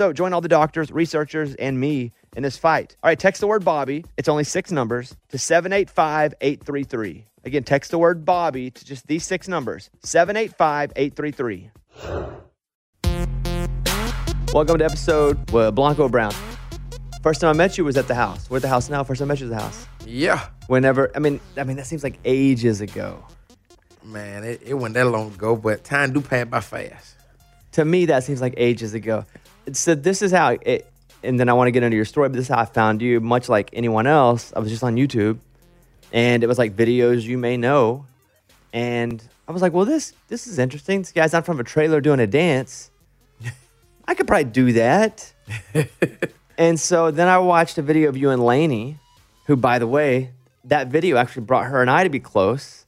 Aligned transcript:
So 0.00 0.14
join 0.14 0.32
all 0.32 0.40
the 0.40 0.48
doctors, 0.48 0.90
researchers, 0.90 1.54
and 1.56 1.78
me 1.78 2.12
in 2.34 2.42
this 2.42 2.56
fight. 2.56 2.96
All 3.02 3.10
right, 3.10 3.18
text 3.18 3.42
the 3.42 3.46
word 3.46 3.66
Bobby. 3.66 4.02
It's 4.16 4.30
only 4.30 4.44
six 4.44 4.72
numbers 4.72 5.14
to 5.28 5.36
785 5.36 6.32
833. 6.40 7.26
Again, 7.44 7.64
text 7.64 7.90
the 7.90 7.98
word 7.98 8.24
Bobby 8.24 8.70
to 8.70 8.82
just 8.86 9.06
these 9.08 9.24
six 9.24 9.46
numbers 9.46 9.90
785 10.02 10.92
833. 10.96 11.70
Welcome 14.54 14.78
to 14.78 14.84
episode 14.86 15.50
with 15.50 15.74
Blanco 15.74 16.08
Brown. 16.08 16.32
First 17.22 17.42
time 17.42 17.50
I 17.50 17.52
met 17.52 17.76
you 17.76 17.84
was 17.84 17.98
at 17.98 18.08
the 18.08 18.14
house. 18.14 18.48
We're 18.48 18.56
at 18.56 18.62
the 18.62 18.68
house 18.68 18.88
now. 18.88 19.04
First 19.04 19.18
time 19.18 19.26
I 19.26 19.34
met 19.34 19.40
you 19.40 19.48
at 19.48 19.50
the 19.50 19.60
house. 19.60 19.86
Yeah, 20.06 20.46
Whenever, 20.68 21.10
I 21.14 21.18
mean, 21.18 21.40
I 21.58 21.64
mean 21.64 21.76
that 21.76 21.86
seems 21.86 22.02
like 22.02 22.18
ages 22.24 22.80
ago. 22.80 23.22
man, 24.02 24.44
it, 24.44 24.62
it 24.64 24.72
wasn't 24.72 24.94
that 24.94 25.08
long 25.08 25.34
ago, 25.34 25.56
but 25.56 25.84
time 25.84 26.14
do 26.14 26.22
pass 26.22 26.46
by 26.46 26.60
fast. 26.60 27.16
To 27.72 27.84
me, 27.84 28.06
that 28.06 28.24
seems 28.24 28.40
like 28.40 28.54
ages 28.56 28.94
ago. 28.94 29.26
So 29.76 29.94
this 29.94 30.22
is 30.22 30.32
how 30.32 30.56
it, 30.62 30.90
and 31.22 31.38
then 31.38 31.48
I 31.48 31.52
want 31.52 31.68
to 31.68 31.72
get 31.72 31.82
into 31.82 31.96
your 31.96 32.04
story, 32.04 32.28
but 32.28 32.36
this 32.36 32.46
is 32.46 32.48
how 32.48 32.60
I 32.60 32.64
found 32.64 33.02
you. 33.02 33.20
Much 33.20 33.48
like 33.48 33.70
anyone 33.72 34.06
else, 34.06 34.52
I 34.54 34.58
was 34.60 34.70
just 34.70 34.82
on 34.82 34.96
YouTube, 34.96 35.38
and 36.12 36.42
it 36.42 36.46
was 36.46 36.58
like 36.58 36.76
videos 36.76 37.22
you 37.22 37.38
may 37.38 37.56
know, 37.56 38.06
and 38.72 39.22
I 39.48 39.52
was 39.52 39.62
like, 39.62 39.72
well, 39.72 39.84
this 39.84 40.14
this 40.28 40.46
is 40.46 40.58
interesting. 40.58 41.02
This 41.02 41.12
guy's 41.12 41.32
not 41.32 41.44
from 41.44 41.60
a 41.60 41.64
trailer 41.64 42.00
doing 42.00 42.20
a 42.20 42.26
dance. 42.26 42.90
I 44.06 44.14
could 44.14 44.26
probably 44.26 44.44
do 44.44 44.72
that. 44.74 45.32
and 46.58 46.78
so 46.78 47.10
then 47.10 47.28
I 47.28 47.38
watched 47.38 47.78
a 47.78 47.82
video 47.82 48.08
of 48.08 48.16
you 48.16 48.30
and 48.30 48.44
Lainey, 48.44 48.98
who, 49.46 49.56
by 49.56 49.78
the 49.78 49.86
way, 49.86 50.32
that 50.64 50.88
video 50.88 51.16
actually 51.16 51.42
brought 51.42 51.66
her 51.66 51.80
and 51.80 51.90
I 51.90 52.04
to 52.04 52.10
be 52.10 52.20
close. 52.20 52.86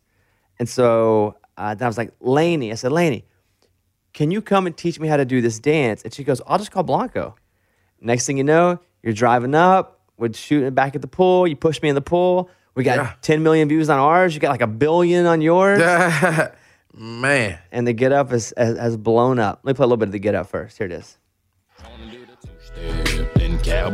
And 0.59 0.69
so 0.69 1.37
uh, 1.57 1.75
then 1.75 1.87
I 1.87 1.89
was 1.89 1.99
like, 1.99 2.13
Lainey, 2.21 2.71
I 2.71 2.77
said, 2.77 2.93
Lainey, 2.93 3.25
can 4.13 4.31
you 4.31 4.43
come 4.43 4.67
and 4.67 4.77
teach 4.77 4.99
me 5.01 5.09
how 5.09 5.17
to 5.17 5.25
do 5.25 5.41
this 5.41 5.59
dance? 5.59 6.03
And 6.03 6.13
she 6.13 6.25
goes, 6.25 6.41
I'll 6.47 6.59
just 6.59 6.71
call 6.71 6.83
Blanco. 6.83 7.35
Next 8.01 8.27
thing 8.27 8.37
you 8.37 8.45
know, 8.45 8.79
you're 9.03 9.13
driving 9.13 9.55
up, 9.55 10.01
we're 10.19 10.33
shooting 10.33 10.75
back 10.75 10.95
at 10.95 11.03
the 11.03 11.09
pool. 11.09 11.47
You 11.47 11.57
push 11.57 11.81
me 11.83 11.89
in 11.89 11.95
the 11.95 12.01
pool. 12.03 12.51
We 12.75 12.85
got 12.85 12.97
Yeah. 12.97 13.13
10 13.23 13.43
million 13.43 13.69
views 13.69 13.89
on 13.91 13.99
ours. 13.99 14.35
You 14.35 14.41
got 14.41 14.51
like 14.51 14.63
a 14.63 14.67
billion 14.67 15.27
on 15.27 15.41
yours. 15.41 15.79
man, 16.95 17.59
And 17.71 17.87
the 17.87 17.93
Get 17.93 18.13
Up 18.13 18.31
has, 18.31 18.53
has, 18.57 18.79
has 18.79 18.97
blown 18.97 19.39
up. 19.39 19.61
Let 19.63 19.73
me 19.73 19.77
play 19.77 19.85
a 19.85 19.87
little 19.87 19.97
bit 19.99 20.09
of 20.09 20.13
the 20.13 20.19
Get 20.19 20.35
Up 20.35 20.47
first. 20.49 20.79
Here 20.79 20.87
it 20.87 20.93
is. 20.93 21.19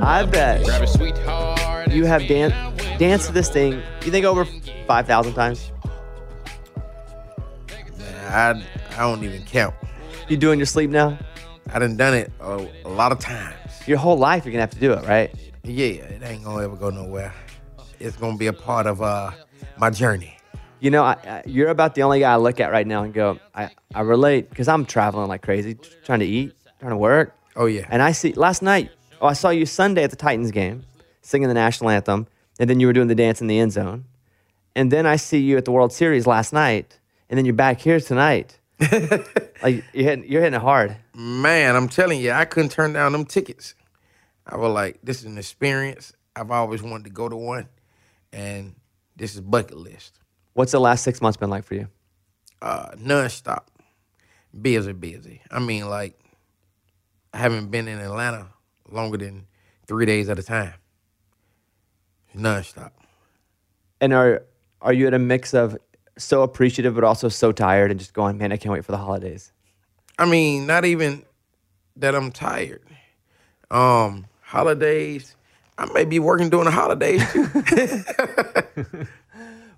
I 0.03 0.25
bet 0.31 0.65
you 1.91 2.05
have 2.07 2.27
dan- 2.29 2.51
danced 2.99 3.27
to 3.27 3.33
this 3.33 3.49
thing, 3.51 3.83
you 4.05 4.11
think 4.11 4.25
over 4.25 4.45
5,000 4.87 5.35
times? 5.35 5.73
I 8.31 8.63
I 8.93 8.97
don't 8.99 9.25
even 9.25 9.43
count. 9.45 9.75
You 10.29 10.37
doing 10.37 10.59
your 10.59 10.67
sleep 10.67 10.91
now? 10.91 11.19
I 11.73 11.79
done 11.79 11.97
done 11.97 12.13
it 12.13 12.31
a, 12.41 12.69
a 12.85 12.89
lot 12.89 13.13
of 13.13 13.19
times. 13.19 13.55
Your 13.87 13.97
whole 13.97 14.19
life, 14.19 14.45
you're 14.45 14.53
to 14.53 14.61
have 14.61 14.71
to 14.71 14.79
do 14.79 14.93
it, 14.93 15.07
right? 15.07 15.35
Yeah, 15.65 15.87
it 15.87 16.23
ain't 16.23 16.45
gonna 16.45 16.65
ever 16.65 16.77
go 16.77 16.91
nowhere. 16.91 17.33
It's 17.99 18.17
gonna 18.17 18.37
be 18.37 18.47
a 18.47 18.53
part 18.53 18.87
of 18.87 19.01
uh 19.01 19.31
my 19.79 19.89
journey. 19.89 20.37
You 20.81 20.91
know, 20.91 21.03
I, 21.03 21.13
I, 21.13 21.43
you're 21.47 21.71
about 21.71 21.95
the 21.95 22.03
only 22.03 22.21
guy 22.21 22.35
I 22.35 22.37
look 22.37 22.61
at 22.61 22.71
right 22.71 22.87
now 22.87 23.05
and 23.05 23.13
go, 23.15 23.41
I, 23.55 23.71
I 23.95 24.03
relate 24.03 24.51
because 24.51 24.69
I'm 24.69 24.85
traveling 24.85 25.29
like 25.29 25.43
crazy, 25.43 25.79
trying 26.05 26.21
to 26.21 26.27
eat, 26.27 26.55
trying 26.79 26.91
to 26.91 26.97
work. 26.99 27.35
Oh 27.57 27.65
yeah, 27.65 27.87
And 27.89 28.03
I 28.03 28.13
see, 28.13 28.35
last 28.35 28.61
night, 28.61 28.91
oh, 29.23 29.27
I 29.27 29.33
saw 29.33 29.49
you 29.49 29.65
Sunday 29.65 30.05
at 30.05 30.11
the 30.11 30.17
Titans 30.17 30.51
game 30.51 30.85
singing 31.23 31.49
the 31.49 31.55
national 31.55 31.89
anthem, 31.89 32.27
and 32.61 32.69
then 32.69 32.81
you 32.81 32.87
were 32.87 32.93
doing 32.93 33.09
the 33.09 33.15
dance 33.15 33.41
in 33.41 33.47
the 33.47 33.59
end 33.59 33.73
zone. 33.73 34.05
And 34.77 34.93
then 34.93 35.07
I 35.07 35.17
see 35.17 35.39
you 35.39 35.57
at 35.57 35.65
the 35.65 35.73
World 35.73 35.93
Series 35.93 36.27
last 36.27 36.53
night, 36.53 36.99
and 37.31 37.39
then 37.39 37.47
you're 37.47 37.55
back 37.55 37.81
here 37.81 37.99
tonight. 37.99 38.58
like 39.63 39.85
you're 39.93 40.05
hitting, 40.05 40.31
you're 40.31 40.43
hitting 40.43 40.55
it 40.55 40.63
hard. 40.63 40.97
man, 41.15 41.77
I'm 41.77 41.89
telling 41.89 42.21
you, 42.21 42.33
I 42.33 42.45
couldn't 42.45 42.71
turn 42.71 42.93
down 42.93 43.13
them 43.13 43.25
tickets. 43.25 43.75
I 44.47 44.57
was 44.57 44.73
like, 44.73 44.99
this 45.03 45.19
is 45.19 45.25
an 45.25 45.39
experience. 45.39 46.13
I've 46.37 46.51
always 46.51 46.83
wanted 46.83 47.05
to 47.05 47.11
go 47.11 47.29
to 47.29 47.37
one, 47.37 47.69
and 48.33 48.77
this 49.17 49.35
is 49.35 49.41
bucket 49.41 49.77
list. 49.77 50.21
What's 50.55 50.73
the 50.73 50.81
last 50.81 51.03
six 51.03 51.21
months 51.21 51.37
been 51.37 51.51
like 51.51 51.65
for 51.65 51.75
you? 51.75 51.89
uh, 52.63 52.91
nonstop, 52.97 53.65
busy, 54.59 54.93
busy. 54.93 55.43
I 55.51 55.61
mean, 55.61 55.89
like, 55.89 56.19
I 57.33 57.39
haven't 57.39 57.71
been 57.71 57.89
in 57.89 57.99
Atlanta 57.99 58.49
longer 58.91 59.19
than 59.19 59.47
three 59.87 60.07
days 60.07 60.29
at 60.29 60.39
a 60.39 60.43
time. 60.43 60.75
Nonstop. 62.37 62.91
And 64.01 64.13
are 64.13 64.45
are 64.81 64.93
you 64.93 65.07
at 65.09 65.15
a 65.15 65.19
mix 65.19 65.55
of 65.55 65.77
so 66.19 66.43
appreciative 66.43 66.95
but 66.95 67.05
also 67.05 67.29
so 67.29 67.53
tired 67.53 67.91
and 67.91 67.99
just 67.99 68.13
going, 68.13 68.39
man, 68.39 68.53
I 68.53 68.57
can't 68.57 68.73
wait 68.73 68.85
for 68.85 68.93
the 68.93 68.99
holidays? 68.99 69.53
I 70.19 70.27
mean, 70.27 70.67
not 70.67 70.85
even 70.85 71.25
that 71.97 72.15
I'm 72.15 72.33
tired. 72.33 72.83
Um, 73.71 74.27
holidays. 74.41 75.37
I 75.77 75.87
may 75.93 76.05
be 76.05 76.19
working 76.19 76.51
during 76.51 76.65
the 76.65 76.71
holidays 76.73 77.23
too. 77.33 77.45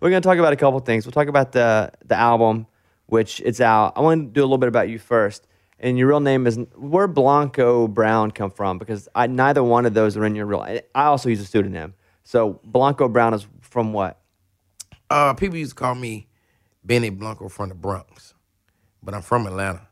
We're 0.01 0.09
gonna 0.09 0.23
talk 0.23 0.39
about 0.39 0.55
a 0.55 0.57
couple 0.57 0.81
things. 0.81 1.05
We'll 1.05 1.13
talk 1.13 1.29
about 1.29 1.53
the 1.53 1.93
the 2.07 2.15
album, 2.17 2.67
which 3.07 3.43
it's 3.45 3.61
out. 3.61 3.93
I 3.97 4.01
want 4.01 4.29
to 4.29 4.33
do 4.33 4.41
a 4.41 4.47
little 4.47 4.59
bit 4.59 4.69
about 4.69 4.89
you 4.89 4.99
first. 4.99 5.47
And 5.79 5.99
your 5.99 6.09
real 6.09 6.21
name 6.21 6.47
is 6.47 6.59
where 6.77 7.07
Blanco 7.07 7.89
Brown 7.89 8.31
come 8.31 8.51
from? 8.51 8.79
Because 8.79 9.09
I, 9.15 9.27
neither 9.27 9.65
one 9.65 9.87
of 9.87 9.95
those 9.95 10.17
are 10.17 10.25
in 10.27 10.35
your 10.35 10.47
real. 10.47 10.61
I 10.61 10.83
also 11.05 11.29
use 11.29 11.41
a 11.41 11.47
pseudonym. 11.47 11.95
So 12.23 12.61
Blanco 12.65 13.09
Brown 13.09 13.33
is 13.35 13.47
from 13.63 13.93
what? 13.95 14.21
uh, 15.11 15.35
people 15.35 15.59
used 15.59 15.73
to 15.73 15.75
call 15.75 15.95
me 15.95 16.29
Benny 16.85 17.11
Blanco 17.11 17.49
from 17.49 17.69
the 17.69 17.75
Bronx, 17.75 18.35
but 19.03 19.15
I'm 19.15 19.23
from 19.23 19.47
Atlanta. 19.47 19.87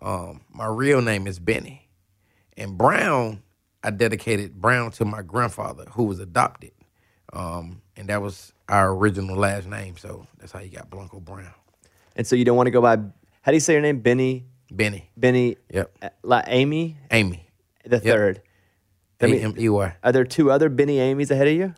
Um, 0.00 0.42
my 0.50 0.66
real 0.66 1.00
name 1.00 1.26
is 1.26 1.38
Benny, 1.38 1.88
and 2.56 2.76
Brown. 2.76 3.42
I 3.84 3.90
dedicated 3.90 4.60
Brown 4.60 4.92
to 4.92 5.04
my 5.04 5.22
grandfather, 5.22 5.84
who 5.92 6.04
was 6.04 6.20
adopted, 6.20 6.70
um, 7.32 7.82
and 7.96 8.08
that 8.08 8.22
was 8.22 8.52
our 8.68 8.94
original 8.94 9.36
last 9.36 9.66
name. 9.66 9.96
So 9.96 10.26
that's 10.38 10.52
how 10.52 10.60
you 10.60 10.70
got 10.70 10.88
Blanco 10.90 11.18
Brown, 11.20 11.52
And 12.14 12.26
so 12.26 12.36
you 12.36 12.44
don't 12.44 12.56
want 12.56 12.68
to 12.68 12.70
go 12.70 12.80
by. 12.80 12.96
How 12.96 13.50
do 13.50 13.54
you 13.54 13.60
say 13.60 13.72
your 13.72 13.82
name? 13.82 14.00
Benny. 14.00 14.46
Benny. 14.70 15.10
Benny. 15.16 15.56
Yep. 15.72 15.96
uh, 16.02 16.08
La 16.22 16.42
Amey 16.42 16.96
Amey. 17.10 17.40
the 17.84 17.98
third. 18.00 18.38
A 18.38 18.42
That 19.18 19.30
mean- 19.30 19.40
M 19.42 19.54
E 19.58 19.68
Y. 19.68 19.96
Are 20.04 20.12
there 20.12 20.24
two 20.24 20.50
other 20.50 20.68
Benny 20.68 20.98
Amey's 21.00 21.30
ahead 21.30 21.48
of 21.48 21.54
you? 21.54 21.74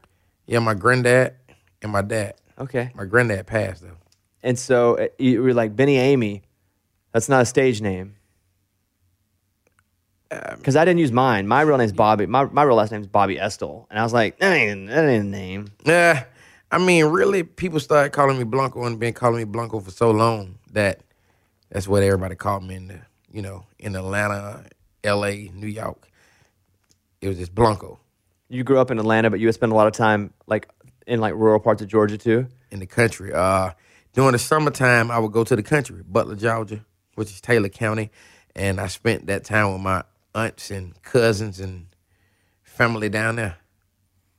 Yeah, 0.47 0.59
my 0.59 0.75
granddad 0.75 1.35
and 1.83 1.91
my 1.91 2.03
dad. 2.03 2.35
Okay. 2.59 2.91
My 2.95 3.05
granddad 3.07 3.47
passed 3.47 3.83
though. 3.83 3.97
And 4.45 4.59
so 4.59 4.99
uh, 4.99 5.09
you 5.19 5.43
were 5.43 5.55
like 5.55 5.75
Benny 5.75 5.97
Amey. 5.97 6.43
That's 7.13 7.29
not 7.29 7.43
a 7.43 7.47
stage 7.47 7.81
name. 7.81 8.15
Because 10.29 10.77
I 10.77 10.85
didn't 10.85 10.99
use 10.99 11.13
mine. 11.13 11.49
My 11.49 11.63
real 11.63 11.79
name's 11.79 11.93
Bobby. 11.93 12.27
My, 12.27 12.45
my 12.45 12.63
real 12.63 12.77
last 12.77 12.93
name's 12.93 13.07
Bobby 13.07 13.37
Estell. 13.37 13.87
And 13.89 13.99
I 13.99 14.03
was 14.03 14.13
like, 14.13 14.39
that 14.41 14.53
ain't, 14.53 14.89
that 14.89 15.05
ain't 15.05 15.25
a 15.25 15.29
name. 15.29 15.69
Yeah, 15.85 16.25
I 16.71 16.79
mean, 16.79 17.07
really, 17.07 17.45
people 17.45 17.79
started 17.79 18.11
calling 18.11 18.37
me 18.37 18.45
Blanco 18.45 18.85
and 18.85 18.99
been 18.99 19.15
calling 19.15 19.39
me 19.39 19.45
Blanco 19.45 19.81
for 19.81 19.93
so 19.93 20.11
long 20.11 20.59
that 20.73 21.01
that's 21.71 21.87
what 21.87 22.03
everybody 22.03 22.35
called 22.35 22.65
me 22.65 22.75
in 22.75 22.89
the, 22.89 23.01
you 23.33 23.43
know, 23.43 23.65
in 23.79 23.95
Atlanta, 23.95 24.65
L.A., 25.05 25.51
New 25.55 25.69
York. 25.69 26.09
It 27.21 27.29
was 27.29 27.39
just 27.39 27.55
Blanco 27.55 28.01
You 28.49 28.65
grew 28.65 28.79
up 28.79 28.91
in 28.91 28.99
Atlanta, 28.99 29.31
but 29.31 29.41
you 29.41 29.47
would 29.47 29.55
spend 29.55 29.73
a 29.73 29.75
lot 29.77 29.87
of 29.87 29.93
time 29.93 30.35
like 30.47 30.69
in 31.07 31.21
like 31.21 31.35
rural 31.35 31.61
parts 31.61 31.81
of 31.81 31.89
Georgia 31.89 32.19
too. 32.19 32.49
in 32.71 32.81
the 32.81 32.87
country. 32.87 33.33
Uh, 33.33 33.71
during 34.15 34.33
the 34.33 34.39
summertime, 34.39 35.11
I 35.11 35.19
would 35.19 35.33
go 35.33 35.45
to 35.45 35.57
the 35.57 35.63
country, 35.63 36.03
Butler, 36.07 36.37
Georgia, 36.37 36.85
which 37.17 37.31
is 37.31 37.41
Taylor 37.41 37.69
County, 37.69 38.11
and 38.55 38.81
I 38.81 38.87
spent 38.87 39.27
that 39.27 39.45
time 39.45 39.73
with 39.73 39.83
my 39.83 40.05
aunts 40.35 40.71
and 40.71 41.01
cousins 41.03 41.61
and 41.61 41.87
family 42.63 43.09
down 43.09 43.37
there, 43.37 43.57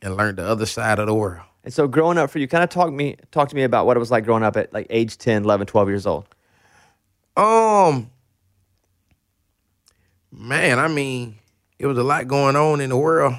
and 0.02 0.16
learned 0.18 0.38
the 0.38 0.46
other 0.46 0.66
side 0.66 1.00
of 1.00 1.08
the 1.08 1.14
world. 1.14 1.44
And 1.64 1.74
so 1.74 1.88
growing 1.88 2.18
up 2.18 2.30
for 2.30 2.40
you, 2.40 2.48
kind 2.48 2.64
of 2.64 2.70
talk 2.70 2.92
me 2.92 3.18
talk 3.32 3.50
to 3.50 3.56
me 3.56 3.64
about 3.64 3.86
what 3.86 3.98
it 3.98 4.00
was 4.00 4.12
like 4.12 4.24
growing 4.24 4.44
up 4.44 4.56
at 4.56 4.72
like 4.74 4.88
age 4.90 5.18
10, 5.18 5.44
11, 5.44 5.68
12 5.68 5.90
years 5.90 6.06
old. 6.06 6.26
Um, 7.36 8.12
man, 10.32 10.80
I 10.80 10.88
mean, 10.88 11.36
it 11.80 11.88
was 11.88 11.98
a 11.98 12.04
lot 12.04 12.28
going 12.28 12.56
on 12.56 12.80
in 12.82 12.92
the 12.92 12.98
world. 12.98 13.36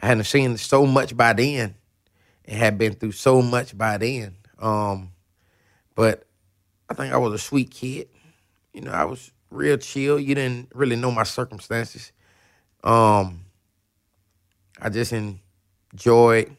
I 0.00 0.06
hadn't 0.06 0.24
seen 0.24 0.56
so 0.56 0.86
much 0.86 1.16
by 1.16 1.32
then, 1.32 1.74
and 2.44 2.58
had 2.58 2.78
been 2.78 2.94
through 2.94 3.12
so 3.12 3.42
much 3.42 3.76
by 3.76 3.98
then. 3.98 4.36
Um, 4.58 5.10
but 6.00 6.24
I 6.88 6.94
think 6.94 7.12
I 7.12 7.18
was 7.18 7.34
a 7.34 7.38
sweet 7.38 7.70
kid. 7.70 8.08
You 8.72 8.80
know, 8.80 8.90
I 8.90 9.04
was 9.04 9.32
real 9.50 9.76
chill. 9.76 10.18
You 10.18 10.34
didn't 10.34 10.70
really 10.74 10.96
know 10.96 11.10
my 11.10 11.24
circumstances. 11.24 12.10
Um, 12.82 13.44
I 14.80 14.88
just 14.88 15.12
enjoyed 15.12 16.56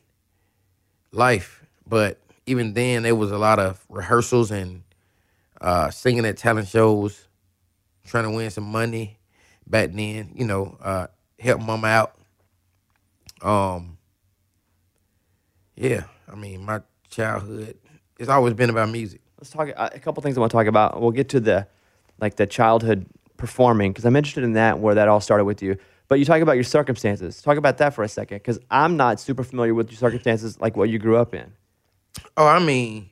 life. 1.12 1.66
But 1.88 2.20
even 2.46 2.76
then, 2.76 3.02
there 3.02 3.16
was 3.16 3.32
a 3.32 3.38
lot 3.40 3.58
of 3.58 3.84
rehearsals 3.90 4.52
and 4.52 4.84
uh, 5.60 5.90
singing 5.90 6.24
at 6.26 6.38
talent 6.38 6.68
shows, 6.68 7.28
trying 8.06 8.26
to 8.26 8.30
win 8.30 8.52
some 8.52 8.66
money 8.66 9.18
back 9.66 9.92
then, 9.92 10.34
you 10.36 10.46
know, 10.46 10.78
uh, 10.84 11.08
help 11.40 11.62
mama 11.62 11.88
out. 11.88 12.16
Um, 13.42 13.98
yeah, 15.76 16.04
I 16.32 16.36
mean, 16.36 16.64
my 16.64 16.82
childhood, 17.10 17.76
it's 18.20 18.30
always 18.30 18.54
been 18.54 18.70
about 18.70 18.90
music. 18.90 19.22
Let's 19.42 19.50
talk 19.50 19.70
uh, 19.76 19.90
a 19.92 20.00
couple 20.00 20.22
things 20.22 20.38
I 20.38 20.40
want 20.40 20.52
to 20.52 20.56
talk 20.56 20.68
about. 20.68 21.02
We'll 21.02 21.10
get 21.10 21.30
to 21.30 21.40
the 21.40 21.68
like 22.20 22.36
the 22.36 22.46
childhood 22.46 23.08
performing 23.38 23.92
because 23.92 24.06
I'm 24.06 24.16
interested 24.16 24.44
in 24.44 24.54
that 24.54 24.78
where 24.78 24.94
that 24.94 25.08
all 25.08 25.20
started 25.20 25.46
with 25.46 25.64
you. 25.64 25.78
But 26.08 26.20
you 26.20 26.26
talk 26.26 26.42
about 26.42 26.54
your 26.54 26.64
circumstances. 26.64 27.42
Talk 27.42 27.58
about 27.58 27.80
that 27.80 27.96
for 27.96 28.04
a 28.04 28.08
second 28.08 28.38
because 28.38 28.60
I'm 28.70 28.98
not 28.98 29.20
super 29.20 29.44
familiar 29.44 29.74
with 29.74 29.90
your 29.90 29.98
circumstances 29.98 30.62
like 30.62 30.78
what 30.78 30.90
you 30.90 31.00
grew 31.00 31.18
up 31.18 31.34
in. 31.34 31.52
Oh, 32.38 32.46
I 32.46 32.60
mean, 32.60 33.10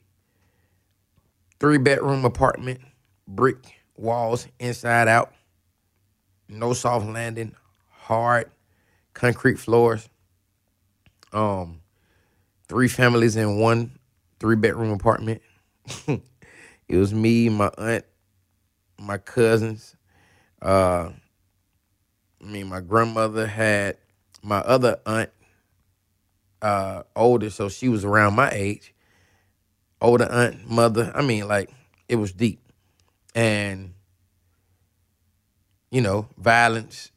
three 1.59 1.79
bedroom 1.79 2.25
apartment, 2.25 2.81
brick 3.27 3.79
walls 3.97 4.47
inside 4.59 5.07
out, 5.07 5.33
no 6.47 6.73
soft 6.73 7.07
landing, 7.07 7.55
hard 7.89 8.51
concrete 9.15 9.57
floors. 9.57 10.07
Um, 11.33 11.81
three 12.67 12.87
families 12.87 13.35
in 13.35 13.59
one 13.59 13.97
three 14.39 14.55
bedroom 14.55 14.91
apartment. 14.91 15.41
it 16.87 16.97
was 16.97 17.13
me, 17.13 17.49
my 17.49 17.71
aunt, 17.77 18.05
my 18.99 19.17
cousins. 19.17 19.95
Uh, 20.61 21.09
I 22.41 22.45
mean, 22.45 22.67
my 22.67 22.81
grandmother 22.81 23.47
had 23.47 23.97
my 24.41 24.59
other 24.59 24.99
aunt 25.05 25.29
uh, 26.61 27.03
older, 27.15 27.49
so 27.49 27.69
she 27.69 27.89
was 27.89 28.05
around 28.05 28.35
my 28.35 28.49
age. 28.51 28.93
Older 30.01 30.29
aunt, 30.31 30.69
mother. 30.69 31.11
I 31.13 31.21
mean, 31.21 31.47
like 31.47 31.69
it 32.07 32.15
was 32.15 32.31
deep, 32.31 32.61
and 33.35 33.93
you 35.91 36.01
know, 36.01 36.27
violence, 36.37 37.11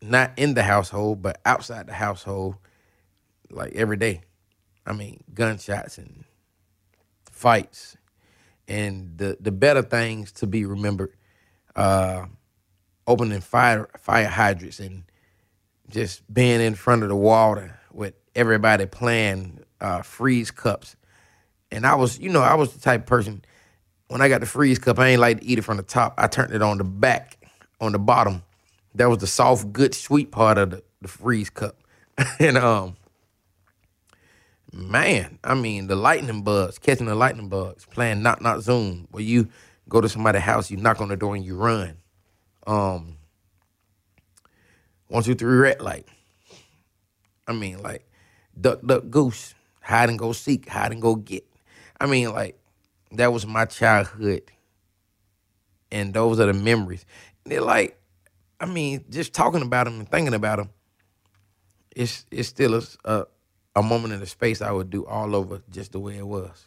not 0.00 0.32
in 0.36 0.54
the 0.54 0.62
household, 0.62 1.22
but 1.22 1.40
outside 1.44 1.86
the 1.86 1.92
household, 1.92 2.56
like 3.50 3.74
every 3.74 3.96
day. 3.96 4.22
I 4.86 4.94
mean, 4.94 5.22
gunshots 5.34 5.98
and 5.98 6.24
fights, 7.30 7.97
and 8.68 9.16
the 9.18 9.36
the 9.40 9.52
better 9.52 9.82
things 9.82 10.32
to 10.32 10.46
be 10.46 10.64
remembered. 10.64 11.14
Uh, 11.74 12.26
opening 13.06 13.40
fire 13.40 13.88
fire 13.98 14.28
hydrants 14.28 14.80
and 14.80 15.04
just 15.88 16.22
being 16.32 16.60
in 16.60 16.74
front 16.74 17.02
of 17.02 17.08
the 17.08 17.16
water 17.16 17.80
with 17.92 18.14
everybody 18.34 18.86
playing 18.86 19.60
uh, 19.80 20.02
freeze 20.02 20.50
cups. 20.50 20.96
And 21.70 21.86
I 21.86 21.94
was, 21.94 22.18
you 22.18 22.30
know, 22.30 22.40
I 22.40 22.54
was 22.54 22.72
the 22.72 22.80
type 22.80 23.02
of 23.02 23.06
person 23.06 23.42
when 24.08 24.20
I 24.20 24.28
got 24.28 24.40
the 24.40 24.46
freeze 24.46 24.78
cup, 24.78 24.98
I 24.98 25.08
ain't 25.08 25.20
like 25.20 25.40
to 25.40 25.44
eat 25.44 25.58
it 25.58 25.62
from 25.62 25.76
the 25.76 25.82
top. 25.82 26.14
I 26.18 26.26
turned 26.26 26.52
it 26.52 26.62
on 26.62 26.78
the 26.78 26.84
back, 26.84 27.36
on 27.80 27.92
the 27.92 27.98
bottom. 27.98 28.42
That 28.94 29.08
was 29.08 29.18
the 29.18 29.26
soft, 29.26 29.72
good, 29.72 29.94
sweet 29.94 30.32
part 30.32 30.58
of 30.58 30.70
the, 30.70 30.82
the 31.02 31.08
freeze 31.08 31.50
cup. 31.50 31.76
and 32.38 32.56
um, 32.56 32.96
man, 34.78 35.38
I 35.42 35.54
mean, 35.54 35.88
the 35.88 35.96
lightning 35.96 36.42
bugs, 36.42 36.78
catching 36.78 37.06
the 37.06 37.14
lightning 37.14 37.48
bugs, 37.48 37.84
playing 37.86 38.22
knock 38.22 38.40
knock 38.40 38.60
zoom, 38.60 39.08
where 39.10 39.22
you 39.22 39.48
go 39.88 40.00
to 40.00 40.08
somebody's 40.08 40.42
house, 40.42 40.70
you 40.70 40.76
knock 40.76 41.00
on 41.00 41.08
the 41.08 41.16
door 41.16 41.34
and 41.34 41.44
you 41.44 41.56
run. 41.56 41.96
Um, 42.66 43.16
one, 45.08 45.22
two, 45.22 45.34
three, 45.34 45.56
red 45.56 45.80
light. 45.80 46.06
I 47.46 47.52
mean, 47.52 47.82
like 47.82 48.06
duck, 48.58 48.80
duck, 48.84 49.10
goose, 49.10 49.54
hide 49.80 50.10
and 50.10 50.18
go 50.18 50.32
seek, 50.32 50.68
hide 50.68 50.92
and 50.92 51.02
go 51.02 51.16
get. 51.16 51.44
I 52.00 52.06
mean, 52.06 52.32
like 52.32 52.58
that 53.12 53.32
was 53.32 53.46
my 53.46 53.64
childhood, 53.64 54.42
and 55.90 56.14
those 56.14 56.38
are 56.38 56.46
the 56.46 56.52
memories. 56.52 57.04
And 57.44 57.52
they're 57.52 57.62
like, 57.62 57.98
I 58.60 58.66
mean, 58.66 59.04
just 59.10 59.32
talking 59.32 59.62
about 59.62 59.84
them 59.84 59.98
and 59.98 60.08
thinking 60.08 60.34
about 60.34 60.58
them, 60.58 60.70
it's 61.96 62.26
it's 62.30 62.48
still 62.48 62.74
a, 62.74 62.82
a 63.04 63.26
a 63.78 63.82
moment 63.82 64.12
in 64.12 64.20
the 64.20 64.26
space 64.26 64.60
I 64.60 64.72
would 64.72 64.90
do 64.90 65.06
all 65.06 65.34
over 65.34 65.62
just 65.70 65.92
the 65.92 66.00
way 66.00 66.18
it 66.18 66.26
was. 66.26 66.66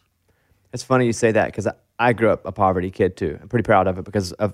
It's 0.73 0.83
funny 0.83 1.05
you 1.05 1.13
say 1.13 1.31
that 1.31 1.47
because 1.47 1.67
I, 1.67 1.73
I 1.99 2.13
grew 2.13 2.29
up 2.29 2.45
a 2.45 2.51
poverty 2.51 2.91
kid 2.91 3.17
too. 3.17 3.37
I'm 3.41 3.49
pretty 3.49 3.63
proud 3.63 3.87
of 3.87 3.97
it 3.97 4.05
because 4.05 4.31
of 4.33 4.53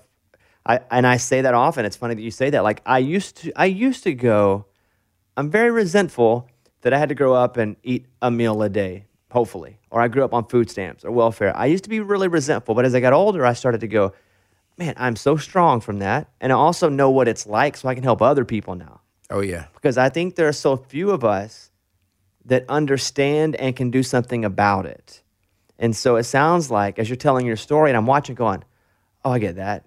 I 0.65 0.79
and 0.91 1.05
I 1.05 1.17
say 1.17 1.41
that 1.41 1.53
often. 1.53 1.85
It's 1.85 1.95
funny 1.95 2.15
that 2.15 2.21
you 2.21 2.31
say 2.31 2.49
that. 2.49 2.63
Like 2.63 2.81
I 2.85 2.97
used 2.97 3.37
to 3.37 3.53
I 3.55 3.65
used 3.65 4.03
to 4.03 4.13
go 4.13 4.65
I'm 5.37 5.51
very 5.51 5.69
resentful 5.69 6.49
that 6.81 6.93
I 6.93 6.97
had 6.97 7.09
to 7.09 7.15
grow 7.15 7.33
up 7.33 7.57
and 7.57 7.75
eat 7.83 8.07
a 8.21 8.31
meal 8.31 8.61
a 8.63 8.69
day, 8.69 9.05
hopefully. 9.31 9.79
Or 9.91 10.01
I 10.01 10.07
grew 10.07 10.23
up 10.23 10.33
on 10.33 10.47
food 10.47 10.69
stamps 10.69 11.05
or 11.05 11.11
welfare. 11.11 11.55
I 11.55 11.67
used 11.67 11.83
to 11.83 11.89
be 11.89 11.99
really 11.99 12.27
resentful, 12.27 12.73
but 12.73 12.85
as 12.85 12.95
I 12.95 12.99
got 12.99 13.13
older, 13.13 13.45
I 13.45 13.53
started 13.53 13.81
to 13.81 13.87
go, 13.87 14.13
man, 14.77 14.95
I'm 14.97 15.15
so 15.15 15.37
strong 15.37 15.79
from 15.79 15.99
that. 15.99 16.29
And 16.41 16.51
I 16.51 16.55
also 16.55 16.89
know 16.89 17.11
what 17.11 17.27
it's 17.27 17.45
like 17.45 17.77
so 17.77 17.87
I 17.87 17.93
can 17.93 18.03
help 18.03 18.21
other 18.21 18.45
people 18.45 18.75
now. 18.75 19.01
Oh 19.29 19.41
yeah, 19.41 19.65
Because 19.73 19.97
I 19.97 20.09
think 20.09 20.35
there 20.35 20.47
are 20.47 20.53
so 20.53 20.77
few 20.77 21.11
of 21.11 21.23
us 21.23 21.69
that 22.47 22.65
understand 22.69 23.55
and 23.55 23.75
can 23.75 23.91
do 23.91 24.03
something 24.03 24.43
about 24.43 24.85
it. 24.85 25.21
And 25.79 25.95
so 25.95 26.15
it 26.15 26.23
sounds 26.23 26.71
like, 26.71 26.97
as 26.97 27.07
you're 27.09 27.15
telling 27.15 27.45
your 27.45 27.55
story, 27.55 27.89
and 27.89 27.97
I'm 27.97 28.05
watching 28.07 28.35
going, 28.35 28.63
oh, 29.23 29.31
I 29.31 29.39
get 29.39 29.57
that. 29.57 29.85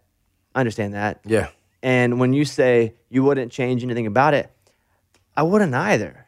I 0.55 0.61
understand 0.61 0.95
that. 0.95 1.21
yeah, 1.25 1.49
And 1.83 2.21
when 2.21 2.33
you 2.33 2.45
say 2.45 2.95
you 3.09 3.23
wouldn't 3.25 3.51
change 3.51 3.83
anything 3.83 4.07
about 4.07 4.35
it, 4.35 4.51
I 5.37 5.43
wouldn't 5.43 5.75
either. 5.75 6.27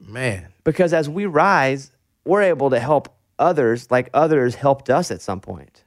man. 0.00 0.52
Because 0.64 0.92
as 0.92 1.08
we 1.08 1.26
rise, 1.26 1.90
we're 2.24 2.42
able 2.42 2.70
to 2.70 2.80
help 2.80 3.14
others 3.38 3.90
like 3.90 4.08
others 4.14 4.54
helped 4.54 4.88
us 4.90 5.10
at 5.10 5.20
some 5.20 5.40
point. 5.40 5.84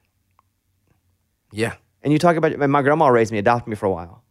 Yeah, 1.52 1.74
And 2.02 2.12
you 2.12 2.18
talk 2.18 2.36
about 2.36 2.56
my 2.70 2.82
grandma 2.82 3.08
raised 3.08 3.32
me, 3.32 3.38
adopted 3.38 3.68
me 3.68 3.74
for 3.76 3.86
a 3.86 3.90
while. 3.90 4.22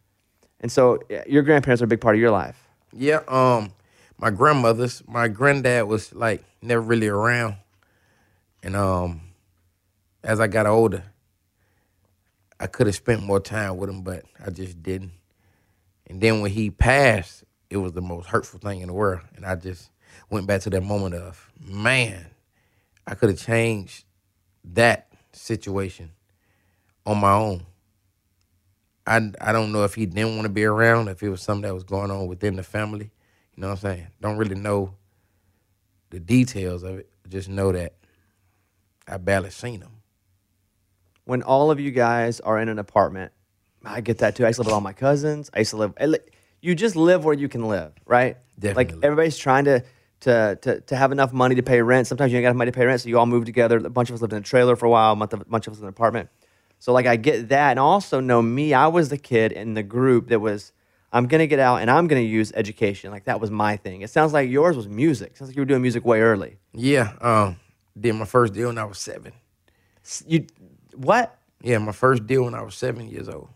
And 0.60 0.72
so 0.72 1.00
your 1.26 1.42
grandparents 1.42 1.82
are 1.82 1.84
a 1.84 1.88
big 1.88 2.00
part 2.00 2.14
of 2.14 2.20
your 2.20 2.30
life. 2.30 2.56
Yeah, 2.94 3.20
um, 3.28 3.72
my 4.20 4.30
grandmother's, 4.30 5.02
my 5.08 5.28
granddad 5.28 5.88
was 5.88 6.14
like 6.14 6.44
never 6.60 6.82
really 6.82 7.08
around, 7.08 7.56
and 8.62 8.76
um, 8.76 9.22
as 10.22 10.40
I 10.40 10.46
got 10.46 10.66
older, 10.66 11.02
I 12.58 12.66
could 12.66 12.86
have 12.86 12.96
spent 12.96 13.22
more 13.22 13.40
time 13.40 13.78
with 13.78 13.88
him, 13.88 14.02
but 14.02 14.24
I 14.44 14.50
just 14.50 14.82
didn't. 14.82 15.12
And 16.06 16.20
then 16.20 16.42
when 16.42 16.50
he 16.50 16.70
passed, 16.70 17.44
it 17.70 17.78
was 17.78 17.92
the 17.92 18.02
most 18.02 18.26
hurtful 18.26 18.60
thing 18.60 18.82
in 18.82 18.88
the 18.88 18.92
world, 18.92 19.22
and 19.36 19.46
I 19.46 19.54
just 19.54 19.90
went 20.28 20.46
back 20.46 20.60
to 20.62 20.70
that 20.70 20.82
moment 20.82 21.14
of 21.14 21.50
man, 21.58 22.26
I 23.06 23.14
could 23.14 23.30
have 23.30 23.38
changed 23.38 24.04
that 24.64 25.08
situation 25.32 26.10
on 27.06 27.18
my 27.18 27.32
own. 27.32 27.64
I, 29.06 29.30
I 29.40 29.52
don't 29.52 29.72
know 29.72 29.84
if 29.84 29.94
he 29.94 30.04
didn't 30.04 30.36
want 30.36 30.42
to 30.42 30.50
be 30.50 30.64
around, 30.64 31.08
if 31.08 31.22
it 31.22 31.30
was 31.30 31.40
something 31.40 31.62
that 31.62 31.74
was 31.74 31.84
going 31.84 32.10
on 32.10 32.26
within 32.26 32.56
the 32.56 32.62
family. 32.62 33.10
You 33.56 33.62
know 33.62 33.68
what 33.68 33.72
I'm 33.84 33.96
saying? 33.96 34.06
Don't 34.20 34.36
really 34.36 34.54
know 34.54 34.94
the 36.10 36.20
details 36.20 36.82
of 36.82 36.98
it. 36.98 37.10
Just 37.28 37.48
know 37.48 37.72
that 37.72 37.94
I 39.06 39.16
barely 39.18 39.50
seen 39.50 39.80
them. 39.80 40.02
When 41.24 41.42
all 41.42 41.70
of 41.70 41.78
you 41.78 41.90
guys 41.90 42.40
are 42.40 42.58
in 42.58 42.68
an 42.68 42.78
apartment, 42.78 43.32
I 43.84 44.00
get 44.00 44.18
that 44.18 44.36
too. 44.36 44.44
I 44.44 44.48
used 44.48 44.56
to 44.56 44.62
live 44.62 44.66
with 44.68 44.74
all 44.74 44.80
my 44.80 44.92
cousins. 44.92 45.50
I 45.54 45.60
used 45.60 45.70
to 45.70 45.76
live. 45.76 45.94
Li- 46.00 46.18
You 46.60 46.74
just 46.74 46.96
live 46.96 47.24
where 47.24 47.34
you 47.34 47.48
can 47.48 47.68
live, 47.68 47.92
right? 48.06 48.36
Definitely. 48.58 48.94
Like 48.96 49.04
everybody's 49.04 49.38
trying 49.38 49.64
to 49.66 49.84
to 50.20 50.58
to 50.62 50.80
to 50.80 50.96
have 50.96 51.12
enough 51.12 51.32
money 51.32 51.54
to 51.54 51.62
pay 51.62 51.80
rent. 51.82 52.06
Sometimes 52.06 52.32
you 52.32 52.38
ain't 52.38 52.44
got 52.44 52.50
enough 52.50 52.58
money 52.58 52.70
to 52.72 52.76
pay 52.76 52.84
rent, 52.86 53.00
so 53.00 53.08
you 53.08 53.18
all 53.18 53.26
move 53.26 53.44
together. 53.44 53.76
A 53.78 53.90
bunch 53.90 54.10
of 54.10 54.14
us 54.14 54.20
lived 54.20 54.32
in 54.32 54.38
a 54.40 54.42
trailer 54.42 54.76
for 54.76 54.86
a 54.86 54.90
while. 54.90 55.12
A 55.12 55.24
a 55.24 55.26
bunch 55.44 55.66
of 55.66 55.72
us 55.74 55.78
in 55.78 55.84
an 55.84 55.88
apartment. 55.90 56.28
So 56.78 56.92
like 56.92 57.06
I 57.06 57.16
get 57.16 57.48
that, 57.50 57.70
and 57.70 57.78
also 57.78 58.20
know 58.20 58.42
me. 58.42 58.74
I 58.74 58.88
was 58.88 59.08
the 59.08 59.18
kid 59.18 59.52
in 59.52 59.74
the 59.74 59.82
group 59.82 60.28
that 60.28 60.40
was. 60.40 60.72
I'm 61.12 61.26
gonna 61.26 61.46
get 61.46 61.58
out 61.58 61.80
and 61.80 61.90
I'm 61.90 62.06
gonna 62.06 62.20
use 62.20 62.52
education. 62.54 63.10
Like 63.10 63.24
that 63.24 63.40
was 63.40 63.50
my 63.50 63.76
thing. 63.76 64.02
It 64.02 64.10
sounds 64.10 64.32
like 64.32 64.48
yours 64.48 64.76
was 64.76 64.88
music. 64.88 65.36
Sounds 65.36 65.48
like 65.48 65.56
you 65.56 65.62
were 65.62 65.66
doing 65.66 65.82
music 65.82 66.04
way 66.04 66.20
early. 66.20 66.58
Yeah, 66.72 67.12
um, 67.20 67.56
did 67.98 68.14
my 68.14 68.24
first 68.24 68.52
deal 68.52 68.68
when 68.68 68.78
I 68.78 68.84
was 68.84 68.98
seven. 68.98 69.32
You 70.26 70.46
what? 70.94 71.36
Yeah, 71.62 71.78
my 71.78 71.92
first 71.92 72.26
deal 72.26 72.44
when 72.44 72.54
I 72.54 72.62
was 72.62 72.74
seven 72.74 73.08
years 73.08 73.28
old. 73.28 73.48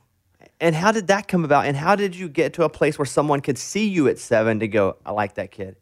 And 0.61 0.75
how 0.75 0.93
did 0.93 1.09
that 1.09 1.29
come 1.29 1.45
about? 1.45 1.67
And 1.67 1.77
how 1.77 1.97
did 1.97 2.15
you 2.15 2.29
get 2.29 2.55
to 2.55 2.65
a 2.65 2.69
place 2.69 2.99
where 2.99 3.07
someone 3.07 3.41
could 3.41 3.59
see 3.59 3.89
you 3.89 4.09
at 4.09 4.19
seven 4.19 4.61
to 4.61 4.69
go, 4.69 4.97
I 5.05 5.11
like 5.11 5.35
that 5.35 5.51
kid? 5.51 5.77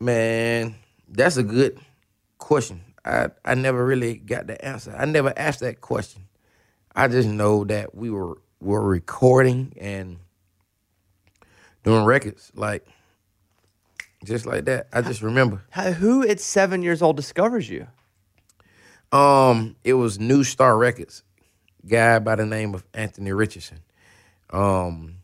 Man, 0.00 0.74
that's 1.08 1.36
a 1.36 1.42
good 1.42 1.78
question. 2.38 2.82
I 3.04 3.28
I 3.44 3.54
never 3.54 3.84
really 3.84 4.16
got 4.16 4.46
the 4.46 4.62
answer. 4.64 4.94
I 4.96 5.04
never 5.06 5.32
asked 5.36 5.60
that 5.60 5.80
question. 5.80 6.22
I 6.94 7.08
just 7.08 7.28
know 7.28 7.64
that 7.64 7.94
we 7.94 8.10
were 8.10 8.38
were 8.60 8.82
recording 8.82 9.72
and 9.80 10.18
doing 11.82 12.04
records 12.04 12.52
like 12.54 12.86
just 14.24 14.46
like 14.46 14.66
that. 14.66 14.88
I 14.92 15.02
just 15.02 15.22
remember. 15.22 15.62
How, 15.70 15.92
who 15.92 16.26
at 16.26 16.40
seven 16.40 16.82
years 16.82 17.02
old 17.02 17.16
discovers 17.16 17.68
you? 17.68 17.86
Um, 19.12 19.76
it 19.82 19.94
was 19.94 20.18
New 20.18 20.44
Star 20.44 20.76
Records, 20.76 21.22
guy 21.86 22.18
by 22.18 22.36
the 22.36 22.46
name 22.46 22.74
of 22.74 22.84
Anthony 22.94 23.32
Richardson. 23.32 23.80
Um, 24.50 25.16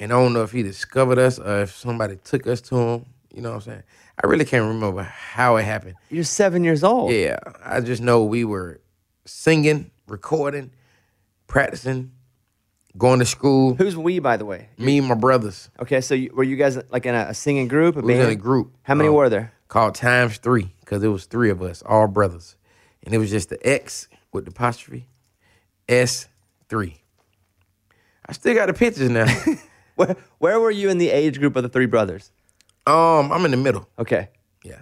and 0.00 0.12
I 0.12 0.16
don't 0.16 0.32
know 0.32 0.42
if 0.42 0.52
he 0.52 0.62
discovered 0.62 1.18
us 1.18 1.38
or 1.38 1.62
if 1.62 1.76
somebody 1.76 2.16
took 2.16 2.46
us 2.46 2.60
to 2.62 2.76
him. 2.76 3.06
You 3.34 3.42
know 3.42 3.50
what 3.50 3.56
I'm 3.56 3.60
saying? 3.62 3.82
I 4.22 4.26
really 4.26 4.44
can't 4.44 4.66
remember 4.66 5.02
how 5.02 5.56
it 5.56 5.64
happened. 5.64 5.94
You're 6.10 6.24
seven 6.24 6.64
years 6.64 6.84
old. 6.84 7.12
Yeah, 7.12 7.38
I 7.64 7.80
just 7.80 8.02
know 8.02 8.24
we 8.24 8.44
were 8.44 8.80
singing, 9.24 9.90
recording, 10.06 10.70
practicing, 11.46 12.12
going 12.96 13.18
to 13.20 13.26
school. 13.26 13.74
Who's 13.74 13.96
we, 13.96 14.18
by 14.18 14.36
the 14.36 14.44
way? 14.44 14.68
Me 14.78 14.98
and 14.98 15.06
my 15.08 15.14
brothers. 15.14 15.70
Okay, 15.80 16.00
so 16.00 16.14
you, 16.14 16.30
were 16.34 16.44
you 16.44 16.56
guys 16.56 16.78
like 16.90 17.06
in 17.06 17.14
a, 17.14 17.26
a 17.30 17.34
singing 17.34 17.68
group? 17.68 17.96
A 17.96 18.00
We 18.00 18.14
band? 18.14 18.24
in 18.26 18.30
a 18.30 18.36
group. 18.36 18.72
How 18.82 18.94
many 18.94 19.08
um, 19.08 19.14
were 19.14 19.28
there? 19.28 19.52
Called 19.68 19.94
Times 19.94 20.38
Three 20.38 20.74
because 20.80 21.02
it 21.02 21.08
was 21.08 21.24
three 21.26 21.50
of 21.50 21.62
us, 21.62 21.82
all 21.86 22.06
brothers, 22.06 22.56
and 23.04 23.14
it 23.14 23.18
was 23.18 23.30
just 23.30 23.48
the 23.48 23.66
X 23.66 24.08
with 24.32 24.44
the 24.44 24.50
apostrophe, 24.50 25.08
S 25.88 26.28
three. 26.68 26.98
I 28.26 28.32
still 28.32 28.54
got 28.54 28.66
the 28.66 28.74
pictures 28.74 29.10
now. 29.10 29.26
Where, 29.94 30.16
where 30.38 30.58
were 30.58 30.70
you 30.70 30.88
in 30.88 30.96
the 30.96 31.10
age 31.10 31.38
group 31.38 31.54
of 31.54 31.62
the 31.62 31.68
three 31.68 31.84
brothers? 31.86 32.32
um, 32.86 33.30
I'm 33.30 33.44
in 33.44 33.50
the 33.50 33.58
middle. 33.58 33.86
Okay. 33.98 34.30
Yeah. 34.64 34.78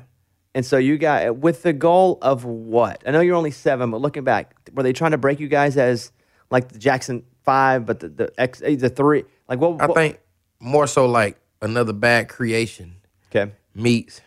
And 0.54 0.64
so 0.64 0.76
you 0.78 0.98
got 0.98 1.36
with 1.36 1.62
the 1.64 1.72
goal 1.72 2.18
of 2.22 2.44
what? 2.44 3.02
I 3.04 3.10
know 3.10 3.20
you're 3.20 3.34
only 3.34 3.50
seven, 3.50 3.90
but 3.90 4.00
looking 4.00 4.22
back, 4.22 4.54
were 4.72 4.84
they 4.84 4.92
trying 4.92 5.10
to 5.10 5.18
break 5.18 5.40
you 5.40 5.48
guys 5.48 5.76
as 5.76 6.12
like 6.50 6.68
the 6.68 6.78
Jackson 6.78 7.24
Five, 7.44 7.86
but 7.86 8.00
the 8.00 8.08
the 8.08 8.32
X 8.38 8.62
eh, 8.62 8.76
the 8.76 8.90
three? 8.90 9.24
Like 9.48 9.58
what? 9.60 9.80
I 9.80 9.86
think 9.92 10.20
more 10.60 10.86
so 10.86 11.06
like 11.06 11.40
another 11.62 11.92
bad 11.92 12.28
creation 12.28 12.96
Okay. 13.34 13.52
meets 13.74 14.20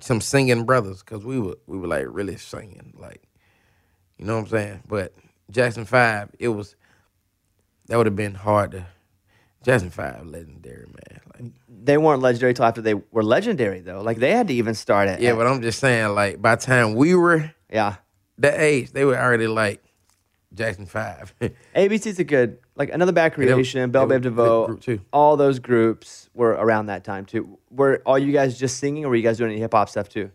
some 0.00 0.20
singing 0.20 0.64
brothers 0.64 1.02
because 1.02 1.24
we 1.24 1.38
were 1.38 1.56
we 1.66 1.78
were 1.78 1.86
like 1.86 2.06
really 2.08 2.36
singing 2.36 2.94
like 2.98 3.22
you 4.18 4.24
know 4.26 4.36
what 4.36 4.42
I'm 4.42 4.48
saying. 4.48 4.82
But 4.86 5.14
Jackson 5.50 5.84
Five, 5.84 6.30
it 6.38 6.48
was 6.48 6.76
that 7.86 7.96
would 7.96 8.06
have 8.06 8.16
been 8.16 8.34
hard 8.34 8.72
to. 8.72 8.86
Jackson 9.62 9.90
Five, 9.90 10.24
legendary 10.26 10.86
man. 10.86 11.20
Like, 11.34 11.52
They 11.68 11.98
weren't 11.98 12.22
legendary 12.22 12.54
till 12.54 12.64
after 12.64 12.80
they 12.80 12.94
were 12.94 13.22
legendary, 13.22 13.80
though. 13.80 14.00
Like 14.00 14.18
they 14.18 14.30
had 14.32 14.48
to 14.48 14.54
even 14.54 14.74
start 14.74 15.08
at 15.08 15.20
yeah, 15.20 15.34
but 15.34 15.46
I'm 15.46 15.60
just 15.60 15.80
saying 15.80 16.14
like 16.14 16.40
by 16.40 16.54
the 16.54 16.62
time 16.62 16.94
we 16.94 17.14
were 17.14 17.52
yeah. 17.70 17.96
that 18.38 18.58
age, 18.58 18.92
they 18.92 19.04
were 19.04 19.18
already 19.18 19.46
like 19.46 19.82
Jackson 20.54 20.86
Five. 20.86 21.34
ABC's 21.76 22.18
a 22.18 22.24
good 22.24 22.58
like 22.76 22.90
another 22.90 23.12
bad 23.12 23.34
creation. 23.34 23.90
Bell 23.90 24.06
Biv 24.06 24.22
DeVoe, 24.22 24.98
all 25.12 25.36
those 25.36 25.58
groups 25.58 26.28
were 26.34 26.50
around 26.50 26.86
that 26.86 27.04
time 27.04 27.24
too. 27.24 27.58
Were 27.70 28.02
all 28.04 28.18
you 28.18 28.32
guys 28.32 28.58
just 28.58 28.78
singing, 28.78 29.04
or 29.04 29.10
were 29.10 29.16
you 29.16 29.22
guys 29.22 29.38
doing 29.38 29.52
any 29.52 29.60
hip 29.60 29.72
hop 29.72 29.88
stuff 29.88 30.08
too? 30.08 30.30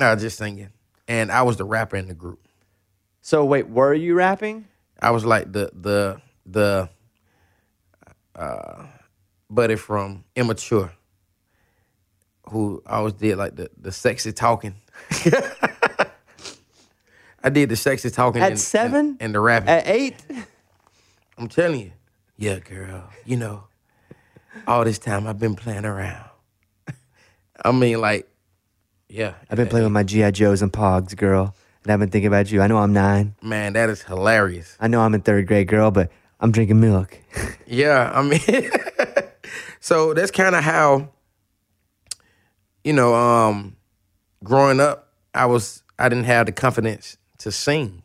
I 0.00 0.12
was 0.12 0.22
just 0.22 0.38
singing, 0.38 0.70
and 1.06 1.30
I 1.30 1.42
was 1.42 1.56
the 1.56 1.64
rapper 1.64 1.96
in 1.96 2.08
the 2.08 2.14
group. 2.14 2.40
So 3.22 3.44
wait, 3.44 3.68
were 3.68 3.94
you 3.94 4.14
rapping? 4.14 4.66
I 5.00 5.10
was 5.10 5.24
like 5.24 5.52
the 5.52 5.70
the 5.72 6.20
the 6.46 6.88
uh 8.34 8.86
buddy 9.48 9.76
from 9.76 10.24
Immature 10.36 10.92
who 12.50 12.82
always 12.86 13.12
did 13.14 13.36
like 13.36 13.56
the 13.56 13.70
the 13.76 13.92
sexy 13.92 14.32
talking. 14.32 14.74
I 17.42 17.48
did 17.50 17.68
the 17.68 17.76
sexy 17.76 18.10
talking 18.10 18.42
At 18.42 18.52
and- 18.52 18.60
seven? 18.60 19.06
and, 19.06 19.16
and 19.22 19.34
the 19.34 19.40
rapping. 19.40 19.68
At 19.68 19.86
eight? 19.86 20.16
I'm 21.38 21.48
telling 21.48 21.80
you. 21.80 21.92
Yeah, 22.36 22.58
girl. 22.58 23.08
You 23.24 23.36
know, 23.36 23.64
all 24.66 24.84
this 24.84 24.98
time 24.98 25.26
I've 25.26 25.38
been 25.38 25.54
playing 25.56 25.84
around. 25.84 26.28
I 27.64 27.72
mean, 27.72 28.00
like, 28.00 28.28
yeah. 29.08 29.34
I've 29.50 29.56
been 29.56 29.68
playing 29.68 29.84
with 29.84 29.92
my 29.92 30.02
GI 30.02 30.32
Joes 30.32 30.62
and 30.62 30.72
Pogs, 30.72 31.16
girl, 31.16 31.54
and 31.82 31.92
I've 31.92 31.98
been 31.98 32.10
thinking 32.10 32.28
about 32.28 32.50
you. 32.50 32.60
I 32.62 32.66
know 32.66 32.78
I'm 32.78 32.92
nine. 32.92 33.34
Man, 33.42 33.72
that 33.74 33.88
is 33.90 34.02
hilarious. 34.02 34.76
I 34.80 34.88
know 34.88 35.00
I'm 35.00 35.14
in 35.14 35.20
third 35.22 35.46
grade, 35.46 35.68
girl, 35.68 35.90
but 35.90 36.10
I'm 36.40 36.52
drinking 36.52 36.80
milk. 36.80 37.18
Yeah, 37.72 38.10
I 38.12 38.22
mean, 38.22 38.40
so 39.80 40.12
that's 40.12 40.32
kind 40.32 40.56
of 40.56 40.64
how, 40.64 41.10
you 42.82 42.92
know, 42.92 43.14
um, 43.14 43.76
growing 44.42 44.80
up, 44.80 45.12
I 45.34 45.46
was 45.46 45.84
I 45.96 46.08
didn't 46.08 46.24
have 46.24 46.46
the 46.46 46.52
confidence 46.52 47.16
to 47.40 47.52
sing, 47.52 48.02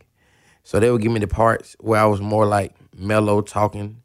so 0.64 0.80
they 0.80 0.90
would 0.92 1.02
give 1.02 1.12
me 1.12 1.20
the 1.20 1.28
parts 1.28 1.76
where 1.80 2.02
I 2.02 2.06
was 2.06 2.20
more 2.22 2.46
like 2.46 2.74
mellow 2.98 3.42
talking, 3.42 4.02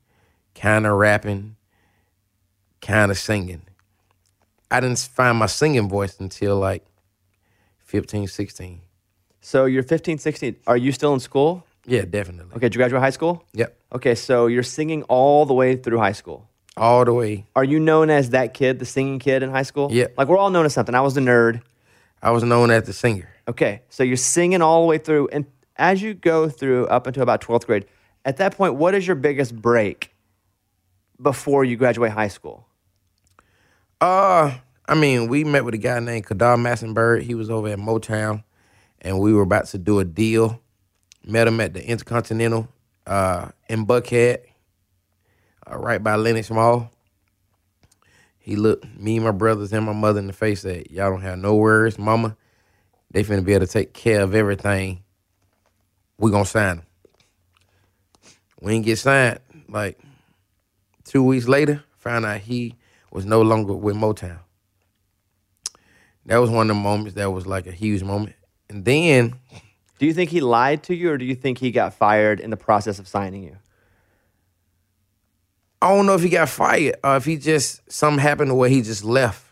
kind 0.54 0.86
of 0.86 0.96
rapping, 0.96 1.56
kind 2.80 3.10
of 3.10 3.18
singing. 3.18 3.62
I 4.70 4.80
didn't 4.80 4.98
find 4.98 5.38
my 5.38 5.46
singing 5.46 5.88
voice 5.88 6.18
until 6.20 6.56
like 6.58 6.84
15, 7.80 8.28
16. 8.28 8.80
so 9.40 9.64
you're 9.64 9.82
15, 9.82 10.18
16. 10.18 10.56
Are 10.66 10.76
you 10.76 10.92
still 10.92 11.12
in 11.14 11.20
school? 11.20 11.64
Yeah, 11.86 12.04
definitely. 12.04 12.52
Okay, 12.52 12.66
did 12.66 12.74
you 12.74 12.78
graduate 12.78 13.02
high 13.02 13.10
school? 13.10 13.42
Yep, 13.54 13.76
Okay, 13.94 14.14
so 14.14 14.46
you're 14.46 14.62
singing 14.62 15.02
all 15.04 15.46
the 15.46 15.54
way 15.54 15.74
through 15.76 15.98
high 15.98 16.12
school. 16.12 16.46
all 16.76 17.04
the 17.04 17.12
way. 17.12 17.46
Are 17.56 17.64
you 17.64 17.80
known 17.80 18.10
as 18.10 18.30
that 18.30 18.54
kid, 18.54 18.78
the 18.78 18.86
singing 18.86 19.18
kid 19.18 19.42
in 19.42 19.50
high 19.50 19.64
school? 19.64 19.88
Yeah. 19.90 20.06
Like 20.16 20.28
we're 20.28 20.38
all 20.38 20.50
known 20.50 20.66
as 20.66 20.74
something. 20.74 20.94
I 20.94 21.00
was 21.00 21.14
the 21.14 21.20
nerd. 21.20 21.62
I 22.22 22.30
was 22.30 22.44
known 22.44 22.70
as 22.70 22.84
the 22.84 22.92
singer. 22.92 23.29
Okay, 23.48 23.82
so 23.88 24.02
you're 24.02 24.16
singing 24.16 24.62
all 24.62 24.82
the 24.82 24.86
way 24.86 24.98
through, 24.98 25.28
and 25.32 25.46
as 25.76 26.02
you 26.02 26.14
go 26.14 26.48
through 26.48 26.86
up 26.86 27.06
until 27.06 27.22
about 27.22 27.40
12th 27.40 27.66
grade, 27.66 27.86
at 28.24 28.36
that 28.36 28.56
point, 28.56 28.74
what 28.74 28.94
is 28.94 29.06
your 29.06 29.16
biggest 29.16 29.56
break 29.56 30.14
before 31.20 31.64
you 31.64 31.76
graduate 31.76 32.12
high 32.12 32.28
school? 32.28 32.66
Uh, 34.00 34.54
I 34.86 34.94
mean, 34.94 35.28
we 35.28 35.44
met 35.44 35.64
with 35.64 35.74
a 35.74 35.78
guy 35.78 36.00
named 36.00 36.26
Kedar 36.26 36.56
Massenburg. 36.56 37.22
He 37.22 37.34
was 37.34 37.50
over 37.50 37.68
at 37.68 37.78
Motown, 37.78 38.44
and 39.00 39.20
we 39.20 39.32
were 39.32 39.42
about 39.42 39.66
to 39.66 39.78
do 39.78 39.98
a 39.98 40.04
deal. 40.04 40.60
Met 41.24 41.46
him 41.46 41.60
at 41.60 41.74
the 41.74 41.84
Intercontinental 41.84 42.68
uh, 43.06 43.50
in 43.68 43.86
Buckhead, 43.86 44.38
uh, 45.70 45.76
right 45.76 46.02
by 46.02 46.16
Lenox 46.16 46.50
Mall. 46.50 46.90
He 48.38 48.56
looked 48.56 48.86
me, 48.98 49.18
my 49.18 49.32
brothers, 49.32 49.72
and 49.72 49.84
my 49.84 49.92
mother 49.92 50.18
in 50.18 50.26
the 50.26 50.32
face. 50.32 50.62
Said, 50.62 50.90
"Y'all 50.90 51.10
don't 51.10 51.20
have 51.20 51.38
no 51.38 51.54
worries, 51.56 51.98
Mama. 51.98 52.36
They 53.10 53.24
finna 53.24 53.44
be 53.44 53.54
able 53.54 53.66
to 53.66 53.72
take 53.72 53.92
care 53.92 54.22
of 54.22 54.34
everything. 54.34 55.02
We 56.18 56.30
gonna 56.30 56.44
sign 56.44 56.76
them." 56.76 56.86
We 58.60 58.72
didn't 58.72 58.86
get 58.86 58.98
signed. 58.98 59.40
Like 59.68 59.98
two 61.04 61.22
weeks 61.22 61.48
later, 61.48 61.82
found 61.98 62.26
out 62.26 62.40
he 62.40 62.74
was 63.10 63.24
no 63.24 63.42
longer 63.42 63.74
with 63.74 63.96
Motown. 63.96 64.38
That 66.26 66.38
was 66.38 66.50
one 66.50 66.70
of 66.70 66.76
the 66.76 66.82
moments 66.82 67.14
that 67.14 67.30
was 67.32 67.46
like 67.46 67.66
a 67.66 67.72
huge 67.72 68.02
moment. 68.02 68.36
And 68.68 68.84
then 68.84 69.34
Do 69.98 70.06
you 70.06 70.14
think 70.14 70.30
he 70.30 70.40
lied 70.40 70.82
to 70.84 70.94
you, 70.94 71.10
or 71.10 71.18
do 71.18 71.24
you 71.24 71.34
think 71.34 71.58
he 71.58 71.70
got 71.70 71.92
fired 71.94 72.40
in 72.40 72.50
the 72.50 72.56
process 72.56 72.98
of 72.98 73.08
signing 73.08 73.42
you? 73.42 73.56
I 75.82 75.88
don't 75.94 76.06
know 76.06 76.14
if 76.14 76.22
he 76.22 76.28
got 76.28 76.48
fired 76.48 76.96
or 77.02 77.16
if 77.16 77.24
he 77.24 77.36
just 77.36 77.90
something 77.90 78.20
happened 78.20 78.56
where 78.56 78.68
he 78.68 78.82
just 78.82 79.04
left. 79.04 79.44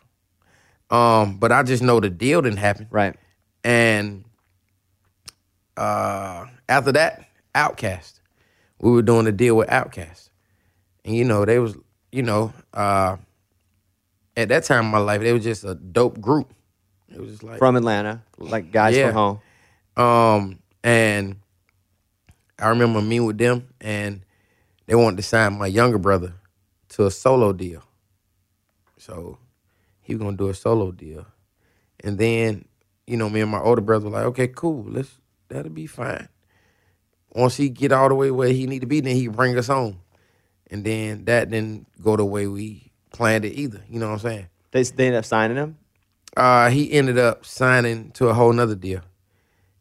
Um, 0.91 1.39
but 1.39 1.53
I 1.53 1.63
just 1.63 1.83
know 1.83 2.01
the 2.01 2.11
deal 2.11 2.43
didn't 2.43 2.59
happen. 2.59 2.87
Right. 2.91 3.17
And 3.69 4.25
uh, 5.77 6.47
after 6.71 6.91
that, 6.93 7.29
Outkast. 7.55 8.21
We 8.81 8.91
were 8.91 9.03
doing 9.03 9.27
a 9.27 9.33
deal 9.33 9.57
with 9.59 9.69
Outkast. 9.69 10.31
And 11.05 11.15
you 11.15 11.25
know, 11.27 11.45
they 11.45 11.59
was, 11.59 11.77
you 12.11 12.23
know, 12.23 12.55
uh, 12.73 13.19
at 14.39 14.49
that 14.49 14.65
time 14.65 14.87
in 14.87 14.91
my 14.91 14.99
life, 14.99 15.21
they 15.21 15.35
was 15.35 15.45
just 15.45 15.65
a 15.65 15.75
dope 15.75 16.19
group. 16.19 16.55
It 17.13 17.21
was 17.21 17.31
just 17.33 17.43
like 17.43 17.59
From 17.59 17.77
Atlanta, 17.77 18.23
like 18.39 18.73
guys 18.73 18.97
Yeah. 18.97 19.13
from 19.13 19.41
home. 19.97 20.03
Um, 20.03 20.59
and 20.83 21.37
I 22.59 22.69
remember 22.69 23.03
me 23.03 23.21
with 23.21 23.37
them, 23.37 23.69
and 23.83 24.23
they 24.87 24.95
wanted 24.95 25.19
to 25.19 25.23
sign 25.25 25.59
my 25.59 25.67
younger 25.67 25.99
brother 25.99 26.33
to 26.91 27.05
a 27.05 27.11
solo 27.11 27.53
deal. 27.53 27.83
So 28.97 29.37
he 30.01 30.15
was 30.15 30.23
gonna 30.23 30.39
do 30.39 30.49
a 30.49 30.55
solo 30.55 30.91
deal. 30.91 31.27
And 32.03 32.17
then, 32.17 32.65
you 33.09 33.17
know, 33.17 33.31
me 33.31 33.41
and 33.41 33.51
my 33.51 33.61
older 33.61 33.81
brother 33.81 34.05
were 34.05 34.11
like, 34.11 34.25
okay, 34.27 34.49
cool, 34.49 34.85
let's 34.87 35.11
that'll 35.49 35.71
be 35.73 35.87
fine. 35.87 36.29
Once 37.33 37.57
he 37.57 37.71
get 37.71 37.91
all 37.91 38.09
the 38.09 38.15
way 38.15 38.31
where 38.31 38.49
he 38.49 38.67
need 38.67 38.81
to 38.81 38.87
be, 38.87 39.01
then 39.01 39.17
he 39.17 39.29
bring 39.29 39.57
us 39.57 39.69
home. 39.69 40.01
And 40.71 40.85
then 40.85 41.25
that 41.25 41.51
didn't 41.51 41.87
go 42.03 42.17
the 42.17 42.25
way 42.25 42.47
we 42.47 42.93
planned 43.11 43.47
it 43.47 43.55
either. 43.55 43.81
You 43.89 43.99
know 43.99 44.09
what 44.09 44.15
I'm 44.15 44.19
saying? 44.19 44.49
They 44.73 44.83
they 44.83 45.07
ended 45.07 45.19
up 45.21 45.25
signing 45.25 45.57
him. 45.57 45.79
Uh, 46.37 46.69
he 46.69 46.93
ended 46.93 47.19
up 47.19 47.47
signing 47.47 48.11
to 48.13 48.29
a 48.29 48.35
whole 48.35 48.53
nother 48.53 48.75
deal. 48.75 49.01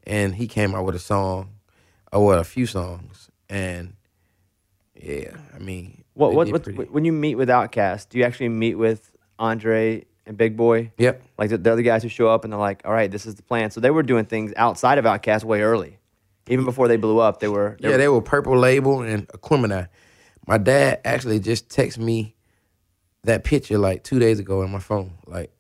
And 0.06 0.36
he 0.36 0.48
came 0.48 0.74
out 0.74 0.86
with 0.86 0.96
a 0.96 1.00
song, 1.00 1.50
or 2.14 2.26
well, 2.26 2.40
a 2.40 2.46
few 2.46 2.66
songs. 2.66 3.30
And 3.50 3.96
yeah, 4.96 5.36
I 5.54 5.60
mean 5.60 6.06
What 6.14 6.34
what, 6.34 6.50
what 6.50 6.92
when 6.92 7.04
you 7.04 7.12
meet 7.12 7.36
with 7.36 7.50
Outkast, 7.50 8.08
do 8.10 8.18
you 8.18 8.24
actually 8.24 8.50
meet 8.50 8.76
with 8.76 9.12
Andre 9.38 10.06
and 10.28 10.38
Big 10.38 10.56
Boi? 10.58 10.92
Yep. 10.98 11.24
Like 11.38 11.50
the, 11.50 11.58
the 11.58 11.72
other 11.72 11.82
guys 11.82 12.04
who 12.04 12.10
show 12.10 12.28
up 12.30 12.44
and 12.44 12.54
they're 12.54 12.60
like, 12.60 12.82
"All 12.86 12.94
right, 12.94 13.10
this 13.10 13.26
is 13.26 13.36
the 13.36 13.44
plan." 13.44 13.72
So 13.72 13.80
they 13.80 13.90
were 13.92 14.04
doing 14.04 14.26
things 14.26 14.54
outside 14.58 14.98
of 14.98 15.06
Outkast 15.06 15.44
way 15.44 15.62
early, 15.62 15.98
even 16.48 16.66
before 16.66 16.88
they 16.88 16.98
blew 16.98 17.20
up. 17.20 17.40
They 17.40 17.48
were. 17.48 17.78
They 17.82 17.88
Yeah, 17.90 17.94
were- 17.96 17.98
they 17.98 18.08
were 18.08 18.22
Purple 18.22 18.58
Label 18.58 19.02
and 19.02 19.28
Aquemini. 19.30 19.88
My 20.48 20.58
dad 20.58 21.02
actually 21.04 21.40
just 21.40 21.70
texted 21.70 21.98
me 22.00 22.36
that 23.24 23.44
picture 23.44 23.78
like 23.78 24.04
two 24.04 24.20
days 24.20 24.40
ago 24.40 24.62
on 24.62 24.72
my 24.72 24.80
phone, 24.80 25.14
like 25.26 25.52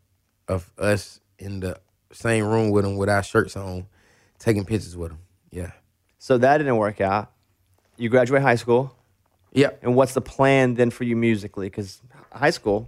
of 0.47 0.71
us 0.77 1.19
in 1.39 1.59
the 1.59 1.77
same 2.13 2.45
room 2.45 2.69
with 2.71 2.85
him 2.85 2.95
with 2.95 3.09
our 3.09 3.21
shirts 3.23 3.57
on, 3.57 3.87
taking 4.39 4.63
pictures 4.63 4.95
with 4.95 5.11
him. 5.11 5.19
Yeah. 5.51 5.71
so 6.19 6.37
that 6.37 6.57
didn't 6.59 6.77
work 6.77 6.99
out. 7.01 7.31
You 7.97 8.09
graduate 8.09 8.41
high 8.43 8.55
school, 8.55 8.95
Yep. 9.53 9.79
and 9.83 9.95
what's 9.95 10.13
the 10.13 10.21
plan 10.21 10.75
then 10.75 10.89
for 10.91 11.03
you 11.03 11.15
musically? 11.15 11.67
Because 11.67 12.01
high 12.31 12.49
school, 12.51 12.87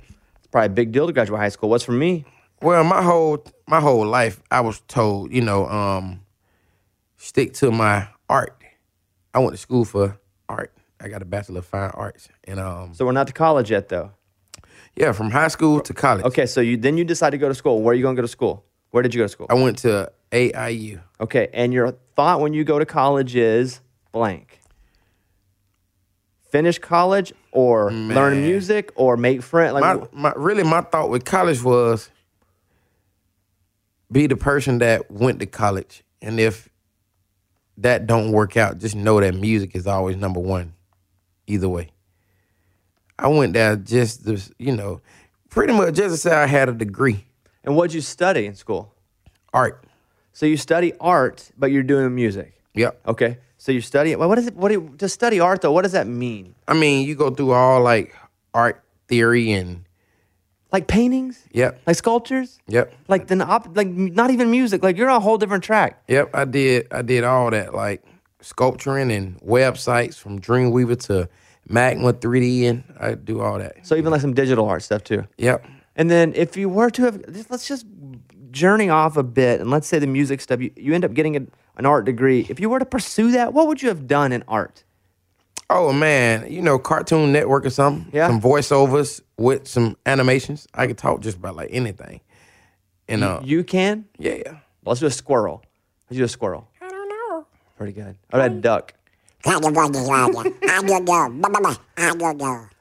probably 0.51 0.67
a 0.67 0.69
big 0.69 0.91
deal 0.91 1.07
to 1.07 1.13
graduate 1.13 1.39
high 1.39 1.49
school. 1.49 1.69
What's 1.69 1.83
for 1.83 1.91
me? 1.91 2.25
Well, 2.61 2.83
my 2.83 3.01
whole 3.01 3.43
my 3.67 3.79
whole 3.79 4.05
life, 4.05 4.41
I 4.51 4.61
was 4.61 4.81
told, 4.87 5.31
you 5.31 5.41
know, 5.41 5.65
um, 5.67 6.21
stick 7.17 7.53
to 7.55 7.71
my 7.71 8.07
art. 8.29 8.55
I 9.33 9.39
went 9.39 9.51
to 9.51 9.57
school 9.57 9.85
for 9.85 10.17
art. 10.49 10.73
I 10.99 11.07
got 11.07 11.21
a 11.21 11.25
bachelor 11.25 11.59
of 11.59 11.65
fine 11.65 11.91
arts, 11.93 12.27
and 12.43 12.59
um, 12.59 12.93
So 12.93 13.05
we're 13.05 13.13
not 13.13 13.27
to 13.27 13.33
college 13.33 13.71
yet, 13.71 13.87
though. 13.87 14.11
yeah, 14.95 15.13
from 15.13 15.31
high 15.31 15.47
school 15.47 15.79
to 15.81 15.93
college. 15.93 16.25
Okay, 16.25 16.45
so 16.45 16.59
you 16.59 16.75
then 16.75 16.97
you 16.97 17.05
decide 17.05 17.29
to 17.29 17.37
go 17.37 17.47
to 17.47 17.55
school. 17.55 17.81
Where 17.81 17.93
are 17.93 17.95
you 17.95 18.01
going 18.03 18.15
to 18.17 18.21
go 18.21 18.25
to 18.25 18.31
school? 18.31 18.65
Where 18.91 19.03
did 19.03 19.13
you 19.13 19.19
go 19.21 19.25
to 19.25 19.29
school? 19.29 19.47
I 19.49 19.53
went 19.53 19.77
to 19.79 20.11
AIU. 20.31 20.99
Okay, 21.21 21.47
and 21.53 21.71
your 21.71 21.91
thought 22.15 22.41
when 22.41 22.53
you 22.53 22.63
go 22.65 22.79
to 22.79 22.85
college 22.85 23.35
is 23.35 23.79
blank. 24.11 24.59
Finish 26.51 26.79
college 26.79 27.31
or 27.51 27.91
learn 27.91 28.41
music 28.41 28.91
or 28.95 29.17
make 29.17 29.41
friends. 29.41 29.73
Like, 29.73 30.13
my, 30.13 30.31
my 30.31 30.33
really 30.35 30.63
my 30.63 30.81
thought 30.81 31.09
with 31.09 31.25
college 31.25 31.63
was 31.63 32.09
be 34.11 34.27
the 34.27 34.35
person 34.35 34.79
that 34.79 35.09
went 35.11 35.39
to 35.39 35.45
college 35.45 36.03
and 36.21 36.39
if 36.39 36.69
that 37.77 38.07
don't 38.07 38.31
work 38.31 38.57
out 38.57 38.79
just 38.79 38.95
know 38.95 39.19
that 39.21 39.35
music 39.35 39.75
is 39.75 39.87
always 39.87 40.17
number 40.17 40.39
one 40.39 40.73
either 41.47 41.69
way 41.69 41.89
i 43.17 43.27
went 43.27 43.53
there 43.53 43.75
just 43.75 44.25
to, 44.25 44.39
you 44.57 44.75
know 44.75 44.99
pretty 45.49 45.73
much 45.73 45.93
just 45.93 46.15
to 46.15 46.17
say 46.17 46.35
i 46.35 46.47
had 46.47 46.69
a 46.69 46.73
degree 46.73 47.23
and 47.63 47.75
what'd 47.75 47.93
you 47.93 48.01
study 48.01 48.45
in 48.45 48.55
school? 48.55 48.93
art 49.53 49.83
So 50.33 50.45
you 50.45 50.57
study 50.57 50.93
art, 50.99 51.51
but 51.57 51.71
you're 51.71 51.83
doing 51.83 52.13
music. 52.15 52.53
yep 52.73 52.99
Okay, 53.05 53.37
so 53.59 53.71
you 53.73 53.81
study. 53.81 54.15
Well, 54.15 54.29
what 54.29 54.39
is 54.39 54.47
it? 54.47 54.55
What 54.55 54.69
do 54.69 54.75
you, 54.75 54.95
to 54.99 55.09
study 55.09 55.39
art 55.39 55.61
though? 55.61 55.73
What 55.73 55.83
does 55.83 55.91
that 55.91 56.07
mean? 56.07 56.55
i 56.67 56.73
mean 56.73 57.05
you 57.07 57.13
go 57.15 57.29
through 57.29 57.51
all 57.51 57.81
like 57.83 58.15
art 58.55 58.83
theory 59.09 59.51
and 59.51 59.85
Like 60.71 60.87
paintings, 60.87 61.45
yep 61.51 61.81
like 61.87 61.97
sculptures, 61.97 62.59
yep 62.67 62.93
like 63.07 63.27
then 63.27 63.41
op- 63.41 63.75
like 63.75 63.87
not 63.89 64.29
even 64.31 64.49
music. 64.51 64.83
Like 64.83 64.97
you're 64.97 65.09
on 65.09 65.17
a 65.17 65.19
whole 65.19 65.37
different 65.37 65.63
track. 65.63 66.01
Yep, 66.07 66.29
I 66.33 66.45
did. 66.45 66.87
I 66.91 67.01
did 67.03 67.23
all 67.23 67.51
that, 67.51 67.73
like 67.75 68.03
sculpturing 68.41 69.11
and 69.11 69.39
websites 69.41 70.15
from 70.15 70.39
Dreamweaver 70.39 70.97
to 71.07 71.27
Magma 71.67 72.13
3D, 72.13 72.63
and 72.69 72.83
I 72.99 73.15
do 73.15 73.41
all 73.41 73.57
that. 73.59 73.85
So 73.85 73.95
even 73.95 74.11
like 74.11 74.21
some 74.21 74.33
digital 74.35 74.65
art 74.69 74.83
stuff 74.83 75.03
too. 75.03 75.27
Yep. 75.37 75.65
And 75.95 76.09
then 76.09 76.33
if 76.35 76.55
you 76.55 76.69
were 76.69 76.89
to 76.91 77.01
have, 77.03 77.21
let's 77.49 77.67
just 77.67 77.85
journey 78.51 78.89
off 78.89 79.17
a 79.17 79.23
bit, 79.23 79.59
and 79.61 79.69
let's 79.69 79.87
say 79.87 79.99
the 79.99 80.07
music 80.07 80.39
stuff, 80.41 80.61
you, 80.61 80.71
you 80.77 80.93
end 80.95 81.03
up 81.03 81.13
getting 81.13 81.35
a, 81.35 81.41
an 81.79 81.85
art 81.87 82.05
degree. 82.05 82.45
If 82.49 82.59
you 82.59 82.69
were 82.69 82.77
to 82.77 82.85
pursue 82.85 83.31
that, 83.31 83.53
what 83.53 83.65
would 83.67 83.81
you 83.81 83.87
have 83.87 84.05
done 84.05 84.31
in 84.31 84.43
art? 84.47 84.83
Oh 85.71 85.93
man, 85.93 86.51
you 86.51 86.61
know, 86.61 86.77
Cartoon 86.77 87.31
Network 87.31 87.65
or 87.65 87.69
something. 87.69 88.11
Yeah. 88.13 88.27
Some 88.27 88.41
voiceovers 88.41 89.21
with 89.37 89.67
some 89.67 89.97
animations. 90.05 90.67
I 90.73 90.87
could 90.87 90.97
talk 90.97 91.21
just 91.21 91.37
about 91.37 91.55
like 91.55 91.69
anything. 91.71 92.21
And 93.07 93.23
uh, 93.23 93.39
You 93.43 93.63
can. 93.63 94.05
yeah. 94.19 94.35
yeah. 94.45 94.57
Let's 94.85 94.99
do 94.99 95.05
a 95.07 95.11
squirrel. 95.11 95.63
Let's 96.09 96.17
do 96.17 96.23
a 96.23 96.27
squirrel. 96.27 96.67
I 96.81 96.89
don't 96.89 97.09
know. 97.09 97.45
Pretty 97.77 97.93
good. 97.93 98.15
All 98.33 98.39
right, 98.39 98.61
duck. 98.61 98.93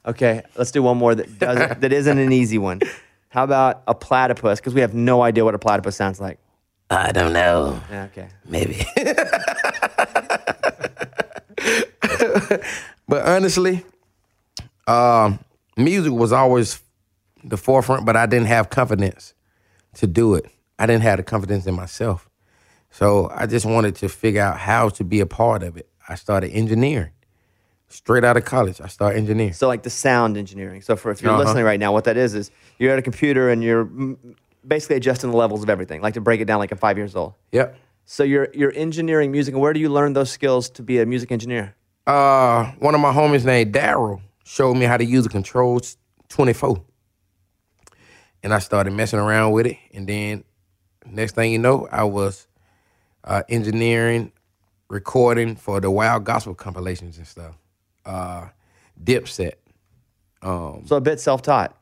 Okay, 0.07 0.43
let's 0.57 0.71
do 0.73 0.83
one 0.83 0.97
more 0.97 1.15
that 1.15 1.39
doesn't, 1.39 1.81
that 1.83 1.93
isn't 1.93 2.19
an 2.19 2.33
easy 2.33 2.59
one. 2.59 2.81
How 3.29 3.45
about 3.45 3.83
a 3.87 3.95
platypus? 3.95 4.59
Because 4.59 4.75
we 4.75 4.81
have 4.81 4.95
no 4.95 5.23
idea 5.23 5.45
what 5.45 5.55
a 5.55 5.59
platypus 5.59 5.95
sounds 5.95 6.21
like. 6.21 6.39
I 6.91 7.13
don't 7.13 7.33
know. 7.35 7.81
Okay. 7.93 8.29
Maybe. 8.47 8.83
but 13.09 13.23
honestly, 13.27 13.85
um, 14.87 15.39
music 15.77 16.13
was 16.13 16.33
always 16.33 16.81
the 17.45 17.57
forefront, 17.57 18.07
but 18.07 18.17
I 18.17 18.27
didn't 18.27 18.47
have 18.47 18.71
confidence 18.71 19.35
to 19.95 20.07
do 20.07 20.35
it. 20.35 20.47
I 20.79 20.87
didn't 20.87 21.03
have 21.03 21.19
the 21.19 21.23
confidence 21.23 21.67
in 21.67 21.75
myself. 21.75 22.29
So 22.91 23.31
I 23.35 23.47
just 23.47 23.67
wanted 23.67 23.95
to 23.97 24.09
figure 24.09 24.41
out 24.43 24.59
how 24.59 24.89
to 24.91 25.05
be 25.05 25.21
a 25.21 25.27
part 25.27 25.63
of 25.63 25.77
it. 25.77 25.89
I 26.09 26.15
started 26.15 26.51
engineering. 26.53 27.11
Straight 27.91 28.23
out 28.25 28.37
of 28.37 28.45
college, 28.45 28.81
I 28.83 28.87
started 28.89 29.19
engineering. 29.19 29.53
So 29.55 29.67
like 29.67 29.83
the 29.83 29.91
sound 29.91 30.37
engineering. 30.37 30.83
So 30.83 30.95
for 30.97 31.11
if 31.11 31.23
you're 31.23 31.33
Uh-huh. 31.33 31.43
listening 31.43 31.65
right 31.65 31.81
now, 31.81 31.93
what 31.93 32.05
that 32.05 32.17
is 32.17 32.35
is 32.35 32.51
you're 32.79 32.93
at 32.93 32.99
a 32.99 33.03
computer 33.03 33.49
and 33.51 33.63
you're 33.65 33.89
basically 34.67 34.97
adjusting 34.97 35.31
the 35.31 35.37
levels 35.37 35.63
of 35.63 35.71
everything. 35.71 36.01
Like 36.01 36.15
to 36.15 36.21
break 36.21 36.41
it 36.41 36.47
down, 36.47 36.59
like 36.59 36.73
a 36.73 36.77
five 36.77 36.97
years 36.97 37.15
old. 37.17 37.35
Yep. 37.53 37.77
So 38.05 38.23
you're 38.23 38.49
you're 38.55 38.73
engineering 38.75 39.31
music, 39.31 39.55
and 39.55 39.61
where 39.61 39.73
do 39.73 39.81
you 39.81 39.89
learn 39.89 40.13
those 40.13 40.31
skills 40.31 40.71
to 40.71 40.83
be 40.83 40.99
a 40.99 41.07
music 41.07 41.31
engineer? 41.31 41.75
Uh, 42.07 42.73
one 42.79 42.95
of 42.95 43.01
my 43.03 43.13
homies 43.13 43.45
named 43.45 43.75
Daryl 43.75 44.23
showed 44.45 44.75
me 44.75 44.87
how 44.87 44.97
to 44.97 45.05
use 45.05 45.25
the 45.25 45.29
controls 45.29 45.99
24. 46.31 46.83
And 48.43 48.55
I 48.55 48.61
started 48.61 48.93
messing 48.95 49.19
around 49.19 49.53
with 49.53 49.67
it. 49.67 49.77
And 49.93 50.07
then 50.09 50.45
next 51.05 51.35
thing 51.35 51.53
you 51.53 51.59
know, 51.59 51.87
I 51.93 52.05
was 52.05 52.47
uh, 53.25 53.43
engineering, 53.51 54.33
recording 54.89 55.55
for 55.55 55.81
the 55.81 55.91
WOW 55.91 56.19
Gospel 56.21 56.55
compilations 56.55 57.19
and 57.19 57.27
stuff. 57.27 57.59
Uh, 58.07 58.49
Dipset. 59.03 59.55
So 60.43 60.85
a 60.91 61.01
bit 61.01 61.21
self-taught. 61.21 61.77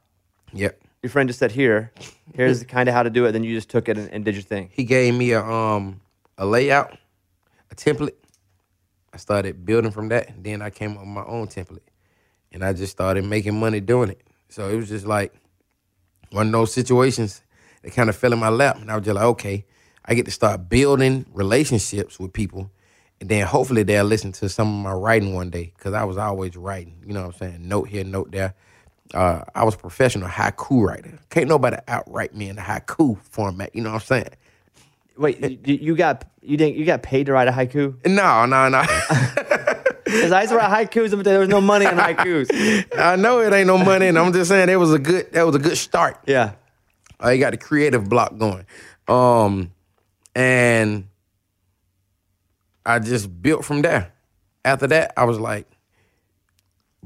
Yep. 0.53 0.81
Your 1.07 1.13
friend 1.13 1.29
just 1.29 1.39
said, 1.39 1.53
"Here, 1.53 1.93
here's 2.35 2.65
kind 2.65 2.89
of 2.89 2.95
how 2.97 3.05
to 3.05 3.11
do 3.11 3.27
it." 3.27 3.33
Then 3.33 3.45
you 3.45 3.55
just 3.55 3.71
took 3.71 3.89
it 3.89 3.97
and, 3.97 4.11
and 4.11 4.25
did 4.25 4.35
your 4.35 4.43
thing. 4.43 4.71
He 4.73 4.83
gave 4.83 5.15
me 5.15 5.31
a 5.31 5.41
um 5.41 6.01
a 6.37 6.45
layout, 6.45 6.99
a 7.71 7.77
template. 7.77 8.17
I 9.13 9.19
started 9.19 9.65
building 9.65 9.93
from 9.93 10.09
that. 10.09 10.31
And 10.31 10.43
then 10.43 10.63
I 10.63 10.71
came 10.71 10.95
up 10.95 10.99
with 10.99 11.09
my 11.09 11.25
own 11.25 11.47
template. 11.47 11.87
And 12.51 12.65
I 12.65 12.73
just 12.73 12.91
started 12.91 13.25
making 13.25 13.61
money 13.61 13.79
doing 13.79 14.11
it. 14.11 14.21
So 14.49 14.69
it 14.69 14.75
was 14.75 14.89
just 14.89 15.07
like 15.07 15.33
one 16.33 16.47
of 16.47 16.53
those 16.53 16.75
situations 16.75 17.41
that 17.83 17.93
kind 17.93 18.11
of 18.11 18.17
fell 18.17 18.33
in 18.33 18.41
my 18.41 18.49
lap. 18.49 18.79
And 18.81 18.91
I 18.91 18.97
was 18.97 19.05
just 19.05 19.15
like, 19.15 19.25
okay, 19.27 19.65
I 20.05 20.15
get 20.15 20.25
to 20.25 20.33
start 20.33 20.69
building 20.69 21.25
relationships 21.33 22.19
with 22.19 22.33
people. 22.33 22.73
And 23.21 23.29
then 23.29 23.47
hopefully 23.47 23.85
they'll 23.85 24.05
listen 24.05 24.33
to 24.33 24.49
some 24.49 24.69
of 24.69 24.83
my 24.83 24.93
writing 24.93 25.35
one 25.35 25.51
day. 25.51 25.73
Cause 25.79 25.95
I 25.95 26.03
was 26.05 26.19
always 26.19 26.57
writing. 26.57 27.03
You 27.07 27.15
know 27.15 27.27
what 27.27 27.35
I'm 27.43 27.51
saying? 27.53 27.69
Note 27.69 27.89
here, 27.89 28.03
note 28.03 28.33
there. 28.33 28.55
Uh, 29.15 29.43
I 29.55 29.65
was 29.65 29.75
a 29.75 29.79
professional 29.79 30.29
haiku 30.29 30.87
writer. 30.87 31.19
Can't 31.31 31.49
nobody 31.49 31.77
outright 31.89 32.35
me 32.35 32.49
in 32.49 32.57
the 32.57 32.63
haiku 32.63 33.19
format. 33.23 33.75
You 33.75 33.83
know 33.83 33.91
what 33.91 34.03
I'm 34.03 34.07
saying? 34.07 34.31
Wait, 35.17 35.41
you, 35.67 35.75
you 35.75 35.97
got 35.97 36.25
you 36.43 36.57
didn't 36.57 36.77
you 36.77 36.85
got 36.85 37.03
paid 37.03 37.27
to 37.27 37.33
write 37.33 37.49
a 37.49 37.53
haiku? 37.53 38.05
No, 38.07 38.47
no, 38.47 38.69
no. 38.69 38.85
Because 40.07 40.31
I 40.31 40.43
used 40.43 40.53
to 40.53 40.57
write 40.57 40.89
haikus, 40.89 41.11
but 41.11 41.25
there 41.25 41.41
was 41.41 41.49
no 41.49 41.61
money 41.61 41.85
in 41.85 41.91
haikus. 41.91 42.87
I 42.97 43.17
know 43.17 43.41
it 43.41 43.53
ain't 43.53 43.67
no 43.67 43.77
money, 43.77 44.07
and 44.07 44.17
I'm 44.17 44.33
just 44.33 44.49
saying 44.49 44.69
it 44.69 44.77
was 44.77 44.93
a 44.93 45.01
good. 45.01 45.33
That 45.33 45.43
was 45.43 45.57
a 45.57 45.59
good 45.59 45.77
start. 45.77 46.21
Yeah. 46.27 46.53
You 47.25 47.39
got 47.39 47.51
the 47.51 47.57
creative 47.57 48.09
block 48.09 48.39
going, 48.39 48.67
um, 49.09 49.73
and 50.37 51.09
I 52.85 53.01
just 53.01 53.43
built 53.43 53.65
from 53.65 53.83
there. 53.83 54.13
After 54.65 54.87
that, 54.87 55.13
I 55.17 55.25
was 55.25 55.41
like 55.41 55.67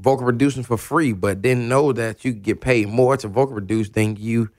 vocal 0.01 0.25
producing 0.25 0.63
for 0.63 0.77
free, 0.77 1.13
but 1.13 1.41
didn't 1.41 1.69
know 1.69 1.93
that 1.93 2.25
you 2.25 2.33
could 2.33 2.43
get 2.43 2.61
paid 2.61 2.89
more 2.89 3.15
to 3.17 3.27
vocal 3.27 3.53
produce 3.53 3.89
than 3.89 4.15
you 4.17 4.49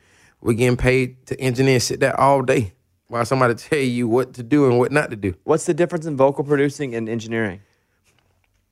were 0.40 0.54
getting 0.54 0.76
paid 0.76 1.26
to 1.26 1.40
engineer 1.40 1.74
and 1.74 1.82
sit 1.82 2.00
there 2.00 2.18
all 2.18 2.42
day 2.42 2.74
while 3.08 3.24
somebody 3.24 3.54
tell 3.54 3.78
you 3.78 4.08
what 4.08 4.34
to 4.34 4.42
do 4.42 4.66
and 4.66 4.78
what 4.78 4.92
not 4.92 5.10
to 5.10 5.16
do. 5.16 5.34
What's 5.44 5.66
the 5.66 5.74
difference 5.74 6.06
in 6.06 6.16
vocal 6.16 6.44
producing 6.44 6.94
and 6.94 7.08
engineering? 7.08 7.60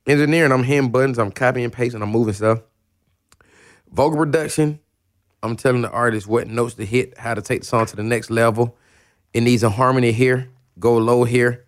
engineering, 0.07 0.51
I'm 0.51 0.63
hitting 0.63 0.89
buttons, 0.89 1.19
I'm 1.19 1.31
copying 1.31 1.65
and 1.65 1.73
pasting, 1.73 2.01
I'm 2.01 2.09
moving 2.09 2.33
stuff. 2.33 2.61
Vocal 3.91 4.17
production, 4.17 4.79
I'm 5.43 5.55
telling 5.55 5.81
the 5.81 5.91
artist 5.91 6.27
what 6.27 6.47
notes 6.47 6.75
to 6.75 6.85
hit, 6.85 7.17
how 7.17 7.33
to 7.33 7.41
take 7.41 7.61
the 7.61 7.67
song 7.67 7.85
to 7.87 7.95
the 7.95 8.03
next 8.03 8.29
level. 8.29 8.77
It 9.33 9.41
needs 9.41 9.63
a 9.63 9.69
harmony 9.69 10.11
here, 10.11 10.49
go 10.79 10.97
low 10.97 11.23
here, 11.23 11.65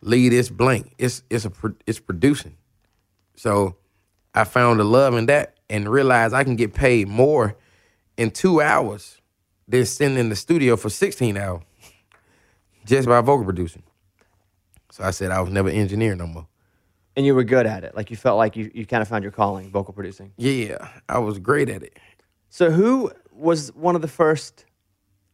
lead 0.00 0.30
this 0.30 0.48
blank. 0.48 0.94
It's 0.98 1.22
it's 1.30 1.44
a 1.44 1.52
it's 1.86 1.98
producing. 1.98 2.56
So 3.36 3.76
I 4.36 4.44
found 4.44 4.78
the 4.78 4.84
love 4.84 5.14
in 5.14 5.26
that 5.26 5.56
and 5.70 5.88
realized 5.88 6.34
I 6.34 6.44
can 6.44 6.56
get 6.56 6.74
paid 6.74 7.08
more 7.08 7.56
in 8.18 8.30
two 8.30 8.60
hours 8.60 9.18
than 9.66 9.86
sitting 9.86 10.18
in 10.18 10.28
the 10.28 10.36
studio 10.36 10.76
for 10.76 10.90
16 10.90 11.38
hours 11.38 11.62
just 12.84 13.08
by 13.08 13.18
vocal 13.22 13.44
producing. 13.44 13.82
So 14.90 15.04
I 15.04 15.10
said 15.10 15.30
I 15.30 15.40
was 15.40 15.50
never 15.50 15.70
engineer 15.70 16.14
no 16.14 16.26
more. 16.26 16.46
And 17.16 17.24
you 17.24 17.34
were 17.34 17.44
good 17.44 17.64
at 17.64 17.82
it. 17.82 17.96
Like 17.96 18.10
you 18.10 18.16
felt 18.18 18.36
like 18.36 18.56
you, 18.56 18.70
you 18.74 18.84
kind 18.84 19.00
of 19.00 19.08
found 19.08 19.24
your 19.24 19.32
calling, 19.32 19.70
vocal 19.70 19.94
producing. 19.94 20.34
Yeah, 20.36 20.86
I 21.08 21.18
was 21.18 21.38
great 21.38 21.70
at 21.70 21.82
it. 21.82 21.98
So 22.50 22.70
who 22.70 23.10
was 23.32 23.74
one 23.74 23.96
of 23.96 24.02
the 24.02 24.08
first 24.08 24.66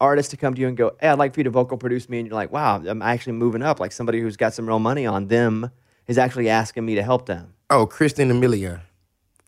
artists 0.00 0.30
to 0.30 0.36
come 0.36 0.54
to 0.54 0.60
you 0.60 0.68
and 0.68 0.76
go, 0.76 0.92
"Hey, 1.00 1.08
I'd 1.08 1.18
like 1.18 1.34
for 1.34 1.40
you 1.40 1.44
to 1.44 1.50
vocal 1.50 1.76
produce 1.76 2.08
me," 2.08 2.20
and 2.20 2.28
you're 2.28 2.36
like, 2.36 2.52
"Wow, 2.52 2.82
I'm 2.86 3.02
actually 3.02 3.34
moving 3.34 3.62
up." 3.62 3.80
Like 3.80 3.90
somebody 3.90 4.20
who's 4.20 4.36
got 4.36 4.54
some 4.54 4.66
real 4.66 4.78
money 4.78 5.06
on 5.06 5.26
them 5.26 5.70
is 6.06 6.18
actually 6.18 6.48
asking 6.48 6.86
me 6.86 6.94
to 6.94 7.02
help 7.02 7.26
them. 7.26 7.54
Oh, 7.68 7.86
Christina 7.86 8.34
Milian 8.34 8.80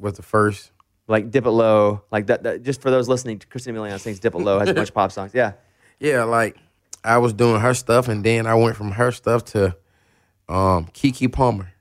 was 0.05 0.15
the 0.15 0.23
first. 0.23 0.71
Like 1.09 1.31
Dip 1.31 1.45
It 1.45 1.51
Low, 1.51 2.03
like 2.11 2.29
that. 2.29 2.45
that 2.45 2.63
just 2.63 2.81
for 2.81 2.91
those 2.91 3.09
listening, 3.09 3.41
Christina 3.51 3.79
Milian 3.79 3.99
sings 4.01 4.21
Dip 4.21 4.35
It 4.35 4.39
Low 4.39 4.59
has 4.61 4.69
a 4.69 4.75
bunch 4.75 4.89
of 4.89 4.95
pop 4.95 5.13
songs. 5.13 5.33
Yeah, 5.35 5.53
Yeah, 5.99 6.23
like 6.25 6.57
I 7.03 7.19
was 7.19 7.33
doing 7.35 7.61
her 7.61 7.75
stuff, 7.75 8.09
and 8.09 8.25
then 8.25 8.47
I 8.47 8.55
went 8.55 8.77
from 8.77 8.93
her 8.93 9.11
stuff 9.13 9.45
to 9.47 9.77
um, 10.49 10.87
Keke 10.95 11.31
Palmer. 11.33 11.73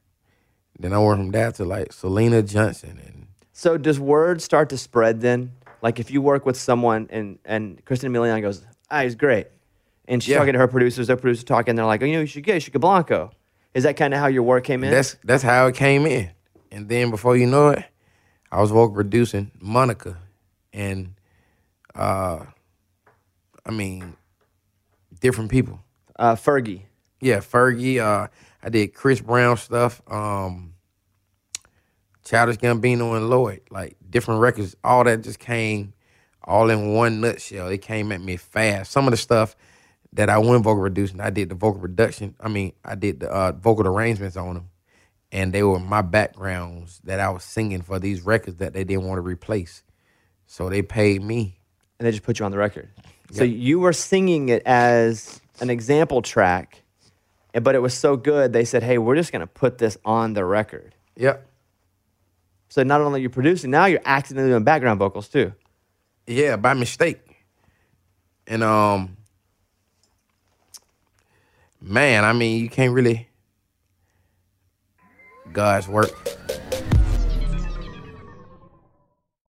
Then 0.80 0.92
I 0.92 0.98
went 1.00 1.20
from 1.20 1.32
that 1.32 1.56
to 1.56 1.66
like 1.66 1.90
Syleena 1.90 2.46
Johnson, 2.50 3.00
and 3.06 3.28
So 3.54 3.78
does 3.78 4.00
word 4.00 4.42
start 4.42 4.70
to 4.70 4.78
spread 4.78 5.22
then? 5.22 5.52
Like 5.82 6.00
if 6.00 6.12
you 6.12 6.22
work 6.22 6.46
with 6.46 6.58
someone 6.58 7.08
and 7.10 7.40
and 7.46 7.84
Christina 7.86 8.18
Milian 8.18 8.42
goes, 8.42 8.66
ah, 8.92 9.04
he's 9.04 9.16
great, 9.16 9.48
and 10.08 10.22
she's 10.22 10.32
Yeah. 10.32 10.40
talking 10.40 10.54
to 10.54 10.60
her 10.60 10.68
producers, 10.68 11.08
their 11.08 11.16
producers 11.18 11.44
talking, 11.46 11.76
they're 11.76 11.86
like, 11.86 12.02
oh, 12.02 12.06
you 12.06 12.14
know, 12.16 12.22
you 12.22 12.26
should 12.26 12.44
get, 12.44 12.56
you 12.56 12.60
should 12.60 12.74
get 12.74 12.80
Blanco. 12.80 13.32
Is 13.74 13.84
that 13.84 13.96
kind 13.96 14.14
of 14.14 14.20
how 14.20 14.28
your 14.28 14.44
work 14.44 14.66
came 14.66 14.84
in? 14.84 14.92
that's 14.92 15.16
that's 15.24 15.44
how 15.44 15.68
it 15.68 15.76
came 15.76 16.06
in. 16.06 16.32
And 16.72 16.90
then 16.90 17.10
before 17.12 17.38
you 17.38 17.46
know 17.48 17.70
it, 17.70 17.86
I 18.54 18.62
was 18.62 18.72
vocal 18.72 18.96
producing 18.96 19.52
Monica, 19.62 20.18
and 20.74 21.16
uh, 21.96 22.46
I 23.66 23.72
mean, 23.72 24.16
different 25.22 25.52
people. 25.52 25.82
uh, 26.20 26.36
Fergie. 26.36 26.84
Yeah, 27.22 27.40
Fergie. 27.40 28.00
Uh, 28.00 28.28
I 28.64 28.70
did 28.70 28.94
Chris 28.94 29.22
Brown 29.22 29.58
stuff. 29.58 30.02
Um, 30.08 30.76
Childish 32.26 32.58
Gambino 32.58 33.18
and 33.18 33.30
Lloyd, 33.30 33.62
like 33.72 33.98
different 34.10 34.42
records. 34.42 34.76
All 34.84 35.04
that 35.06 35.24
just 35.24 35.40
came 35.40 35.94
all 36.44 36.70
in 36.70 36.94
one 36.94 37.22
nutshell. 37.22 37.70
It 37.70 37.82
came 37.82 38.12
at 38.14 38.22
me 38.22 38.38
fast. 38.38 38.92
Some 38.92 39.08
of 39.08 39.12
the 39.12 39.18
stuff 39.18 39.56
that 40.14 40.30
I 40.30 40.40
went 40.40 40.64
vocal 40.64 40.82
producing, 40.82 41.22
I 41.22 41.32
did 41.32 41.50
the 41.50 41.56
vocal 41.56 41.82
production. 41.82 42.36
I 42.42 42.50
mean, 42.50 42.74
I 42.86 42.96
did 42.96 43.22
the 43.22 43.30
uh, 43.32 43.54
vocal 43.54 43.88
arrangements 43.88 44.38
on 44.38 44.56
them, 44.56 44.70
and 45.34 45.52
they 45.52 45.64
were 45.64 45.80
my 45.80 46.04
backgrounds 46.04 47.02
that 47.04 47.20
I 47.20 47.30
was 47.30 47.44
singing 47.44 47.82
for 47.82 48.00
these 48.00 48.22
records 48.22 48.58
that 48.58 48.74
they 48.74 48.84
didn't 48.84 49.06
want 49.06 49.18
to 49.18 49.22
replace. 49.24 49.84
So 50.46 50.70
they 50.70 50.84
paid 50.84 51.24
me. 51.24 51.60
and 51.98 52.06
they 52.06 52.12
just 52.12 52.24
put 52.24 52.38
you 52.40 52.46
on 52.46 52.52
the 52.52 52.58
record. 52.58 52.90
So 53.32 53.44
you 53.44 53.80
were 53.80 53.94
singing 53.94 54.50
it 54.50 54.62
as 54.64 55.42
an 55.60 55.72
example 55.72 56.22
track, 56.22 56.84
but 57.62 57.74
it 57.74 57.82
was 57.82 57.96
so 57.96 58.16
good 58.16 58.54
they 58.54 58.64
said, 58.64 58.84
"Hey, 58.84 59.00
we're 59.00 59.16
just 59.16 59.32
going 59.32 59.40
to 59.40 59.48
put 59.48 59.80
this 59.80 59.98
on 60.06 60.34
the 60.34 60.46
record." 60.46 60.94
Yep. 61.16 61.44
So 62.70 62.84
not 62.84 63.02
only 63.02 63.20
are 63.20 63.24
you 63.24 63.30
producing, 63.30 63.72
now 63.72 63.86
you're 63.86 64.02
accidentally 64.06 64.52
doing 64.52 64.64
background 64.64 65.00
vocals 65.00 65.28
too. 65.30 65.54
Yeah, 66.28 66.58
by 66.58 66.74
mistake. 66.74 67.20
And 68.46 68.64
um 68.64 69.18
man, 71.82 72.24
I 72.24 72.34
mean, 72.34 72.62
you 72.62 72.70
can't 72.70 72.94
really 72.94 73.28
God's 75.54 75.88
work. 75.88 76.12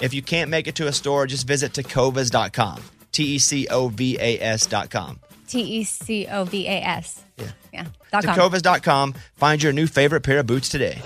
If 0.00 0.14
you 0.14 0.22
can't 0.22 0.50
make 0.50 0.66
it 0.66 0.74
to 0.76 0.86
a 0.86 0.92
store, 0.92 1.26
just 1.26 1.46
visit 1.46 1.72
tecovas.com. 1.72 2.82
T 3.12 3.24
E 3.34 3.38
C 3.38 3.66
O 3.68 3.88
V 3.88 4.16
A 4.20 4.40
S.com. 4.40 5.18
T 5.48 5.60
E 5.60 5.84
C 5.84 6.26
O 6.30 6.44
V 6.44 6.66
A 6.66 6.80
S. 6.82 7.22
Yeah. 7.36 7.50
Yeah. 7.72 7.86
Tecovas.com. 8.12 9.14
Find 9.36 9.62
your 9.62 9.72
new 9.72 9.86
favorite 9.86 10.22
pair 10.22 10.38
of 10.38 10.46
boots 10.46 10.68
today. 10.68 11.00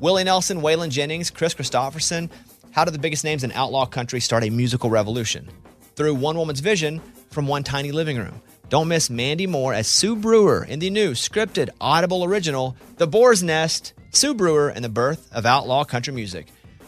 Willie 0.00 0.24
Nelson, 0.24 0.60
Waylon 0.60 0.90
Jennings, 0.90 1.30
Kris 1.30 1.54
Kristofferson. 1.54 2.30
How 2.72 2.84
did 2.84 2.94
the 2.94 2.98
biggest 2.98 3.24
names 3.24 3.42
in 3.42 3.52
outlaw 3.52 3.86
country 3.86 4.20
start 4.20 4.44
a 4.44 4.50
musical 4.50 4.90
revolution? 4.90 5.48
Through 5.96 6.14
one 6.14 6.36
woman's 6.36 6.60
vision 6.60 7.00
from 7.30 7.48
one 7.48 7.64
tiny 7.64 7.90
living 7.90 8.16
room. 8.18 8.40
Don't 8.68 8.88
miss 8.88 9.08
Mandy 9.08 9.46
Moore 9.46 9.72
as 9.72 9.88
Sue 9.88 10.14
Brewer 10.14 10.64
in 10.64 10.78
the 10.78 10.90
new 10.90 11.12
scripted 11.12 11.70
Audible 11.80 12.22
original, 12.22 12.76
The 12.98 13.06
Boar's 13.06 13.42
Nest, 13.42 13.94
Sue 14.10 14.34
Brewer 14.34 14.68
and 14.68 14.84
the 14.84 14.90
Birth 14.90 15.28
of 15.32 15.46
Outlaw 15.46 15.84
Country 15.84 16.12
Music. 16.12 16.46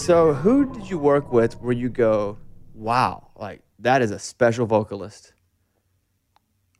So, 0.00 0.32
who 0.32 0.64
did 0.64 0.88
you 0.88 0.98
work 0.98 1.30
with 1.30 1.60
where 1.60 1.74
you 1.74 1.90
go, 1.90 2.38
wow, 2.74 3.28
like 3.36 3.60
that 3.80 4.00
is 4.00 4.10
a 4.10 4.18
special 4.18 4.64
vocalist? 4.64 5.34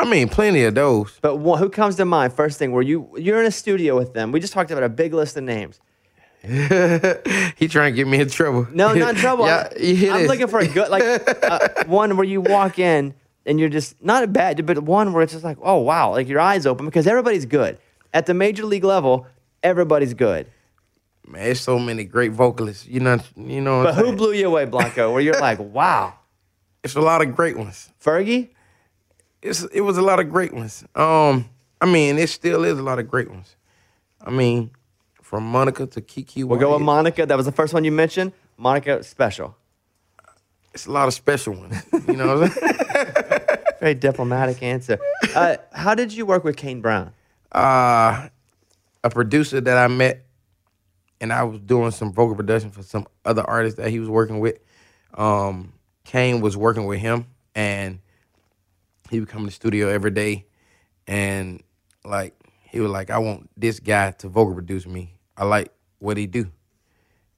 I 0.00 0.06
mean, 0.06 0.30
plenty 0.30 0.64
of 0.64 0.74
those. 0.74 1.18
But 1.20 1.36
one, 1.36 1.58
who 1.58 1.68
comes 1.68 1.96
to 1.96 2.06
mind 2.06 2.32
first 2.32 2.58
thing? 2.58 2.72
Where 2.72 2.82
you 2.82 3.10
you're 3.18 3.38
in 3.38 3.46
a 3.46 3.50
studio 3.50 3.94
with 3.94 4.14
them? 4.14 4.32
We 4.32 4.40
just 4.40 4.54
talked 4.54 4.70
about 4.70 4.84
a 4.84 4.88
big 4.88 5.12
list 5.12 5.36
of 5.36 5.44
names. 5.44 5.80
he 6.40 7.68
trying 7.68 7.92
to 7.92 7.94
get 7.94 8.06
me 8.06 8.20
in 8.22 8.30
trouble. 8.30 8.66
No, 8.72 8.94
not 8.94 9.10
in 9.10 9.16
trouble. 9.16 9.44
yeah, 9.46 9.68
I'm, 10.14 10.22
I'm 10.22 10.26
looking 10.26 10.48
for 10.48 10.60
a 10.60 10.66
good 10.66 10.88
like 10.88 11.02
uh, 11.42 11.84
one 11.84 12.16
where 12.16 12.26
you 12.26 12.40
walk 12.40 12.78
in 12.78 13.12
and 13.44 13.60
you're 13.60 13.68
just 13.68 14.02
not 14.02 14.24
a 14.24 14.28
bad, 14.28 14.64
but 14.64 14.78
one 14.82 15.12
where 15.12 15.22
it's 15.22 15.34
just 15.34 15.44
like, 15.44 15.58
oh 15.60 15.76
wow, 15.80 16.12
like 16.12 16.26
your 16.26 16.40
eyes 16.40 16.64
open 16.64 16.86
because 16.86 17.06
everybody's 17.06 17.44
good 17.44 17.76
at 18.14 18.24
the 18.24 18.32
major 18.32 18.64
league 18.64 18.84
level. 18.84 19.26
Everybody's 19.62 20.14
good. 20.14 20.46
Man, 21.30 21.44
there's 21.44 21.60
so 21.60 21.78
many 21.78 22.04
great 22.04 22.32
vocalists. 22.32 22.86
You 22.86 23.00
know, 23.00 23.18
you 23.36 23.60
know. 23.60 23.84
But 23.84 23.94
who 23.94 24.04
saying? 24.04 24.16
blew 24.16 24.32
you 24.32 24.48
away, 24.48 24.64
Blanco? 24.64 25.12
Where 25.12 25.22
you're 25.22 25.38
like, 25.40 25.58
wow, 25.78 26.14
It's 26.82 26.96
a 26.96 27.00
lot 27.00 27.22
of 27.22 27.36
great 27.36 27.56
ones. 27.56 27.90
Fergie. 28.02 28.48
It's 29.40 29.62
it 29.72 29.82
was 29.82 29.96
a 29.96 30.02
lot 30.02 30.18
of 30.20 30.28
great 30.28 30.52
ones. 30.52 30.84
Um, 30.94 31.48
I 31.80 31.86
mean, 31.86 32.18
it 32.18 32.28
still 32.28 32.64
is 32.64 32.78
a 32.78 32.82
lot 32.82 32.98
of 32.98 33.08
great 33.08 33.30
ones. 33.30 33.56
I 34.20 34.30
mean, 34.30 34.70
from 35.22 35.44
Monica 35.44 35.86
to 35.86 36.00
Kiki. 36.00 36.42
We'll 36.44 36.58
go 36.58 36.72
with 36.72 36.82
Monica. 36.82 37.24
That 37.24 37.36
was 37.36 37.46
the 37.46 37.52
first 37.52 37.72
one 37.72 37.84
you 37.84 37.92
mentioned. 37.92 38.32
Monica, 38.58 39.02
special. 39.02 39.56
It's 40.74 40.86
a 40.86 40.90
lot 40.92 41.08
of 41.08 41.14
special 41.14 41.54
ones. 41.54 41.82
You 42.06 42.16
know 42.16 42.36
what 42.36 42.44
I'm 42.44 42.50
saying? 42.50 43.46
Very 43.80 43.94
diplomatic 43.94 44.62
answer. 44.62 44.98
Uh, 45.34 45.56
how 45.72 45.94
did 45.94 46.12
you 46.12 46.26
work 46.26 46.44
with 46.44 46.56
Kane 46.56 46.80
Brown? 46.80 47.12
uh, 47.52 48.28
a 49.02 49.10
producer 49.10 49.60
that 49.60 49.78
I 49.78 49.88
met, 49.88 50.26
and 51.20 51.32
I 51.32 51.42
was 51.44 51.60
doing 51.60 51.90
some 51.90 52.12
vocal 52.12 52.34
production 52.34 52.70
for 52.70 52.82
some 52.82 53.06
other 53.24 53.42
artists 53.42 53.78
that 53.78 53.90
he 53.90 53.98
was 53.98 54.08
working 54.08 54.40
with. 54.40 54.58
Um, 55.14 55.74
Kane 56.04 56.40
was 56.40 56.56
working 56.56 56.86
with 56.86 57.00
him, 57.00 57.26
and 57.54 58.00
he 59.10 59.20
would 59.20 59.28
come 59.28 59.42
to 59.42 59.46
the 59.46 59.52
studio 59.52 59.88
every 59.88 60.10
day, 60.10 60.46
and 61.06 61.62
like 62.04 62.34
he 62.62 62.80
was 62.80 62.90
like, 62.90 63.10
"I 63.10 63.18
want 63.18 63.50
this 63.56 63.80
guy 63.80 64.12
to 64.12 64.28
vocal 64.28 64.54
produce 64.54 64.86
me. 64.86 65.14
I 65.36 65.44
like 65.44 65.72
what 65.98 66.16
he 66.16 66.26
do." 66.26 66.50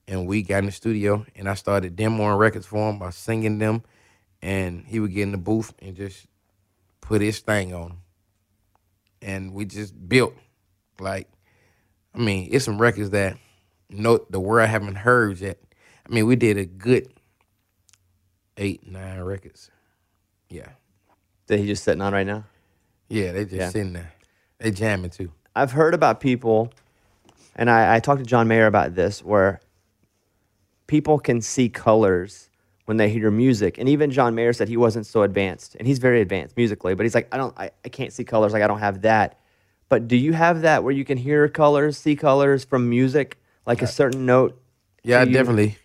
And 0.07 0.27
we 0.27 0.41
got 0.41 0.59
in 0.59 0.65
the 0.65 0.71
studio, 0.71 1.25
and 1.35 1.47
I 1.47 1.53
started 1.53 1.95
demoing 1.95 2.37
records 2.37 2.65
for 2.65 2.89
him 2.89 2.99
by 2.99 3.09
singing 3.09 3.57
them, 3.57 3.83
and 4.41 4.85
he 4.85 4.99
would 4.99 5.13
get 5.13 5.23
in 5.23 5.31
the 5.31 5.37
booth 5.37 5.73
and 5.79 5.95
just 5.95 6.27
put 7.01 7.21
his 7.21 7.39
thing 7.39 7.73
on 7.73 7.97
and 9.23 9.53
we 9.53 9.65
just 9.65 10.07
built 10.07 10.35
like 10.99 11.27
I 12.13 12.19
mean, 12.19 12.49
it's 12.51 12.65
some 12.65 12.79
records 12.79 13.09
that 13.09 13.37
no 13.93 14.19
the 14.29 14.39
world 14.39 14.69
haven't 14.69 14.95
heard 14.95 15.39
yet. 15.39 15.59
I 16.07 16.13
mean, 16.13 16.25
we 16.25 16.35
did 16.35 16.57
a 16.57 16.65
good 16.65 17.07
eight, 18.57 18.89
nine 18.89 19.19
records. 19.21 19.71
Yeah. 20.49 20.69
That 21.47 21.57
he's 21.57 21.67
just 21.67 21.83
sitting 21.83 22.01
on 22.01 22.13
right 22.13 22.27
now? 22.27 22.45
Yeah, 23.09 23.31
they 23.31 23.43
just 23.43 23.55
Yeah. 23.55 23.69
sitting 23.69 23.93
there. 23.93 24.13
They 24.59 24.71
jamming 24.71 25.09
too. 25.11 25.31
I've 25.55 25.71
heard 25.71 25.93
about 25.93 26.19
people, 26.19 26.71
and 27.55 27.69
I, 27.69 27.95
I 27.95 27.99
talked 27.99 28.19
to 28.19 28.25
John 28.25 28.47
Mayer 28.47 28.65
about 28.65 28.95
this, 28.95 29.23
where 29.23 29.59
people 30.87 31.19
can 31.19 31.41
see 31.41 31.69
colors 31.69 32.49
when 32.85 32.97
they 32.97 33.09
hear 33.09 33.29
music. 33.31 33.77
And 33.77 33.87
even 33.87 34.11
John 34.11 34.35
Mayer 34.35 34.53
said 34.53 34.67
he 34.67 34.77
wasn't 34.77 35.05
so 35.05 35.23
advanced, 35.23 35.75
and 35.75 35.87
he's 35.87 35.99
very 35.99 36.21
advanced 36.21 36.57
musically, 36.57 36.95
but 36.95 37.03
he's 37.03 37.15
like, 37.15 37.27
I 37.31 37.37
don't, 37.37 37.53
I, 37.57 37.71
I 37.85 37.89
can't 37.89 38.11
see 38.11 38.23
colors. 38.23 38.53
Like 38.53 38.63
I 38.63 38.67
don't 38.67 38.79
have 38.79 39.01
that. 39.01 39.39
But 39.89 40.07
do 40.07 40.15
you 40.15 40.33
have 40.33 40.61
that 40.61 40.83
where 40.83 40.93
you 40.93 41.05
can 41.05 41.17
hear 41.17 41.47
colors, 41.47 41.97
see 41.97 42.15
colors 42.15 42.63
from 42.65 42.89
music, 42.89 43.37
like 43.65 43.81
a 43.81 43.87
certain 43.87 44.25
note? 44.25 44.59
Yeah, 45.03 45.23
you? 45.23 45.33
definitely. 45.33 45.77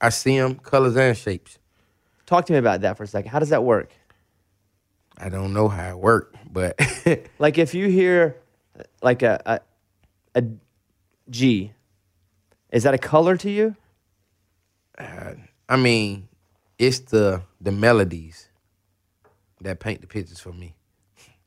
I 0.00 0.08
see 0.10 0.38
them 0.38 0.56
colors 0.56 0.96
and 0.96 1.16
shapes. 1.16 1.58
Talk 2.26 2.46
to 2.46 2.52
me 2.52 2.58
about 2.58 2.80
that 2.82 2.96
for 2.96 3.02
a 3.02 3.06
second. 3.06 3.30
How 3.30 3.38
does 3.38 3.50
that 3.50 3.64
work? 3.64 3.92
I 5.16 5.28
don't 5.28 5.52
know 5.52 5.68
how 5.68 5.90
it 5.90 5.98
worked, 5.98 6.36
but 6.52 6.78
Like 7.38 7.58
if 7.58 7.74
you 7.74 7.88
hear 7.88 8.36
uh, 8.78 8.82
like 9.02 9.22
a, 9.22 9.40
a 9.46 10.40
a 10.40 10.44
G, 11.30 11.72
is 12.72 12.82
that 12.82 12.94
a 12.94 12.98
color 12.98 13.36
to 13.36 13.50
you? 13.50 13.76
I 15.68 15.76
mean, 15.76 16.28
it's 16.78 17.00
the 17.00 17.42
the 17.60 17.72
melodies 17.72 18.48
that 19.60 19.80
paint 19.80 20.00
the 20.00 20.06
pictures 20.06 20.40
for 20.40 20.52
me. 20.52 20.74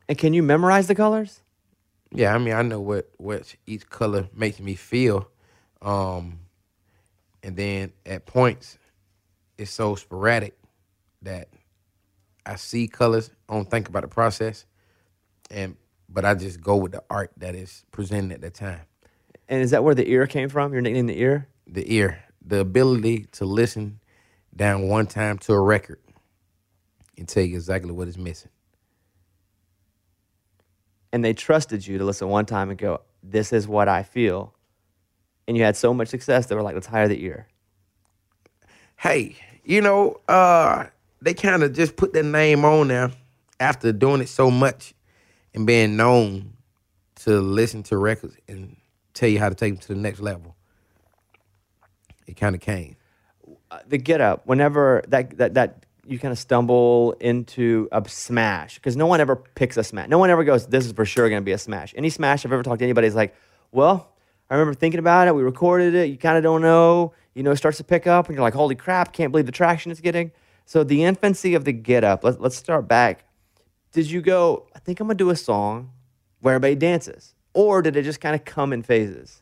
And 0.09 0.17
can 0.17 0.33
you 0.33 0.41
memorize 0.41 0.87
the 0.87 0.95
colors? 0.95 1.41
Yeah, 2.11 2.33
I 2.33 2.37
mean, 2.37 2.53
I 2.53 2.61
know 2.61 2.79
what 2.79 3.09
what 3.17 3.55
each 3.65 3.89
color 3.89 4.29
makes 4.33 4.59
me 4.59 4.75
feel, 4.75 5.29
um, 5.81 6.39
and 7.43 7.55
then 7.55 7.93
at 8.05 8.25
points, 8.25 8.77
it's 9.57 9.71
so 9.71 9.95
sporadic 9.95 10.57
that 11.21 11.49
I 12.45 12.55
see 12.55 12.87
colors, 12.87 13.31
I 13.49 13.53
don't 13.53 13.69
think 13.69 13.89
about 13.89 14.03
the 14.03 14.07
process, 14.07 14.65
and 15.51 15.75
but 16.09 16.23
I 16.23 16.33
just 16.35 16.61
go 16.61 16.77
with 16.77 16.93
the 16.93 17.03
art 17.09 17.31
that 17.37 17.55
is 17.55 17.83
presented 17.91 18.35
at 18.35 18.41
the 18.41 18.49
time. 18.49 18.81
And 19.49 19.61
is 19.61 19.71
that 19.71 19.83
where 19.83 19.95
the 19.95 20.09
ear 20.09 20.27
came 20.27 20.49
from? 20.49 20.73
Your 20.73 20.81
nickname, 20.81 21.07
the 21.07 21.19
ear? 21.19 21.47
The 21.67 21.93
ear, 21.93 22.23
the 22.45 22.59
ability 22.59 23.25
to 23.33 23.45
listen 23.45 23.99
down 24.55 24.87
one 24.87 25.07
time 25.07 25.37
to 25.39 25.53
a 25.53 25.59
record 25.59 25.99
and 27.17 27.27
tell 27.27 27.43
you 27.43 27.55
exactly 27.55 27.91
what 27.91 28.07
is 28.07 28.17
missing. 28.17 28.51
And 31.11 31.23
they 31.23 31.33
trusted 31.33 31.85
you 31.85 31.97
to 31.97 32.05
listen 32.05 32.27
one 32.29 32.45
time 32.45 32.69
and 32.69 32.77
go, 32.77 33.01
"This 33.23 33.51
is 33.53 33.67
what 33.67 33.87
I 33.87 34.03
feel." 34.03 34.53
And 35.47 35.55
you 35.55 35.63
had 35.63 35.77
so 35.77 35.93
much 35.93 36.09
success, 36.09 36.47
they 36.47 36.55
were 36.55 36.61
like, 36.61 36.75
"Let's 36.75 36.87
hire 36.87 37.07
the 37.07 37.23
ear." 37.23 37.47
hey, 38.97 39.35
you 39.63 39.81
know, 39.81 40.19
uh, 40.27 40.85
they 41.21 41.33
kind 41.33 41.63
of 41.63 41.73
just 41.73 41.95
put 41.95 42.13
their 42.13 42.23
name 42.23 42.65
on 42.65 42.89
there 42.89 43.11
after 43.59 43.91
doing 43.91 44.21
it 44.21 44.29
so 44.29 44.51
much 44.51 44.93
and 45.53 45.65
being 45.65 45.95
known 45.95 46.53
to 47.15 47.39
listen 47.39 47.83
to 47.83 47.97
records 47.97 48.35
and 48.47 48.75
tell 49.13 49.29
you 49.29 49.39
how 49.39 49.49
to 49.49 49.55
take 49.55 49.73
them 49.73 49.81
to 49.81 49.87
the 49.89 49.99
next 49.99 50.19
level. 50.19 50.55
It 52.27 52.35
kind 52.37 52.53
of 52.55 52.61
came. 52.61 52.97
Uh, 53.71 53.79
the 53.87 53.97
get 53.97 54.21
up, 54.21 54.45
whenever 54.45 55.03
that 55.07 55.37
that 55.37 55.53
that 55.55 55.85
you 56.05 56.19
kind 56.19 56.31
of 56.31 56.37
stumble 56.37 57.13
into 57.19 57.89
a 57.91 58.07
smash, 58.07 58.75
because 58.75 58.95
no 58.95 59.07
one 59.07 59.19
ever 59.19 59.35
picks 59.35 59.75
a 59.77 59.83
smash. 59.83 60.07
No 60.07 60.17
one 60.17 60.29
ever 60.29 60.43
goes, 60.43 60.67
"This 60.67 60.85
is 60.85 60.91
for 60.91 61.05
sure 61.05 61.29
going 61.29 61.41
to 61.41 61.45
be 61.45 61.51
a 61.51 61.57
smash." 61.57 61.93
Any 61.97 62.09
smash 62.09 62.45
I've 62.45 62.53
ever 62.53 62.63
talked 62.63 62.79
to 62.79 62.85
anybody 62.85 63.07
is 63.07 63.15
like, 63.15 63.35
"Well." 63.71 64.13
I 64.49 64.55
remember 64.55 64.73
thinking 64.73 64.99
about 64.99 65.27
it. 65.27 65.35
We 65.35 65.43
recorded 65.43 65.93
it. 65.93 66.09
You 66.09 66.17
kind 66.17 66.37
of 66.37 66.43
don't 66.43 66.61
know. 66.61 67.13
You 67.33 67.43
know, 67.43 67.51
it 67.51 67.57
starts 67.57 67.77
to 67.77 67.83
pick 67.83 68.07
up, 68.07 68.27
and 68.27 68.35
you're 68.35 68.43
like, 68.43 68.53
"Holy 68.53 68.75
crap! 68.75 69.13
Can't 69.13 69.31
believe 69.31 69.45
the 69.45 69.51
traction 69.51 69.91
it's 69.91 70.01
getting." 70.01 70.31
So 70.65 70.83
the 70.83 71.03
infancy 71.03 71.53
of 71.53 71.65
the 71.65 71.71
get 71.71 72.03
up. 72.03 72.23
Let's 72.23 72.39
let's 72.39 72.55
start 72.55 72.87
back. 72.87 73.25
Did 73.91 74.09
you 74.09 74.21
go? 74.21 74.67
I 74.75 74.79
think 74.79 74.99
I'm 74.99 75.07
gonna 75.07 75.15
do 75.15 75.29
a 75.29 75.35
song 75.35 75.91
where 76.41 76.55
everybody 76.55 76.75
dances, 76.75 77.33
or 77.53 77.81
did 77.81 77.95
it 77.95 78.03
just 78.03 78.21
kind 78.21 78.35
of 78.35 78.45
come 78.45 78.73
in 78.73 78.83
phases? 78.83 79.41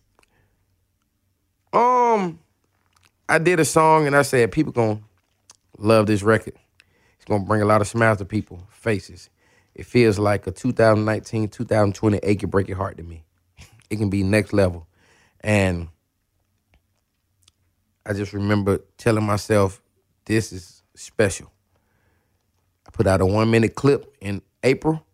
Um, 1.74 2.40
I 3.28 3.38
did 3.38 3.60
a 3.60 3.66
song 3.66 4.08
and 4.08 4.16
I 4.16 4.22
said 4.22 4.52
people 4.52 4.72
gonna 4.72 5.02
love 5.78 6.08
this 6.08 6.24
record. 6.24 6.54
It's 7.16 7.26
gonna 7.26 7.44
bring 7.44 7.62
a 7.62 7.66
lot 7.66 7.82
of 7.82 7.88
smiles 7.88 8.20
to 8.20 8.26
people 8.26 8.68
faces. 8.70 9.30
It 9.74 9.86
feels 9.86 10.18
like 10.18 10.48
a 10.48 10.52
2019, 10.52 11.50
2020 11.50 12.18
ache 12.24 12.44
and 12.44 12.52
break 12.52 12.68
your 12.68 12.78
heart 12.78 12.98
to 12.98 13.04
me. 13.04 13.26
It 13.90 13.98
can 13.98 14.10
be 14.10 14.24
next 14.24 14.54
level, 14.54 14.88
and 15.46 15.88
I 18.06 18.14
just 18.14 18.34
remember 18.34 18.80
telling 18.98 19.24
myself, 19.24 19.82
"This 20.26 20.52
is 20.52 20.82
special." 20.96 21.52
I 22.88 22.92
put 22.92 23.06
out 23.08 23.22
a 23.22 23.26
one 23.26 23.50
minute 23.52 23.76
clip 23.76 24.16
in 24.20 24.42
April 24.64 25.06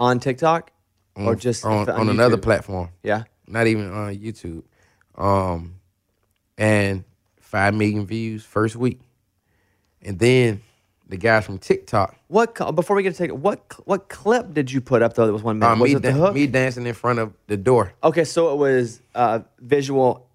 On 0.00 0.18
TikTok, 0.18 0.72
or 1.14 1.36
just 1.36 1.64
on, 1.64 1.88
on 1.88 2.08
another 2.08 2.36
platform 2.36 2.90
Yeah. 3.04 3.24
not 3.46 3.68
even 3.68 3.92
on 3.92 4.16
YouTube. 4.16 4.64
Um, 5.14 5.76
and 6.58 7.04
five 7.40 7.72
million 7.74 8.04
views 8.06 8.44
first 8.44 8.74
week, 8.74 9.00
and 10.02 10.18
then 10.18 10.60
the 11.08 11.16
guys 11.18 11.44
from 11.44 11.58
TikTok, 11.58 12.16
What 12.28 12.56
cl- 12.56 12.72
before 12.72 12.96
we 12.96 13.02
get 13.02 13.14
to 13.14 13.18
take 13.18 13.30
what 13.30 13.64
cl- 13.72 13.82
what 13.84 14.08
clip 14.08 14.54
did 14.54 14.72
you 14.72 14.80
put 14.80 15.02
up 15.02 15.14
though 15.14 15.26
that 15.26 15.32
was 15.32 15.42
one 15.42 15.58
minute? 15.58 15.72
uh, 15.72 15.76
was 15.76 15.90
me, 15.90 15.96
it 15.96 16.02
the 16.02 16.12
hook? 16.12 16.34
me 16.34 16.46
dancing 16.46 16.86
in 16.86 16.94
front 16.94 17.18
of 17.18 17.32
the 17.46 17.56
door. 17.56 17.92
Okay, 18.02 18.24
so 18.24 18.52
it 18.52 18.56
was 18.56 19.00
uh, 19.14 19.40
visual 19.60 20.26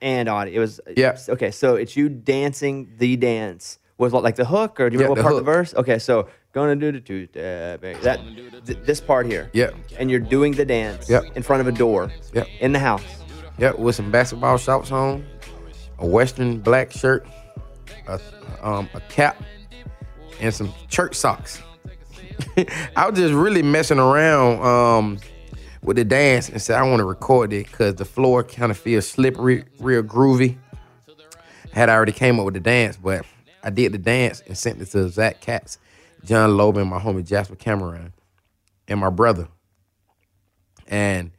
and 0.00 0.28
audio. 0.28 0.54
It 0.56 0.58
was 0.60 0.80
Yeah. 0.96 1.18
Okay, 1.28 1.50
so 1.50 1.74
it's 1.76 1.96
you 1.96 2.08
dancing 2.08 2.92
the 2.98 3.16
dance. 3.16 3.78
Was 3.98 4.12
what 4.12 4.22
like 4.22 4.36
the 4.36 4.46
hook 4.46 4.80
or 4.80 4.88
do 4.88 4.94
you 4.94 5.00
Yeah, 5.00 5.08
remember 5.08 5.20
what 5.20 5.22
part 5.22 5.34
of 5.34 5.44
the 5.44 5.52
verse? 5.52 5.74
Okay, 5.74 5.98
so 5.98 6.28
gonna 6.52 6.74
do 6.76 6.90
the 6.90 7.00
two 7.00 7.26
step 7.26 7.82
that 8.02 8.20
th- 8.64 8.78
this 8.86 9.00
part 9.02 9.26
here. 9.26 9.50
Yep. 9.52 9.74
And 9.98 10.10
you're 10.10 10.18
doing 10.20 10.52
the 10.52 10.64
dance 10.64 11.10
Yep. 11.10 11.24
in 11.36 11.42
front 11.42 11.60
of 11.60 11.66
a 11.68 11.72
door. 11.72 12.10
Yep. 12.32 12.48
In 12.60 12.72
the 12.72 12.78
house. 12.78 13.04
Yep, 13.58 13.78
with 13.78 13.94
some 13.96 14.10
basketball 14.10 14.56
shorts 14.56 14.90
on, 14.90 15.22
a 15.98 16.06
western 16.06 16.60
black 16.60 16.90
shirt, 16.90 17.26
a 18.08 18.18
um, 18.62 18.88
a 18.94 19.00
cap, 19.10 19.36
and 20.40 20.54
some 20.54 20.72
church 20.88 21.14
socks. 21.14 21.62
I 22.96 23.08
was 23.08 23.18
just 23.18 23.34
really 23.34 23.62
messing 23.62 23.98
around. 23.98 24.62
Um, 24.62 25.18
with 25.82 25.96
the 25.96 26.04
dance 26.04 26.48
and 26.48 26.60
said 26.60 26.78
I 26.78 26.82
want 26.82 27.00
to 27.00 27.04
record 27.04 27.52
it 27.52 27.66
because 27.66 27.94
the 27.94 28.04
floor 28.04 28.44
kind 28.44 28.70
of 28.70 28.78
feels 28.78 29.08
slippery, 29.08 29.64
real 29.78 30.02
groovy. 30.02 30.58
Had 31.72 31.88
already 31.88 32.12
came 32.12 32.38
up 32.40 32.44
with 32.44 32.54
the 32.54 32.60
dance, 32.60 32.96
but 32.96 33.24
I 33.62 33.70
did 33.70 33.92
the 33.92 33.98
dance 33.98 34.42
and 34.46 34.58
sent 34.58 34.80
it 34.80 34.86
to 34.86 35.08
Zach 35.08 35.40
Katz, 35.40 35.78
Jon 36.24 36.50
Loba, 36.50 36.86
my 36.86 36.98
homie 36.98 37.24
Jasper 37.24 37.54
Cameron, 37.54 38.12
and 38.88 38.98
my 38.98 39.10
brother. 39.10 39.46
And 40.88 41.30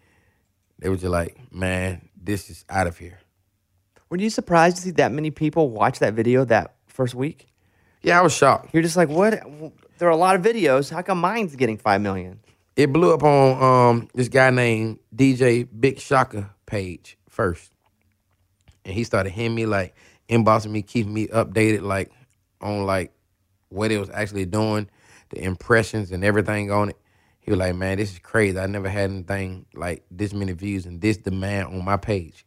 they 0.79 0.87
were 0.87 0.95
just 0.95 1.07
like, 1.07 1.37
man, 1.53 2.07
this 2.15 2.49
is 2.49 2.63
out 2.69 2.87
of 2.87 2.97
here. 2.97 3.19
Were 4.09 4.17
you 4.17 4.29
surprised 4.29 4.77
to 4.77 4.83
see 4.83 4.91
that 4.91 5.11
many 5.11 5.31
people 5.31 5.69
watch 5.69 5.99
that 5.99 6.13
video 6.13 6.45
that 6.45 6.75
first 6.87 7.13
week? 7.13 7.50
Yeah, 8.01 8.19
I 8.19 8.21
was 8.23 8.33
shocked. 8.33 8.73
You're 8.73 8.83
just 8.83 8.97
like, 8.97 9.09
what? 9.09 9.41
There 9.97 10.07
are 10.07 10.11
a 10.11 10.17
lot 10.17 10.35
of 10.35 10.41
videos. 10.41 10.91
How 10.91 11.01
come 11.03 11.19
mine's 11.19 11.55
getting 11.55 11.77
five 11.77 12.01
million? 12.01 12.39
It 12.75 12.91
blew 12.91 13.13
up 13.13 13.21
on 13.21 13.61
um, 13.61 14.09
this 14.15 14.27
guy 14.27 14.49
named 14.49 14.99
DJ 15.15 15.67
Big 15.79 15.99
Shaka 15.99 16.49
page 16.65 17.17
first. 17.29 17.71
And 18.83 18.95
he 18.95 19.03
started 19.03 19.29
hitting 19.29 19.53
me 19.53 19.67
like 19.67 19.95
inboxing 20.27 20.71
me, 20.71 20.81
keeping 20.81 21.13
me 21.13 21.27
updated 21.27 21.81
like 21.83 22.11
on 22.59 22.85
like 22.85 23.11
what 23.69 23.91
it 23.91 23.99
was 23.99 24.09
actually 24.09 24.45
doing, 24.45 24.89
the 25.29 25.43
impressions 25.43 26.11
and 26.11 26.23
everything 26.23 26.71
on 26.71 26.89
it. 26.89 26.97
He 27.39 27.51
was 27.51 27.59
like, 27.59 27.75
Man, 27.75 27.97
this 27.97 28.11
is 28.13 28.19
crazy. 28.19 28.57
I 28.57 28.65
never 28.65 28.89
had 28.89 29.11
anything 29.11 29.67
like 29.75 30.03
this 30.09 30.33
many 30.33 30.53
views 30.53 30.87
and 30.87 30.99
this 31.01 31.17
demand 31.17 31.67
on 31.67 31.85
my 31.85 31.97
page. 31.97 32.45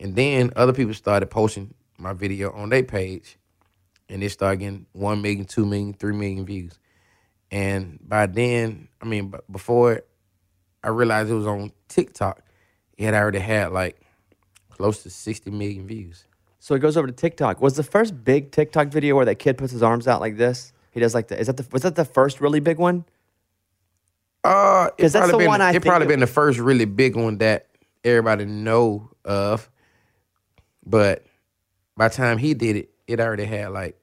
And 0.00 0.16
then 0.16 0.50
other 0.56 0.72
people 0.72 0.94
started 0.94 1.26
posting 1.26 1.74
my 1.98 2.12
video 2.12 2.50
on 2.50 2.70
their 2.70 2.82
page 2.82 3.38
and 4.12 4.22
it 4.22 4.30
started 4.30 4.58
getting 4.58 4.86
1 4.92 5.22
million, 5.22 5.46
2 5.46 5.64
million, 5.64 5.94
3 5.94 6.12
million 6.14 6.44
views. 6.44 6.78
And 7.50 7.98
by 8.06 8.26
then, 8.26 8.88
I 9.00 9.06
mean, 9.06 9.34
before 9.50 10.02
I 10.84 10.88
realized 10.88 11.30
it 11.30 11.34
was 11.34 11.46
on 11.46 11.72
TikTok, 11.88 12.42
it 12.98 13.04
had 13.04 13.14
already 13.14 13.38
had 13.38 13.72
like 13.72 14.00
close 14.70 15.02
to 15.04 15.10
60 15.10 15.50
million 15.50 15.86
views. 15.86 16.26
So 16.58 16.74
it 16.74 16.80
goes 16.80 16.96
over 16.96 17.06
to 17.06 17.12
TikTok. 17.12 17.60
Was 17.60 17.74
the 17.74 17.82
first 17.82 18.22
big 18.22 18.52
TikTok 18.52 18.88
video 18.88 19.16
where 19.16 19.24
that 19.24 19.36
kid 19.36 19.58
puts 19.58 19.72
his 19.72 19.82
arms 19.82 20.06
out 20.06 20.20
like 20.20 20.36
this? 20.36 20.72
He 20.92 21.00
does 21.00 21.14
like 21.14 21.28
that. 21.28 21.40
Is 21.40 21.46
that 21.46 21.56
the 21.56 21.66
was 21.72 21.82
that 21.82 21.96
the 21.96 22.04
first 22.04 22.40
really 22.40 22.60
big 22.60 22.78
one? 22.78 23.04
Uh, 24.44 24.90
it 24.98 25.02
that's 25.02 25.14
probably 25.14 25.32
the 25.32 25.38
been, 25.38 25.46
one 25.48 25.60
I 25.60 25.72
It 25.72 25.82
probably 25.82 26.04
of- 26.04 26.08
been 26.10 26.20
the 26.20 26.26
first 26.26 26.58
really 26.58 26.84
big 26.84 27.16
one 27.16 27.38
that 27.38 27.68
everybody 28.04 28.44
know 28.44 29.10
of. 29.24 29.70
But 30.84 31.24
by 31.96 32.08
the 32.08 32.14
time 32.14 32.38
he 32.38 32.54
did 32.54 32.76
it, 32.76 32.90
it 33.06 33.20
already 33.20 33.44
had 33.44 33.70
like 33.70 33.98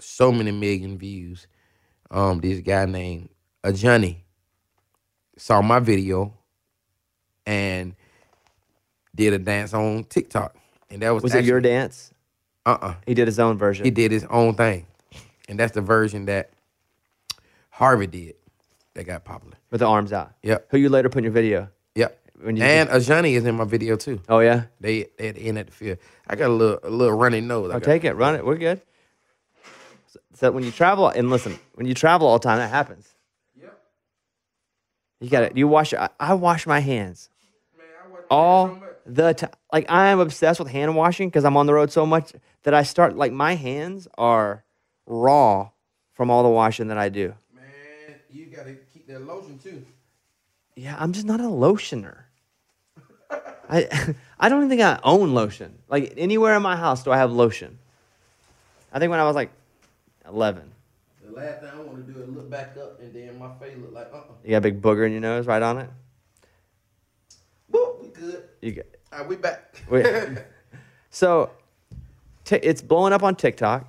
so 0.00 0.32
many 0.32 0.50
million 0.52 0.98
views. 0.98 1.46
Um, 2.10 2.40
this 2.40 2.60
guy 2.60 2.86
named 2.86 3.28
Ajani 3.64 4.16
saw 5.36 5.62
my 5.62 5.78
video 5.78 6.34
and 7.46 7.94
did 9.14 9.32
a 9.32 9.38
dance 9.38 9.74
on 9.74 10.04
TikTok, 10.04 10.56
and 10.90 11.02
that 11.02 11.10
was 11.10 11.22
Was 11.22 11.34
it 11.34 11.44
your 11.44 11.60
dance? 11.60 12.12
Uh-uh. 12.66 12.94
He 13.06 13.14
did 13.14 13.26
his 13.26 13.38
own 13.38 13.58
version. 13.58 13.84
He 13.84 13.90
did 13.90 14.10
his 14.12 14.24
own 14.24 14.54
thing, 14.54 14.86
and 15.48 15.58
that's 15.58 15.72
the 15.72 15.80
version 15.80 16.26
that 16.26 16.50
Harvey 17.70 18.06
did 18.06 18.34
that 18.94 19.04
got 19.04 19.24
popular. 19.24 19.56
with 19.70 19.80
the 19.80 19.86
arms 19.86 20.12
out. 20.12 20.32
Yep. 20.42 20.66
Who 20.70 20.78
you 20.78 20.88
later 20.88 21.08
put 21.08 21.18
in 21.18 21.24
your 21.24 21.32
video? 21.32 21.68
Yep. 21.94 22.16
When 22.42 22.56
you 22.56 22.62
and 22.62 22.88
Ajani 22.88 23.32
is 23.36 23.44
in 23.44 23.54
my 23.56 23.64
video 23.64 23.96
too. 23.96 24.20
Oh 24.28 24.40
yeah. 24.40 24.64
They 24.80 25.06
they 25.18 25.28
at 25.28 25.34
the 25.36 25.42
end 25.42 25.58
at 25.58 25.66
the 25.66 25.72
field. 25.72 25.98
I 26.26 26.36
got 26.36 26.48
a 26.48 26.52
little 26.52 26.78
a 26.82 26.90
little 26.90 27.16
runny 27.16 27.40
nose. 27.40 27.70
I 27.70 27.76
Oh, 27.76 27.78
got- 27.80 27.84
take 27.84 28.04
it, 28.04 28.14
run 28.14 28.34
it. 28.34 28.44
We're 28.44 28.56
good. 28.56 28.80
So, 30.40 30.46
so 30.46 30.52
when 30.52 30.64
you 30.64 30.70
travel, 30.70 31.08
and 31.08 31.28
listen, 31.28 31.58
when 31.74 31.86
you 31.86 31.92
travel 31.92 32.26
all 32.26 32.38
the 32.38 32.42
time, 32.42 32.58
that 32.58 32.70
happens. 32.70 33.14
Yep. 33.60 33.78
You 35.20 35.28
got 35.28 35.50
to 35.50 35.52
You 35.54 35.68
wash. 35.68 35.92
I, 35.92 36.08
I 36.18 36.32
wash 36.32 36.66
my 36.66 36.80
hands 36.80 37.28
all 38.30 38.82
the 39.04 39.34
time. 39.34 39.50
Like 39.70 39.90
I 39.90 40.08
am 40.08 40.18
obsessed 40.18 40.58
with 40.58 40.68
hand 40.68 40.96
washing 40.96 41.28
because 41.28 41.44
I'm 41.44 41.58
on 41.58 41.66
the 41.66 41.74
road 41.74 41.92
so 41.92 42.06
much 42.06 42.32
that 42.62 42.72
I 42.72 42.84
start 42.84 43.16
like 43.16 43.32
my 43.32 43.54
hands 43.54 44.08
are 44.16 44.64
raw 45.06 45.68
from 46.14 46.30
all 46.30 46.42
the 46.42 46.48
washing 46.48 46.88
that 46.88 46.96
I 46.98 47.10
do. 47.10 47.34
Man, 47.54 48.16
you 48.30 48.46
gotta 48.46 48.76
keep 48.94 49.06
that 49.08 49.26
lotion 49.26 49.58
too. 49.58 49.84
Yeah, 50.74 50.96
I'm 50.98 51.12
just 51.12 51.26
not 51.26 51.40
a 51.40 51.44
lotioner. 51.44 52.16
I 53.68 54.14
I 54.40 54.48
don't 54.48 54.60
even 54.64 54.70
think 54.70 54.80
I 54.80 54.98
own 55.04 55.34
lotion. 55.34 55.78
Like 55.90 56.14
anywhere 56.16 56.54
in 56.56 56.62
my 56.62 56.76
house 56.76 57.02
do 57.02 57.10
I 57.10 57.18
have 57.18 57.30
lotion? 57.30 57.78
I 58.90 58.98
think 58.98 59.10
when 59.10 59.20
I 59.20 59.24
was 59.24 59.36
like 59.36 59.50
11. 60.32 60.70
The 61.24 61.32
last 61.32 61.60
thing 61.60 61.70
I 61.72 61.76
want 61.80 62.06
to 62.06 62.12
do 62.12 62.20
is 62.20 62.28
look 62.28 62.50
back 62.50 62.76
up 62.76 63.00
and 63.00 63.14
then 63.14 63.38
my 63.38 63.50
face 63.58 63.76
look 63.80 63.92
like 63.92 64.10
uh 64.12 64.16
uh 64.16 64.22
You 64.44 64.50
got 64.50 64.58
a 64.58 64.60
big 64.60 64.82
booger 64.82 65.06
in 65.06 65.12
your 65.12 65.20
nose 65.20 65.46
right 65.46 65.62
on 65.62 65.78
it? 65.78 65.90
Woo, 67.70 67.96
we 68.02 68.08
good. 68.08 68.44
You 68.60 68.72
get 68.72 69.00
All 69.12 69.20
right, 69.20 69.28
we 69.28 69.36
back. 69.36 69.82
Wait. 69.88 70.06
So 71.12 71.50
t- 72.44 72.54
it's 72.62 72.80
blowing 72.80 73.12
up 73.12 73.24
on 73.24 73.34
TikTok. 73.34 73.84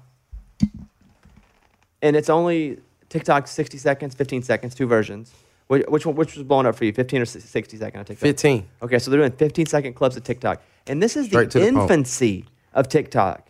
And 2.01 2.15
it's 2.15 2.32
only 2.32 2.80
TikTok 3.10 3.47
60 3.47 3.77
seconds, 3.77 4.15
15 4.15 4.41
seconds, 4.41 4.73
two 4.73 4.88
versions. 4.88 5.32
Which, 5.67 5.86
which 5.88 6.06
one 6.06 6.15
which 6.15 6.36
was 6.36 6.43
blowing 6.43 6.65
up 6.65 6.75
for 6.75 6.84
you? 6.84 6.91
15 6.91 7.21
or 7.21 7.25
60 7.25 7.77
second 7.77 7.99
on 7.99 8.06
TikTok? 8.06 8.21
Fifteen. 8.21 8.67
Okay, 8.82 8.99
so 8.99 9.10
they're 9.12 9.19
doing 9.19 9.32
15 9.32 9.67
second 9.67 9.93
clips 9.93 10.17
of 10.17 10.23
TikTok. 10.23 10.62
And 10.88 11.01
this 11.01 11.15
is 11.15 11.27
Straight 11.27 11.51
to 11.51 11.60
the 11.60 11.65
the 11.65 11.67
infancy 11.69 12.45
of 12.73 12.89
TikTok, 12.89 13.47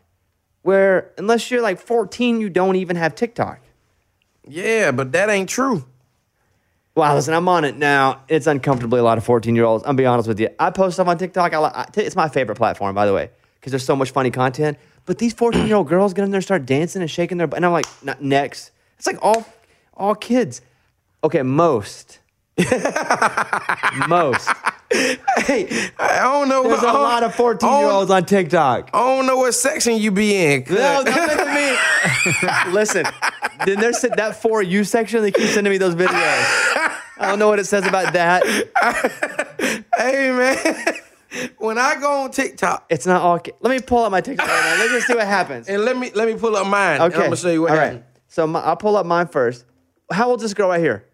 where 0.61 1.11
unless 1.17 1.49
you're 1.51 1.61
like 1.61 1.79
14, 1.79 2.39
you 2.41 2.49
don't 2.49 2.75
even 2.75 2.95
have 2.95 3.15
TikTok. 3.15 3.59
Yeah, 4.47 4.91
but 4.91 5.11
that 5.11 5.29
ain't 5.29 5.49
true. 5.49 5.85
Wow, 6.95 7.15
listen, 7.15 7.33
I'm 7.33 7.47
on 7.47 7.63
it 7.63 7.77
now. 7.77 8.23
It's 8.27 8.47
uncomfortably 8.47 8.99
a 8.99 9.03
lot 9.03 9.17
of 9.17 9.23
14 9.23 9.55
year 9.55 9.63
olds. 9.63 9.83
I'm 9.87 9.95
be 9.95 10.05
honest 10.05 10.27
with 10.27 10.39
you. 10.39 10.49
I 10.59 10.71
post 10.71 10.95
stuff 10.95 11.07
on 11.07 11.17
TikTok. 11.17 11.53
I, 11.53 11.59
I, 11.59 11.89
it's 11.95 12.15
my 12.15 12.27
favorite 12.27 12.57
platform, 12.57 12.93
by 12.93 13.05
the 13.05 13.13
way, 13.13 13.29
because 13.55 13.71
there's 13.71 13.85
so 13.85 13.95
much 13.95 14.11
funny 14.11 14.29
content. 14.29 14.77
But 15.05 15.17
these 15.17 15.33
14 15.33 15.67
year 15.67 15.77
old 15.77 15.87
girls 15.87 16.13
get 16.13 16.23
in 16.25 16.31
there, 16.31 16.37
and 16.39 16.43
start 16.43 16.65
dancing 16.65 17.01
and 17.01 17.09
shaking 17.09 17.37
their, 17.37 17.47
butt, 17.47 17.57
and 17.57 17.65
I'm 17.65 17.71
like, 17.71 17.85
"N- 18.05 18.17
next. 18.19 18.71
It's 18.97 19.07
like 19.07 19.17
all, 19.21 19.45
all 19.95 20.15
kids. 20.15 20.61
Okay, 21.23 21.43
most, 21.43 22.19
most. 24.07 24.49
Hey, 24.91 25.89
I 25.97 26.19
don't 26.23 26.49
know. 26.49 26.63
There's 26.67 26.83
a 26.83 26.87
I 26.87 26.91
don't- 26.91 27.01
lot 27.01 27.23
of 27.23 27.33
14 27.35 27.67
I 27.69 27.79
year 27.79 27.89
olds 27.89 28.11
on 28.11 28.25
TikTok. 28.25 28.89
I 28.93 28.99
don't 28.99 29.25
know 29.25 29.37
what 29.37 29.53
section 29.53 29.97
you 29.97 30.11
be 30.11 30.35
in. 30.35 30.65
No, 30.69 31.03
don't 31.03 31.05
look 31.05 31.15
at 31.15 32.65
me. 32.67 32.71
Listen, 32.73 33.05
then 33.65 33.79
there's 33.79 34.01
that 34.01 34.41
for 34.41 34.61
you 34.61 34.83
section. 34.83 35.21
They 35.21 35.31
keep 35.31 35.47
sending 35.49 35.71
me 35.71 35.77
those 35.77 35.95
videos. 35.95 36.09
I 36.13 37.27
don't 37.29 37.39
know 37.39 37.47
what 37.47 37.59
it 37.59 37.65
says 37.65 37.85
about 37.85 38.13
that. 38.13 38.43
hey 39.97 40.31
man, 40.31 40.95
when 41.57 41.77
I 41.77 41.95
go 41.99 42.23
on 42.23 42.31
TikTok 42.31 42.85
It's 42.89 43.05
not 43.05 43.21
all. 43.21 43.39
Let 43.61 43.69
me 43.71 43.79
pull 43.79 44.03
up 44.03 44.11
my 44.11 44.21
TikTok 44.21 44.47
right 44.47 44.73
now. 44.75 44.79
Let's 44.79 44.91
just 44.93 45.07
see 45.07 45.15
what 45.15 45.27
happens. 45.27 45.67
and 45.69 45.85
let 45.85 45.97
me 45.97 46.11
let 46.15 46.27
me 46.27 46.35
pull 46.35 46.55
up 46.55 46.67
mine. 46.67 47.01
Okay, 47.01 47.15
I'm 47.15 47.21
gonna 47.23 47.35
show 47.37 47.49
you 47.51 47.61
what 47.61 47.71
All 47.71 47.77
right. 47.77 48.03
So 48.27 48.47
my, 48.47 48.59
I'll 48.61 48.75
pull 48.77 48.95
up 48.97 49.05
mine 49.05 49.27
first. 49.27 49.65
How 50.11 50.29
old 50.29 50.39
is 50.39 50.43
this 50.43 50.53
girl 50.53 50.69
right 50.69 50.79
here? 50.81 51.05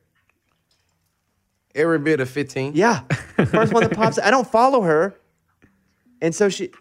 Every 1.78 2.00
bit 2.00 2.20
of 2.20 2.30
fifteen. 2.30 2.74
Yeah, 2.76 3.02
first 3.46 3.72
one 3.72 3.84
that 3.84 3.92
pops. 3.96 4.20
I 4.20 4.32
don't 4.32 4.48
follow 4.50 4.82
her, 4.82 5.16
and 6.22 6.34
so 6.36 6.50
she. 6.50 6.72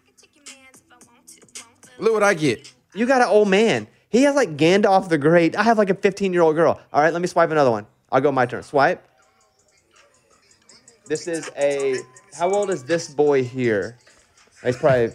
Look 1.98 2.12
what 2.12 2.22
I 2.22 2.34
get. 2.34 2.72
You 2.94 3.06
got 3.06 3.20
an 3.22 3.28
old 3.28 3.48
man. 3.48 3.86
He 4.08 4.22
has 4.22 4.34
like 4.34 4.56
Gandalf 4.56 5.08
the 5.08 5.18
Great. 5.18 5.54
I 5.56 5.62
have 5.62 5.78
like 5.78 5.90
a 5.90 5.94
15 5.94 6.32
year 6.32 6.42
old 6.42 6.56
girl. 6.56 6.80
All 6.92 7.02
right, 7.02 7.12
let 7.12 7.20
me 7.20 7.28
swipe 7.28 7.50
another 7.50 7.70
one. 7.70 7.86
I'll 8.10 8.20
go 8.20 8.32
my 8.32 8.46
turn. 8.46 8.62
Swipe. 8.62 9.06
This 11.06 11.28
is 11.28 11.50
a. 11.56 11.96
How 12.36 12.50
old 12.50 12.70
is 12.70 12.84
this 12.84 13.08
boy 13.08 13.44
here? 13.44 13.98
He's 14.64 14.76
probably 14.76 15.12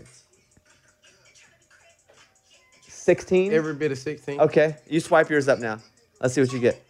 16. 2.87 3.51
Every 3.51 3.73
bit 3.73 3.91
of 3.91 3.97
sixteen. 3.97 4.39
okay, 4.39 4.77
you 4.87 4.99
swipe 4.99 5.29
yours 5.29 5.47
up 5.47 5.59
now. 5.59 5.79
Let's 6.21 6.35
see 6.35 6.41
what 6.41 6.53
you 6.53 6.59
get. 6.59 6.83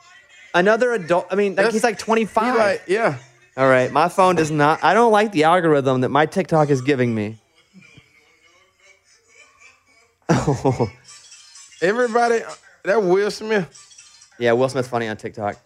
Another 0.54 0.94
adult. 0.94 1.28
I 1.32 1.36
mean, 1.36 1.56
like, 1.56 1.72
he's 1.72 1.84
like 1.84 1.98
25. 1.98 2.54
You 2.54 2.60
like 2.60 2.84
yeah. 2.88 3.18
All 3.58 3.68
right, 3.68 3.92
my 3.92 4.08
phone 4.10 4.36
does 4.36 4.52
not. 4.52 4.84
I 4.84 4.94
don't 4.94 5.12
like 5.12 5.32
the 5.32 5.44
algorithm 5.44 6.02
that 6.02 6.10
my 6.10 6.26
TikTok 6.26 6.70
is 6.70 6.82
giving 6.82 7.14
me. 7.14 7.38
Everybody, 11.82 12.42
that 12.84 13.04
Will 13.04 13.32
Smith. 13.32 13.68
Yeah, 14.40 14.54
Will 14.54 14.70
Smith's 14.70 14.88
funny 14.88 15.08
on 15.08 15.18
TikTok. 15.18 15.58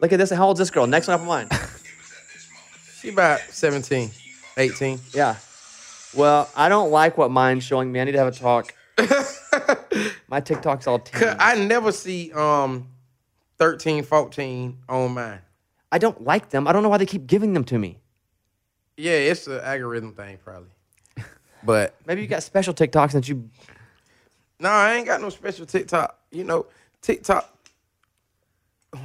Look 0.00 0.12
at 0.12 0.18
this. 0.18 0.30
How 0.30 0.46
old's 0.46 0.58
this 0.58 0.70
girl? 0.70 0.86
Next 0.86 1.08
one 1.08 1.14
up 1.14 1.20
on 1.22 1.26
mine. 1.26 1.48
She 3.00 3.10
about 3.10 3.38
17, 3.38 4.10
18. 4.56 4.98
Yeah. 5.14 5.36
Well, 6.16 6.50
I 6.56 6.68
don't 6.68 6.90
like 6.90 7.16
what 7.16 7.30
mine's 7.30 7.62
showing 7.62 7.92
me. 7.92 8.00
I 8.00 8.04
need 8.04 8.12
to 8.12 8.18
have 8.18 8.26
a 8.26 8.32
talk. 8.32 8.74
My 10.28 10.40
TikTok's 10.40 10.88
all 10.88 10.98
10. 10.98 11.36
I 11.38 11.54
never 11.64 11.92
see 11.92 12.32
um 12.32 12.88
13, 13.58 14.04
14 14.04 14.78
on 14.88 15.12
mine. 15.14 15.40
I 15.90 15.98
don't 15.98 16.22
like 16.24 16.50
them. 16.50 16.68
I 16.68 16.72
don't 16.72 16.82
know 16.82 16.88
why 16.88 16.98
they 16.98 17.06
keep 17.06 17.26
giving 17.26 17.52
them 17.54 17.64
to 17.64 17.78
me. 17.78 17.98
Yeah, 18.96 19.12
it's 19.12 19.46
an 19.46 19.60
algorithm 19.62 20.12
thing 20.14 20.38
probably. 20.44 20.68
But 21.64 21.94
Maybe 22.06 22.22
you 22.22 22.28
got 22.28 22.42
special 22.44 22.72
TikToks 22.72 23.12
that 23.12 23.28
you. 23.28 23.48
no, 24.60 24.68
I 24.68 24.94
ain't 24.94 25.06
got 25.06 25.20
no 25.20 25.28
special 25.28 25.66
TikTok. 25.66 26.16
You 26.30 26.44
know, 26.44 26.66
TikTok. 27.02 27.48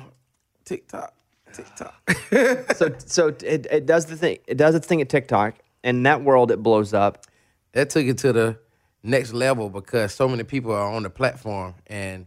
TikTok. 0.66 1.14
TikTok. 1.54 1.94
so 2.76 2.92
so 3.06 3.28
it, 3.28 3.68
it 3.72 3.86
does 3.86 4.06
the 4.08 4.16
thing. 4.16 4.40
It 4.48 4.58
does 4.58 4.76
its 4.76 4.88
thing 4.88 5.02
at 5.02 5.10
TikTok. 5.10 5.56
and 5.84 6.06
that 6.06 6.22
world, 6.24 6.52
it 6.52 6.62
blows 6.64 6.94
up. 6.94 7.26
that 7.74 7.90
took 7.90 8.06
it 8.06 8.18
to 8.20 8.34
the 8.34 8.58
next 9.04 9.34
level 9.34 9.70
because 9.70 10.14
so 10.14 10.28
many 10.28 10.44
people 10.44 10.72
are 10.72 10.92
on 10.92 11.04
the 11.04 11.10
platform 11.10 11.76
and 11.88 12.26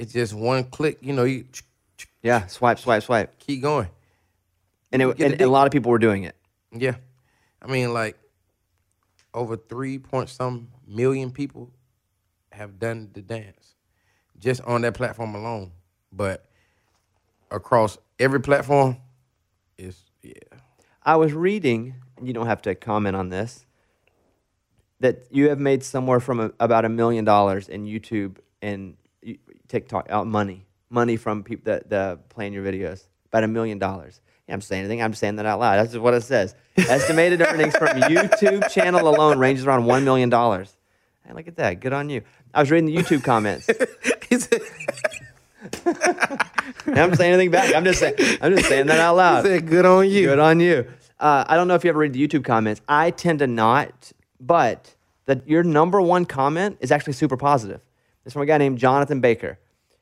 it's 0.00 0.14
just 0.14 0.32
one 0.32 0.64
click, 0.64 0.96
you 1.02 1.12
know, 1.12 1.24
you 1.24 1.44
Yeah, 2.22 2.46
swipe, 2.46 2.78
swipe, 2.78 3.02
swipe, 3.02 3.38
keep 3.38 3.60
going. 3.60 3.88
and, 4.90 5.02
it, 5.02 5.20
and, 5.20 5.32
and 5.34 5.42
a 5.42 5.46
lot 5.46 5.66
of 5.66 5.72
people 5.72 5.90
were 5.90 5.98
doing 5.98 6.24
it. 6.24 6.34
Yeah. 6.72 6.96
I 7.60 7.66
mean, 7.66 7.92
like 7.92 8.16
over 9.34 9.58
three 9.58 9.98
point 9.98 10.30
some 10.30 10.68
million 10.88 11.30
people 11.30 11.70
have 12.50 12.78
done 12.78 13.10
the 13.12 13.20
dance 13.20 13.74
just 14.38 14.62
on 14.62 14.80
that 14.82 14.94
platform 14.94 15.34
alone. 15.34 15.72
But 16.10 16.46
across 17.50 17.98
every 18.18 18.40
platform, 18.40 18.96
is 19.76 20.02
yeah. 20.22 20.32
I 21.02 21.16
was 21.16 21.34
reading, 21.34 21.94
and 22.16 22.26
you 22.26 22.32
don't 22.32 22.46
have 22.46 22.62
to 22.62 22.74
comment 22.74 23.16
on 23.16 23.28
this, 23.28 23.66
that 25.00 25.26
you 25.30 25.50
have 25.50 25.58
made 25.58 25.82
somewhere 25.82 26.20
from 26.20 26.40
a, 26.40 26.52
about 26.58 26.86
a 26.86 26.88
million 26.88 27.26
dollars 27.26 27.68
in 27.68 27.84
YouTube 27.84 28.38
and 28.62 28.96
TikTok 29.70 30.10
out 30.10 30.26
money, 30.26 30.66
money 30.90 31.16
from 31.16 31.42
people 31.42 31.72
that, 31.72 31.88
that 31.90 32.28
playing 32.28 32.52
your 32.52 32.64
videos, 32.64 33.06
about 33.28 33.44
a 33.44 33.48
million 33.48 33.78
dollars. 33.78 34.20
Yeah, 34.48 34.54
I'm 34.54 34.60
saying 34.60 34.80
anything. 34.80 35.00
I'm 35.00 35.14
saying 35.14 35.36
that 35.36 35.46
out 35.46 35.60
loud. 35.60 35.76
That's 35.76 35.92
just 35.92 36.02
what 36.02 36.12
it 36.12 36.22
says. 36.22 36.54
Estimated 36.76 37.40
earnings 37.40 37.76
from 37.76 37.88
YouTube 37.88 38.68
channel 38.70 39.08
alone 39.08 39.38
ranges 39.38 39.64
around 39.64 39.84
one 39.86 40.04
million 40.04 40.28
dollars. 40.28 40.76
Hey, 41.24 41.32
look 41.34 41.46
at 41.46 41.56
that. 41.56 41.80
Good 41.80 41.92
on 41.92 42.10
you. 42.10 42.22
I 42.52 42.60
was 42.60 42.70
reading 42.70 42.86
the 42.92 42.96
YouTube 42.96 43.22
comments. 43.22 43.68
I'm 46.86 47.14
saying 47.14 47.32
anything 47.34 47.50
back. 47.50 47.74
I'm 47.74 47.84
just 47.84 48.00
saying. 48.00 48.14
I'm 48.40 48.56
just 48.56 48.68
saying 48.68 48.86
that 48.86 48.98
out 48.98 49.16
loud. 49.16 49.44
said, 49.44 49.68
"Good 49.68 49.86
on 49.86 50.08
you." 50.08 50.26
Good 50.26 50.38
on 50.38 50.58
you. 50.58 50.90
Uh, 51.20 51.44
I 51.46 51.56
don't 51.56 51.68
know 51.68 51.74
if 51.74 51.84
you 51.84 51.90
ever 51.90 51.98
read 51.98 52.12
the 52.14 52.26
YouTube 52.26 52.44
comments. 52.44 52.80
I 52.88 53.10
tend 53.10 53.38
to 53.40 53.46
not, 53.46 54.12
but 54.40 54.96
that 55.26 55.46
your 55.46 55.62
number 55.62 56.00
one 56.00 56.24
comment 56.24 56.78
is 56.80 56.90
actually 56.90 57.12
super 57.12 57.36
positive. 57.36 57.82
It's 58.24 58.32
from 58.32 58.42
a 58.42 58.46
guy 58.46 58.58
named 58.58 58.78
Jonathan 58.78 59.20
Baker. 59.20 59.59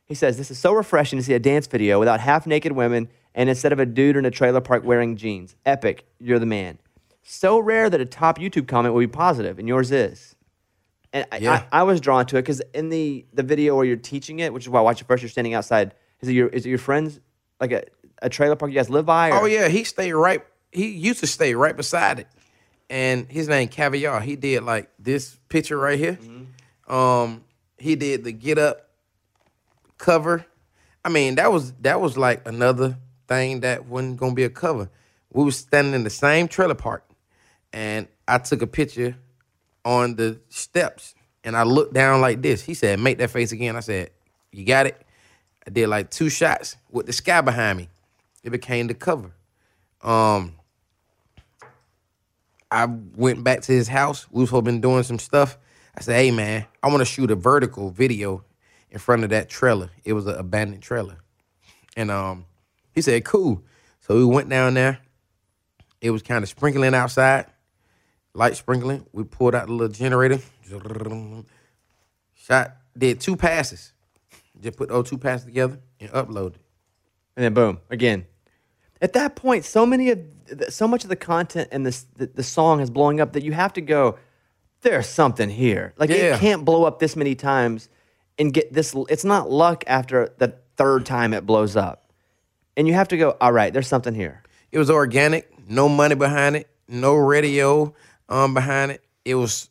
He 0.09 0.15
says, 0.15 0.37
This 0.37 0.51
is 0.51 0.59
so 0.59 0.73
refreshing 0.73 1.19
to 1.19 1.23
see 1.23 1.35
a 1.35 1.39
dance 1.39 1.67
video 1.67 1.99
without 1.99 2.21
half 2.21 2.47
naked 2.47 2.73
women 2.73 3.09
and 3.35 3.49
instead 3.49 3.73
of 3.73 3.79
a 3.79 3.87
dude 3.87 4.17
in 4.17 4.25
a 4.25 4.31
trailer 4.31 4.61
park 4.61 4.85
wearing 4.85 5.17
jeans. 5.17 5.55
Epic. 5.67 6.07
You're 6.19 6.39
the 6.39 6.47
man. 6.47 6.79
So 7.23 7.59
rare 7.59 7.91
that 7.91 8.01
a 8.01 8.07
top 8.07 8.39
YouTube 8.39 8.67
comment 8.67 8.95
will 8.95 9.01
be 9.01 9.07
positive, 9.07 9.59
and 9.59 9.69
yours 9.69 9.93
is. 9.93 10.35
And 11.13 11.27
I, 11.31 11.37
Yeah. 11.39 11.65
I, 11.71 11.81
I 11.81 11.83
was 11.83 12.01
drawn 12.01 12.25
to 12.27 12.39
it 12.39 12.43
because 12.43 12.63
in 12.73 12.89
the, 12.89 13.27
the 13.35 13.43
video 13.43 13.77
where 13.77 13.85
you're 13.85 13.97
teaching 13.97 14.39
it, 14.41 14.53
which 14.53 14.65
is 14.65 14.71
why 14.71 14.81
I 14.81 14.83
watched 14.83 15.03
it 15.03 15.07
first, 15.07 15.23
you're 15.23 15.31
standing 15.31 15.53
outside. 15.55 15.95
Is 16.21 16.29
it 16.29 16.33
your, 16.33 16.49
is 16.49 16.65
it 16.65 16.71
your 16.71 16.79
friends, 16.79 17.21
like 17.61 17.73
a, 17.73 17.85
a 18.23 18.31
trailer 18.31 18.57
park 18.57 18.73
you 18.73 18.79
guys 18.79 18.89
live 18.89 19.05
by? 19.07 19.31
Or? 19.31 19.43
Oh 19.43 19.45
yeah, 19.45 19.69
he 19.69 19.85
stayed 19.85 20.13
right. 20.13 20.43
He 20.73 20.89
used 20.89 21.21
to 21.21 21.27
stay 21.27 21.55
right 21.55 21.77
beside 21.77 22.19
it, 22.21 22.29
and 22.91 23.31
his 23.31 23.47
name 23.49 23.69
Caviar. 23.69 24.21
He 24.21 24.37
did 24.37 24.65
like 24.65 24.91
this 24.99 25.39
picture 25.49 25.79
right 25.79 25.99
here. 25.99 26.19
Um, 26.89 27.45
he 27.79 27.95
did 27.95 28.25
the 28.25 28.33
Get 28.33 28.59
Up 28.59 28.88
cover. 29.99 30.47
I 31.05 31.11
mean, 31.11 31.35
that 31.37 31.53
was 31.53 31.73
that 31.81 32.01
was 32.01 32.17
like 32.17 32.47
another 32.47 32.97
thing 33.27 33.61
that 33.61 33.87
wasn't 33.87 34.17
gonna 34.17 34.35
be 34.35 34.45
a 34.45 34.51
cover. 34.51 34.91
We 35.33 35.45
was 35.45 35.57
standing 35.59 35.95
in 35.95 36.05
the 36.05 36.11
same 36.11 36.49
trailer 36.49 36.75
park, 36.75 37.05
and 37.73 38.09
I 38.27 38.39
took 38.39 38.63
a 38.63 38.67
picture 38.67 39.17
on 39.85 40.17
the 40.17 40.41
steps, 40.49 41.15
and 41.45 41.57
I 41.57 41.65
looked 41.65 41.93
down 41.93 42.21
like 42.21 42.41
this. 42.43 42.63
He 42.63 42.75
said, 42.75 42.99
"Make 42.99 43.19
that 43.19 43.31
face 43.31 43.53
again." 43.53 43.77
I 43.77 43.81
said, 43.81 44.11
"You 44.53 44.65
got 44.65 44.87
it." 44.87 45.01
I 45.67 45.71
did 45.71 45.89
like 45.89 46.11
two 46.11 46.31
shots 46.31 46.77
with 46.91 47.07
the 47.07 47.13
sky 47.13 47.43
behind 47.43 47.79
me. 47.79 47.89
It 48.43 48.51
became 48.51 48.87
the 48.87 48.95
cover. 48.95 49.33
Um, 50.03 50.55
I 52.71 52.87
went 52.87 53.45
back 53.45 53.63
to 53.63 53.73
his 53.73 53.89
house. 53.89 54.27
We 54.31 54.45
was 54.45 54.63
been 54.63 54.81
doing 54.81 55.03
some 55.03 55.19
stuff. 55.19 55.59
I 55.95 56.01
said, 56.01 56.17
"Hey 56.17 56.31
man, 56.31 56.67
I 56.83 56.89
want 56.89 57.01
to 57.01 57.05
shoot 57.05 57.31
a 57.31 57.35
vertical 57.35 57.91
video 57.91 58.45
in 58.91 58.99
front 58.99 59.25
of 59.25 59.31
that 59.31 59.49
trailer. 59.49 59.91
It 60.05 60.13
was 60.15 60.27
an 60.27 60.35
abandoned 60.37 60.83
trailer." 60.83 61.19
And 61.97 62.11
um, 62.11 62.47
he 62.93 63.03
said, 63.03 63.25
"Cool." 63.25 63.63
So 64.01 64.17
we 64.17 64.25
went 64.25 64.49
down 64.49 64.75
there. 64.75 64.99
It 66.01 66.11
was 66.11 66.23
kind 66.23 66.43
of 66.43 66.49
sprinkling 66.49 66.95
outside, 66.95 67.47
light 68.35 68.57
sprinkling. 68.57 69.05
We 69.13 69.25
pulled 69.25 69.55
out 69.55 69.67
the 69.67 69.73
little 69.73 69.93
generator. 69.95 70.39
Shot. 72.35 72.77
Did 72.97 73.21
two 73.21 73.37
passes. 73.37 73.93
Just 74.61 74.77
put 74.77 74.89
those 74.89 75.09
two 75.09 75.19
passes 75.19 75.47
together 75.47 75.79
and 76.01 76.11
uploaded. 76.11 76.57
and 77.37 77.45
then 77.45 77.55
boom 77.55 77.81
again. 77.91 78.27
At 79.01 79.13
that 79.13 79.37
point, 79.37 79.65
so 79.65 79.87
many 79.87 80.11
of 80.11 80.19
so 80.71 80.89
much 80.89 81.05
of 81.05 81.11
the 81.11 81.17
content 81.17 81.69
and 81.71 81.87
this 81.87 82.07
the, 82.17 82.27
the 82.27 82.43
song 82.43 82.81
is 82.81 82.91
blowing 82.91 83.21
up 83.21 83.35
that 83.35 83.45
you 83.45 83.53
have 83.53 83.73
to 83.75 83.81
go. 83.81 84.19
There's 84.81 85.07
something 85.09 85.49
here. 85.49 85.95
Like 85.97 86.11
Yeah. 86.11 86.35
it 86.37 86.41
can't 86.41 86.65
blow 86.65 86.85
up 86.85 86.99
this 86.99 87.15
many 87.17 87.35
times 87.37 87.89
and 88.39 88.53
get 88.53 88.73
this. 88.73 88.95
It's 89.09 89.25
not 89.25 89.51
luck 89.51 89.85
after 89.87 90.35
the 90.39 90.55
third 90.77 91.07
time 91.07 91.33
it 91.35 91.47
blows 91.47 91.77
up, 91.77 92.13
and 92.77 92.87
you 92.87 92.95
have 92.95 93.09
to 93.09 93.17
go. 93.17 93.37
All 93.41 93.53
right, 93.53 93.73
there's 93.73 93.89
something 93.89 94.15
here. 94.15 94.43
It 94.71 94.79
was 94.79 94.91
organic, 94.91 95.69
no 95.69 95.89
money 95.89 96.15
behind 96.15 96.57
it, 96.57 96.69
no 96.89 97.15
radio 97.15 97.95
um, 98.29 98.55
behind 98.55 98.93
it. 98.93 99.05
It 99.25 99.35
was 99.35 99.71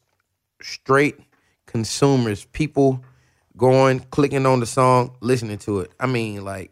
straight 0.62 1.20
consumers, 1.66 2.46
people 2.46 3.04
going, 3.56 4.00
clicking 4.00 4.46
on 4.46 4.60
the 4.60 4.66
song, 4.66 5.16
listening 5.22 5.58
to 5.60 5.82
it. 5.82 5.92
I 6.00 6.08
mean, 6.08 6.44
like 6.44 6.72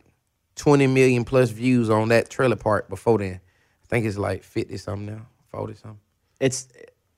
20 0.56 0.88
million 0.88 1.24
plus 1.26 1.50
views 1.50 1.90
on 1.90 2.10
that 2.10 2.30
trailer 2.30 2.56
part 2.56 2.90
before 2.90 3.20
then. 3.20 3.40
I 3.84 3.88
think 3.88 4.06
it's 4.06 4.18
like 4.18 4.44
50 4.44 4.78
something 4.78 5.06
now, 5.06 5.28
40 5.52 5.76
something. 5.76 6.00
It's 6.40 6.68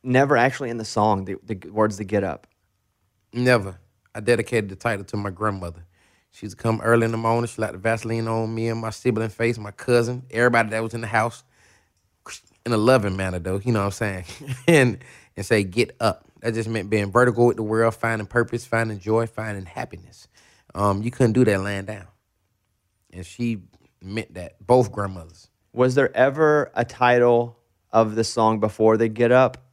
never 0.03 0.37
actually 0.37 0.69
in 0.69 0.77
the 0.77 0.85
song. 0.85 1.25
The, 1.25 1.37
the 1.43 1.69
words 1.69 1.97
that 1.97 2.05
get 2.05 2.23
up. 2.23 2.47
Never. 3.33 3.77
I 4.17 4.19
dedicated 4.19 4.71
the 4.71 4.75
title 4.75 5.05
to 5.05 5.17
my 5.17 5.29
grandmother. 5.29 5.85
She 6.31 6.47
used 6.47 6.57
to 6.57 6.63
come 6.63 6.81
early 6.81 7.05
in 7.05 7.11
the 7.11 7.17
morning. 7.17 7.47
She 7.47 7.61
like 7.61 7.73
the 7.73 7.77
Vaseline 7.77 8.27
on 8.27 8.53
me 8.53 8.67
and 8.67 8.81
my 8.81 8.89
sibling 8.89 9.29
face, 9.29 9.59
my 9.59 9.69
cousin, 9.69 10.23
everybody 10.31 10.69
that 10.69 10.81
was 10.81 10.95
in 10.95 11.01
the 11.01 11.07
house, 11.07 11.43
in 12.65 12.73
a 12.73 12.77
loving 12.77 13.15
manner 13.15 13.37
though. 13.37 13.61
You 13.63 13.73
know 13.73 13.81
what 13.81 13.85
I'm 13.85 13.91
saying? 13.91 14.25
and 14.67 14.97
and 15.35 15.45
say, 15.45 15.63
"Get 15.63 15.95
up." 15.99 16.25
That 16.41 16.55
just 16.55 16.67
meant 16.67 16.89
being 16.89 17.11
vertical 17.11 17.45
with 17.45 17.57
the 17.57 17.63
world, 17.63 17.93
finding 17.93 18.27
purpose, 18.27 18.65
finding 18.65 18.99
joy, 18.99 19.27
finding 19.27 19.65
happiness. 19.65 20.27
Um, 20.73 21.03
you 21.03 21.11
couldn't 21.11 21.33
do 21.33 21.45
that 21.45 21.61
laying 21.61 21.85
down. 21.85 22.07
And 23.13 23.25
she 23.25 23.61
meant 24.01 24.33
that. 24.33 24.55
Both 24.65 24.91
grandmothers. 24.91 25.47
Was 25.73 25.93
there 25.93 26.15
ever 26.17 26.71
a 26.73 26.83
title 26.85 27.57
of 27.91 28.15
the 28.15 28.23
song 28.23 28.59
before 28.59 28.97
they 28.97 29.09
get 29.09 29.31
up? 29.31 29.63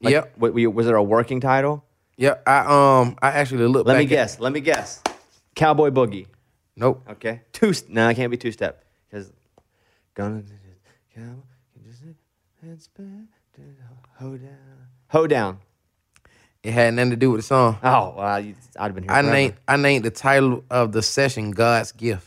Like, 0.00 0.12
yep. 0.12 0.38
wa- 0.38 0.50
Was 0.50 0.86
there 0.86 0.96
a 0.96 1.02
working 1.02 1.40
title? 1.40 1.83
Yep. 2.16 2.42
I 2.46 2.58
um 3.00 3.16
I 3.20 3.28
actually 3.30 3.66
looked 3.66 3.86
Let 3.88 3.96
me 3.98 4.04
at- 4.04 4.08
guess. 4.08 4.40
Let 4.40 4.52
me 4.52 4.60
guess. 4.60 5.02
Cowboy 5.54 5.90
Boogie. 5.90 6.26
Nope. 6.76 7.04
Okay. 7.08 7.42
Two. 7.52 7.72
No, 7.88 8.08
it 8.08 8.14
can't 8.14 8.30
be 8.30 8.36
two 8.36 8.52
step 8.52 8.84
because 9.10 9.32
gonna 10.14 10.42
hold 14.18 14.40
down. 14.42 14.50
Hold 15.08 15.30
down. 15.30 15.58
It 16.62 16.72
had 16.72 16.94
nothing 16.94 17.10
to 17.10 17.16
do 17.16 17.30
with 17.30 17.40
the 17.40 17.46
song. 17.46 17.78
Oh, 17.82 18.14
well, 18.16 18.20
I'd 18.26 18.56
have 18.78 18.94
been 18.94 19.04
here. 19.04 19.12
I 19.12 19.20
forever. 19.20 19.30
named 19.32 19.54
I 19.68 19.76
named 19.76 20.04
the 20.04 20.10
title 20.10 20.64
of 20.70 20.92
the 20.92 21.02
session 21.02 21.50
God's 21.50 21.92
Gift. 21.92 22.26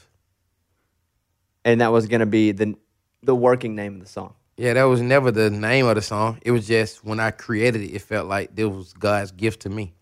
and 1.66 1.82
that 1.82 1.92
was 1.92 2.08
gonna 2.08 2.26
be 2.26 2.52
the 2.52 2.76
the 3.24 3.36
working 3.36 3.76
name 3.76 3.96
of 3.96 4.02
the 4.02 4.08
song. 4.08 4.36
Yeah, 4.58 4.74
that 4.74 4.84
was 4.84 5.02
never 5.02 5.32
the 5.32 5.50
name 5.50 5.86
of 5.86 5.96
the 5.96 6.02
song. 6.02 6.40
It 6.42 6.52
was 6.52 6.68
just 6.68 7.06
when 7.06 7.20
I 7.20 7.32
created 7.32 7.82
it, 7.82 7.94
it 7.94 8.02
felt 8.02 8.28
like 8.28 8.56
this 8.56 8.66
was 8.66 8.94
God's 8.94 9.32
gift 9.32 9.62
to 9.62 9.70
me. 9.70 9.94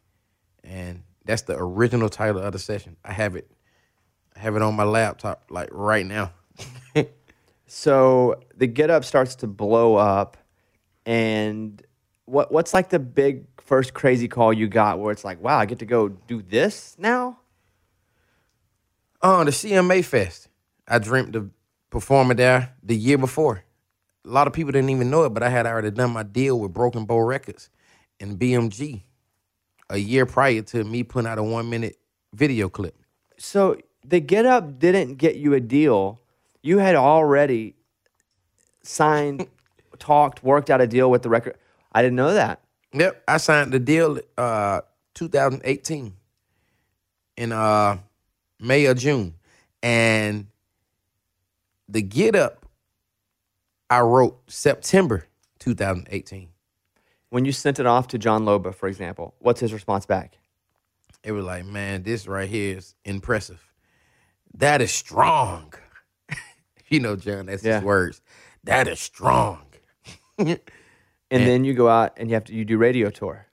And 0.64 1.03
that's 1.26 1.43
the 1.43 1.58
original 1.58 2.10
title 2.10 2.41
of 2.41 2.53
the 2.53 2.60
session. 2.60 2.95
I 3.03 3.12
have 3.12 3.36
it 3.36 3.51
I 4.36 4.39
have 4.39 4.56
it 4.56 4.62
on 4.62 4.76
my 4.76 4.84
laptop 4.84 5.45
like 5.49 5.70
right 5.72 6.06
now. 6.06 6.32
So 7.68 8.39
the 8.56 8.68
Get 8.68 8.89
Up 8.89 9.03
starts 9.03 9.36
to 9.38 9.47
blow 9.47 9.95
up, 9.95 10.38
and 11.06 11.82
what 12.24 12.49
what's 12.49 12.74
like 12.74 12.89
the 12.89 12.99
big 12.99 13.43
first 13.60 13.93
crazy 13.93 14.30
call 14.30 14.53
you 14.53 14.70
got 14.70 14.99
where 14.99 15.12
it's 15.12 15.26
like, 15.26 15.41
wow, 15.41 15.58
I 15.58 15.66
get 15.66 15.80
to 15.80 15.86
go 15.86 16.08
do 16.08 16.41
this 16.41 16.95
now? 16.97 17.39
Oh, 19.22 19.43
the 19.43 19.51
CMA 19.51 20.06
Fest. 20.06 20.47
I 20.88 20.99
dreamt 20.99 21.36
of 21.36 21.49
performing 21.89 22.38
there 22.38 22.74
the 22.82 22.95
year 22.95 23.18
before. 23.18 23.64
A 24.26 24.30
lot 24.30 24.47
of 24.47 24.53
people 24.53 24.71
didn't 24.71 24.89
even 24.89 25.09
know 25.09 25.23
it, 25.26 25.30
but 25.30 25.43
I 25.43 25.49
had 25.49 25.67
already 25.67 25.91
done 25.91 26.11
my 26.11 26.23
deal 26.23 26.59
with 26.59 26.73
Broken 26.73 27.05
Bow 27.05 27.19
Records 27.19 27.69
and 28.19 28.39
BMG 28.39 29.03
a 29.89 29.97
year 29.97 30.26
prior 30.26 30.61
to 30.61 30.84
me 30.84 31.03
putting 31.03 31.30
out 31.30 31.38
a 31.38 31.43
one 31.43 31.69
minute 31.69 31.97
video 32.34 32.69
clip. 32.69 32.95
So 33.38 33.78
the 34.03 34.19
Get 34.19 34.45
Up 34.45 34.80
didn't 34.80 35.15
get 35.15 35.36
you 35.36 35.53
a 35.53 35.59
deal. 35.59 36.21
You 36.61 36.80
had 36.80 36.95
already 36.95 37.76
signed, 38.82 39.47
talked, 39.99 40.43
worked 40.43 40.69
out 40.69 40.82
a 40.82 40.88
deal 40.88 41.11
with 41.11 41.21
the 41.21 41.30
record. 41.30 41.57
I 41.91 42.01
didn't 42.01 42.15
know 42.15 42.34
that. 42.34 42.61
Yep, 42.93 43.23
I 43.28 43.38
signed 43.38 43.73
the 43.73 43.80
deal 43.80 44.19
uh 44.38 44.82
2018 45.15 46.13
in 47.38 47.51
uh 47.51 47.97
May 48.59 48.86
or 48.88 48.93
June. 48.93 49.36
And 49.84 50.47
the 51.88 52.01
Get 52.01 52.36
Up, 52.36 52.64
I 53.89 53.99
wrote 54.01 54.39
September 54.51 55.25
2018. 55.59 56.49
When 57.29 57.45
you 57.45 57.51
sent 57.51 57.79
it 57.79 57.86
off 57.86 58.07
to 58.09 58.17
Jon 58.17 58.45
Loba, 58.45 58.73
for 58.73 58.88
example, 58.88 59.36
what's 59.39 59.59
his 59.59 59.73
response 59.73 60.05
back? 60.05 60.38
It 61.23 61.31
was 61.31 61.45
like, 61.45 61.65
man, 61.65 62.03
this 62.03 62.27
right 62.27 62.47
here 62.47 62.77
is 62.77 62.95
impressive. 63.03 63.61
That 64.57 64.81
is 64.81 64.91
strong. 64.91 65.73
you 66.88 66.99
know, 66.99 67.15
John, 67.15 67.47
that's 67.47 67.63
Yeah. 67.63 67.75
his 67.77 67.83
words. 67.83 68.21
That 68.63 68.88
is 68.88 68.99
strong. 68.99 69.61
And 70.38 70.49
And- 71.31 71.47
then 71.47 71.63
you 71.65 71.73
go 71.73 71.89
out 71.89 72.13
and 72.17 72.29
you 72.29 72.36
have 72.36 72.45
to 72.45 72.53
you 72.53 72.63
do 72.65 72.77
radio 72.77 73.09
tour. 73.09 73.47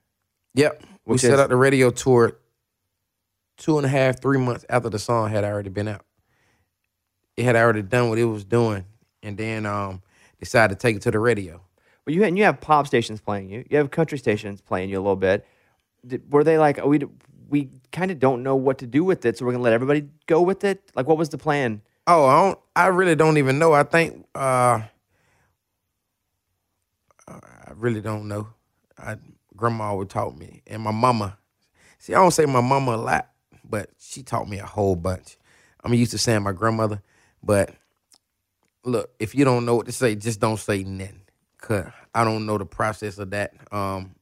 Yep. 0.54 0.82
we 1.06 1.16
set 1.18 1.38
up 1.38 1.48
the 1.48 1.56
radio 1.56 1.90
tour 1.90 2.36
two 3.56 3.78
and 3.78 3.86
a 3.86 3.88
half, 3.88 4.20
three 4.20 4.38
months 4.38 4.64
after 4.68 4.90
the 4.90 4.98
song 4.98 5.30
had 5.30 5.44
already 5.44 5.70
been 5.70 5.88
out. 5.88 6.04
It 7.36 7.44
had 7.44 7.56
already 7.56 7.82
done 7.82 8.10
what 8.10 8.18
it 8.18 8.24
was 8.26 8.44
doing, 8.44 8.84
and 9.22 9.36
then 9.38 9.64
um 9.64 10.02
decided 10.42 10.78
to 10.78 10.80
take 10.80 10.96
it 10.96 11.02
to 11.02 11.10
the 11.10 11.18
radio. 11.18 11.60
Well, 12.04 12.14
you 12.14 12.24
and 12.24 12.36
you 12.36 12.44
have 12.44 12.60
pop 12.60 12.86
stations 12.86 13.20
playing 13.20 13.48
you. 13.48 13.64
You 13.70 13.78
have 13.78 13.90
country 13.90 14.18
stations 14.18 14.60
playing 14.60 14.90
you 14.90 14.96
a 14.96 15.02
little 15.02 15.16
bit. 15.16 15.46
Did, 16.06 16.32
were 16.32 16.42
they 16.42 16.58
like, 16.58 16.80
oh, 16.80 16.88
we 16.88 17.00
we 17.48 17.70
kind 17.92 18.10
of 18.10 18.18
don't 18.18 18.42
know 18.42 18.56
what 18.56 18.78
to 18.78 18.86
do 18.86 19.04
with 19.04 19.24
it, 19.24 19.38
so 19.38 19.44
we're 19.44 19.52
gonna 19.52 19.62
let 19.62 19.72
everybody 19.72 20.08
go 20.26 20.42
with 20.42 20.64
it? 20.64 20.90
Like, 20.96 21.06
what 21.06 21.18
was 21.18 21.28
the 21.28 21.38
plan? 21.38 21.82
Oh, 22.06 22.26
I 22.26 22.42
don't. 22.42 22.58
I 22.74 22.86
really 22.88 23.14
don't 23.14 23.38
even 23.38 23.58
know. 23.58 23.72
I 23.72 23.84
think. 23.84 24.26
uh 24.34 24.82
I 27.28 27.72
really 27.74 28.00
don't 28.00 28.28
know. 28.28 28.48
I 28.98 29.16
grandma 29.56 29.94
would 29.94 30.10
taught 30.10 30.36
me, 30.36 30.62
and 30.66 30.82
my 30.82 30.90
mama. 30.90 31.38
See, 31.98 32.14
I 32.14 32.18
don't 32.18 32.32
say 32.32 32.46
my 32.46 32.60
mama 32.60 32.96
a 32.96 32.96
lot, 32.96 33.30
but 33.64 33.90
she 33.98 34.22
taught 34.22 34.48
me 34.48 34.58
a 34.58 34.66
whole 34.66 34.96
bunch. 34.96 35.38
I'm 35.84 35.94
used 35.94 36.10
to 36.10 36.18
saying 36.18 36.42
my 36.42 36.52
grandmother, 36.52 37.00
but 37.42 37.70
look, 38.84 39.10
if 39.18 39.34
you 39.34 39.44
don't 39.44 39.64
know 39.64 39.76
what 39.76 39.86
to 39.86 39.92
say, 39.92 40.14
just 40.14 40.40
don't 40.40 40.58
say 40.58 40.82
nothing. 40.84 41.22
Cause 41.58 41.86
I 42.14 42.24
don't 42.24 42.46
know 42.46 42.58
the 42.58 42.66
process 42.66 43.18
of 43.18 43.30
that. 43.30 43.54
Um, 43.72 44.14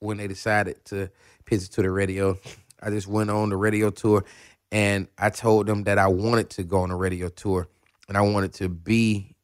when 0.00 0.16
they 0.16 0.26
decided 0.26 0.84
to 0.86 1.10
pitch 1.44 1.62
it 1.64 1.70
to 1.72 1.82
the 1.82 1.90
radio, 1.90 2.36
I 2.82 2.90
just 2.90 3.06
went 3.06 3.30
on 3.30 3.50
the 3.50 3.56
radio 3.56 3.90
tour, 3.90 4.24
and 4.72 5.06
I 5.16 5.30
told 5.30 5.66
them 5.66 5.84
that 5.84 5.98
I 5.98 6.08
wanted 6.08 6.50
to 6.50 6.64
go 6.64 6.80
on 6.80 6.90
a 6.90 6.96
radio 6.96 7.28
tour, 7.28 7.68
and 8.08 8.16
I 8.16 8.22
wanted 8.22 8.54
to 8.54 8.68
be 8.68 9.36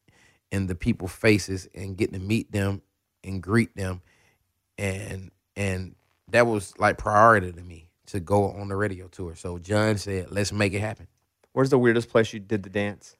in 0.50 0.66
the 0.66 0.74
people's 0.74 1.12
faces 1.12 1.68
and 1.74 1.96
get 1.96 2.12
to 2.12 2.18
meet 2.18 2.50
them 2.50 2.82
and 3.22 3.42
greet 3.42 3.76
them, 3.76 4.02
and 4.76 5.30
and 5.54 5.94
that 6.30 6.46
was 6.46 6.76
like 6.78 6.98
priority 6.98 7.52
to 7.52 7.60
me 7.60 7.90
to 8.06 8.20
go 8.20 8.50
on 8.50 8.68
the 8.68 8.76
radio 8.76 9.06
tour. 9.06 9.36
So 9.36 9.58
Jon 9.58 9.96
said, 9.98 10.32
"Let's 10.32 10.52
make 10.52 10.72
it 10.72 10.80
happen." 10.80 11.06
Where's 11.52 11.70
the 11.70 11.78
weirdest 11.78 12.08
place 12.08 12.32
you 12.32 12.40
did 12.40 12.64
the 12.64 12.70
dance? 12.70 13.16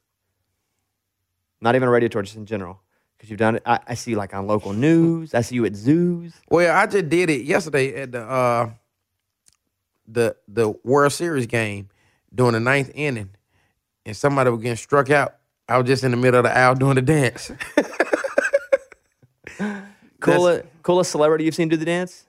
Not 1.61 1.75
even 1.75 1.89
a 1.89 1.91
radio 1.91 2.09
tour, 2.09 2.23
just 2.23 2.37
in 2.37 2.47
general, 2.47 2.81
because 3.17 3.31
you've 3.31 3.39
done 3.39 3.57
it. 3.57 3.63
I, 3.67 3.81
I 3.89 3.95
see 3.95 4.13
you 4.13 4.17
like 4.17 4.35
on 4.35 4.47
local 4.47 4.73
news. 4.73 5.35
I 5.35 5.41
see 5.41 5.57
you 5.57 5.65
at 5.65 5.75
zoos. 5.75 6.35
Well, 6.51 6.77
I 6.77 6.87
just 6.87 7.09
did 7.09 7.31
it 7.31 7.43
yesterday 7.43 8.03
at 8.03 8.13
the 8.13 8.23
uh 8.23 8.71
the 10.07 10.37
the 10.47 10.71
World 10.85 11.13
Series 11.13 11.47
game 11.47 11.89
during 12.35 12.53
the 12.53 12.61
ninth 12.61 12.91
inning, 12.95 13.31
and 14.07 14.17
somebody 14.17 14.51
was 14.51 14.61
getting 14.61 14.77
struck 14.77 15.11
out. 15.11 15.35
I 15.69 15.79
was 15.79 15.87
just 15.87 16.05
in 16.05 16.13
the 16.13 16.17
middle 16.17 16.39
of 16.39 16.45
the 16.45 16.57
aisle 16.57 16.75
doing 16.75 16.95
the 16.95 17.03
dance. 17.03 17.51
Coolest, 20.21 20.65
coolest 20.83 21.11
celebrity 21.13 21.45
you've 21.45 21.55
seen 21.55 21.69
do 21.69 21.77
the 21.77 21.85
dance? 21.85 22.25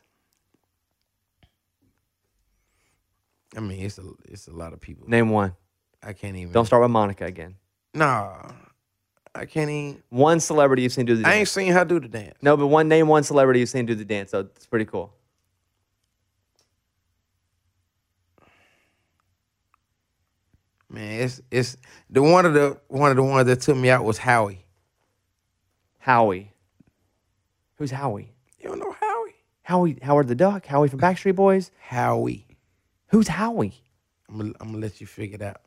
I 3.58 3.62
mean, 3.62 3.82
it's 3.82 3.98
a 3.98 4.04
it's 4.26 4.48
a 4.48 4.52
lot 4.52 4.74
of 4.74 4.80
people. 4.80 5.08
Name 5.10 5.30
one. 5.30 5.56
I 6.04 6.14
can't 6.14 6.36
even. 6.38 6.54
Don't 6.54 6.66
start 6.66 6.82
with 6.82 6.92
Monica 6.92 7.26
again. 7.26 7.56
Nah, 7.94 8.52
I 9.40 9.46
can't 9.46 9.70
even. 9.70 10.04
One 10.10 10.42
celebrity 10.42 10.84
you've 10.84 10.92
seen 10.92 11.06
do 11.06 11.16
the 11.16 11.24
dance. 11.24 11.34
I 11.34 11.38
ain't 11.38 11.48
seen 11.48 11.72
her 11.72 11.86
do 11.86 12.00
the 12.00 12.10
dance. 12.10 12.36
No, 12.42 12.58
but 12.58 12.68
one 12.68 12.90
name 12.90 13.08
one 13.08 13.24
celebrity 13.24 13.62
you've 13.62 13.70
seen 13.70 13.86
do 13.86 13.96
the 13.96 14.04
dance. 14.04 14.32
So 14.32 14.42
it's 14.42 14.68
pretty 14.68 14.86
cool. 14.86 15.14
Man, 20.90 21.22
it's 21.22 21.42
it's 21.50 21.78
the 22.10 22.22
one 22.22 22.46
of 22.46 22.54
the 22.54 22.78
one 22.90 23.12
of 23.12 23.16
the 23.16 23.24
ones 23.24 23.48
that 23.48 23.62
took 23.62 23.78
me 23.78 23.90
out 23.90 24.04
was 24.04 24.18
Howie. 24.18 24.66
Howie. 26.00 26.52
Who's 27.76 27.92
Howie? 27.92 28.34
You 28.60 28.70
don't 28.70 28.80
know 28.80 28.92
Howie? 29.00 29.36
Howie 29.62 30.00
Howard 30.02 30.28
the 30.28 30.36
Duck. 30.36 30.66
Howie 30.66 30.90
from 30.90 31.00
Backstreet 31.00 31.36
Boys. 31.36 31.72
Howie. 31.80 32.46
Who's 33.08 33.30
Howie? 33.30 33.82
I'm 34.28 34.38
gonna, 34.38 34.54
I'm 34.60 34.68
gonna 34.72 34.80
let 34.80 35.00
you 35.00 35.08
figure 35.08 35.36
it 35.36 35.42
out. 35.42 35.62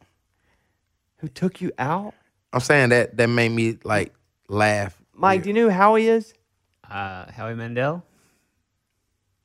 Who 1.18 1.28
took 1.28 1.60
you 1.62 1.72
out? 1.78 2.14
I'm 2.52 2.60
saying 2.60 2.90
that 2.90 3.16
that 3.16 3.28
made 3.28 3.50
me 3.50 3.78
like 3.84 4.12
laugh. 4.48 4.96
Mike, 5.14 5.42
do 5.42 5.48
you 5.48 5.54
know 5.54 5.62
who 5.64 5.70
Howie 5.70 6.06
is? 6.08 6.34
Uh, 6.88 7.30
Howie 7.30 7.54
Mandel. 7.54 8.04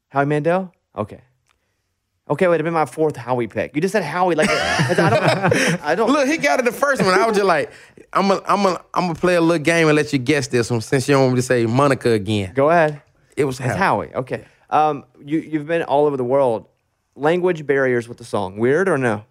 Howie 0.10 0.26
Mandel? 0.26 0.74
Okay. 0.95 1.22
Okay, 2.30 2.47
wait, 2.47 2.55
it'd 2.55 2.66
been 2.66 2.74
my 2.74 2.86
fourth 2.86 3.16
Howie 3.16 3.47
pick. 3.47 3.74
You 3.74 3.82
just 3.82 3.93
said 3.93 4.03
Howie 4.03 4.36
like 4.36 4.49
I 4.51 4.95
don't 4.95 5.82
I 5.84 5.95
don't 5.95 6.12
Look, 6.12 6.28
he 6.28 6.38
got 6.38 6.60
it 6.60 6.66
the 6.66 6.74
first 6.74 7.01
one. 7.01 7.14
I 7.18 7.26
was 7.26 7.38
just 7.38 7.47
like, 7.47 7.72
I'm 8.12 8.28
gonna 8.28 8.41
I'm 8.45 8.64
gonna 8.64 8.82
I'm 8.93 9.03
gonna 9.08 9.16
play 9.16 9.36
a 9.36 9.41
little 9.41 9.64
game 9.64 9.88
and 9.88 9.95
let 9.95 10.12
you 10.12 10.20
guess 10.20 10.47
this 10.47 10.70
one 10.70 10.82
since 10.82 11.08
you 11.08 11.14
don't 11.14 11.24
want 11.24 11.36
me 11.36 11.38
to 11.39 11.41
say 11.47 11.66
Monica 11.66 12.12
again. 12.12 12.53
go 12.53 12.70
ahead. 12.70 13.01
It 13.38 13.45
was 13.45 13.60
It's 13.60 13.68
Howie. 13.70 14.08
Howie. 14.08 14.16
Okay. 14.16 14.45
Um 14.70 15.05
you 15.24 15.39
you've 15.39 15.68
been 15.68 15.84
all 15.84 16.05
over 16.05 16.18
the 16.18 16.26
world. 16.26 16.68
Language 17.16 17.66
barriers 17.66 18.10
with 18.10 18.18
the 18.18 18.26
song. 18.26 18.58
Weird 18.58 18.89
or 18.89 18.97
no? 18.97 19.24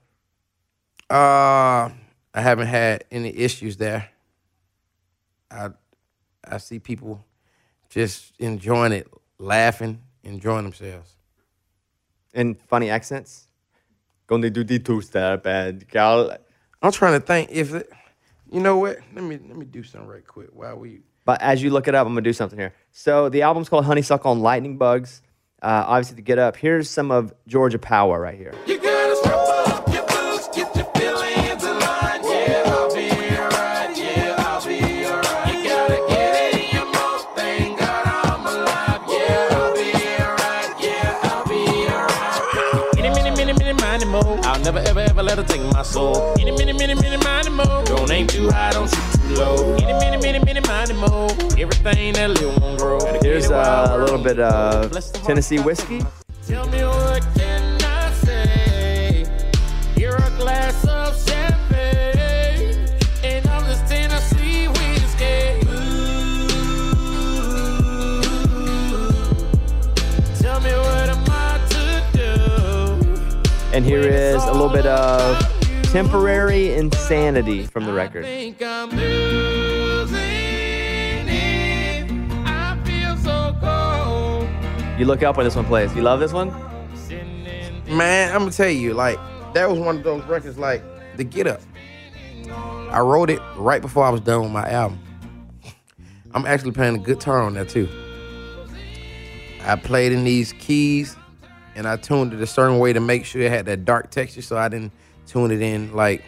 Uh, 1.10 1.90
I 2.36 2.42
haven't 2.42 2.66
had 2.66 3.04
any 3.10 3.34
issues 3.34 3.78
there. 3.78 4.10
I 5.50 5.70
I 6.46 6.58
see 6.58 6.78
people 6.78 7.24
just 7.88 8.34
enjoying 8.38 8.92
it, 8.92 9.08
laughing, 9.38 10.02
enjoying 10.22 10.64
themselves. 10.64 11.16
And 12.34 12.60
funny 12.68 12.90
accents? 12.90 13.48
Gonna 14.26 14.50
do 14.50 14.64
the 14.64 14.78
two 14.78 15.00
step 15.00 15.46
and 15.46 15.88
gal 15.88 16.36
I'm 16.82 16.92
trying 16.92 17.18
to 17.18 17.26
think 17.26 17.50
if 17.50 17.72
it, 17.72 17.90
you 18.52 18.60
know 18.60 18.76
what. 18.76 18.98
Let 19.14 19.24
me 19.24 19.38
let 19.48 19.56
me 19.56 19.64
do 19.64 19.82
something 19.82 20.08
right 20.08 20.26
quick 20.26 20.50
while 20.52 20.76
we. 20.76 21.00
But 21.24 21.40
as 21.40 21.62
you 21.62 21.70
look 21.70 21.88
it 21.88 21.94
up, 21.94 22.06
I'm 22.06 22.12
gonna 22.12 22.20
do 22.20 22.34
something 22.34 22.58
here. 22.58 22.74
So 22.92 23.30
the 23.30 23.42
album's 23.42 23.70
called 23.70 23.86
Honeysuckle 23.86 24.30
and 24.30 24.42
Lightning 24.42 24.76
Bugs. 24.76 25.22
Uh, 25.62 25.84
obviously, 25.86 26.16
to 26.16 26.22
get 26.22 26.38
up, 26.38 26.56
here's 26.56 26.90
some 26.90 27.10
of 27.10 27.32
Georgia 27.46 27.78
Power 27.78 28.20
right 28.20 28.36
here. 28.36 28.52
Let 45.26 45.38
her 45.38 45.44
take 45.44 45.62
my 45.72 45.82
soul. 45.82 46.34
Any, 46.38 46.52
mini, 46.52 46.72
mini, 46.72 46.94
mini, 46.94 47.16
miny, 47.16 47.50
mo. 47.50 47.84
Don't 47.84 48.10
aim 48.12 48.28
too 48.28 48.48
high, 48.48 48.70
don't 48.70 48.88
shoot 48.88 49.20
too 49.20 49.34
low. 49.34 49.74
Any, 49.74 49.92
mini, 49.92 50.16
mini, 50.18 50.38
mini, 50.38 50.60
miny, 50.60 50.94
mo. 50.94 51.26
Everything 51.58 52.14
that 52.14 52.30
little 52.30 52.54
won't 52.60 52.78
grow. 52.78 53.00
Here's 53.20 53.50
uh, 53.50 53.88
a 53.90 53.98
little 53.98 54.18
bit 54.18 54.38
of 54.38 54.90
Bless 54.90 55.10
the 55.10 55.18
heart. 55.18 55.26
Tennessee 55.26 55.58
whiskey. 55.58 56.00
And 73.76 73.84
here 73.84 74.00
is 74.00 74.42
a 74.42 74.52
little 74.52 74.70
bit 74.70 74.86
of 74.86 75.38
Temporary 75.92 76.72
Insanity 76.72 77.66
from 77.66 77.84
the 77.84 77.92
record. 77.92 78.24
think 78.24 78.62
I'm 78.62 78.88
losing 78.88 80.18
it. 81.28 82.10
I 82.46 82.82
feel 82.86 83.14
so 83.18 83.54
cold. 83.60 84.48
You 84.98 85.04
look 85.04 85.22
up 85.22 85.36
when 85.36 85.44
this 85.44 85.54
one 85.54 85.66
plays. 85.66 85.94
You 85.94 86.00
love 86.00 86.20
this 86.20 86.32
one? 86.32 86.48
Man, 87.94 88.32
I'm 88.32 88.38
gonna 88.38 88.50
tell 88.50 88.70
you, 88.70 88.94
like 88.94 89.18
that 89.52 89.68
was 89.68 89.78
one 89.78 89.98
of 89.98 90.04
those 90.04 90.24
records, 90.24 90.56
like 90.56 90.82
the 91.18 91.24
Get 91.24 91.46
Up. 91.46 91.60
I 92.48 93.00
wrote 93.00 93.28
it 93.28 93.42
right 93.56 93.82
before 93.82 94.04
I 94.04 94.08
was 94.08 94.22
done 94.22 94.40
with 94.40 94.52
my 94.52 94.66
album. 94.70 94.98
I'm 96.32 96.46
actually 96.46 96.72
playing 96.72 96.94
the 96.94 97.00
guitar 97.00 97.42
on 97.42 97.52
that 97.52 97.68
too. 97.68 97.90
I 99.60 99.76
played 99.76 100.12
in 100.12 100.24
these 100.24 100.54
keys, 100.54 101.14
and 101.76 101.86
I 101.86 101.96
tuned 101.96 102.32
it 102.32 102.40
a 102.40 102.46
certain 102.46 102.78
way 102.78 102.94
to 102.94 103.00
make 103.00 103.26
sure 103.26 103.42
it 103.42 103.52
had 103.52 103.66
that 103.66 103.84
dark 103.84 104.10
texture, 104.10 104.42
so 104.42 104.56
I 104.56 104.68
didn't 104.68 104.92
tune 105.26 105.50
it 105.50 105.60
in 105.60 105.94
like 105.94 106.24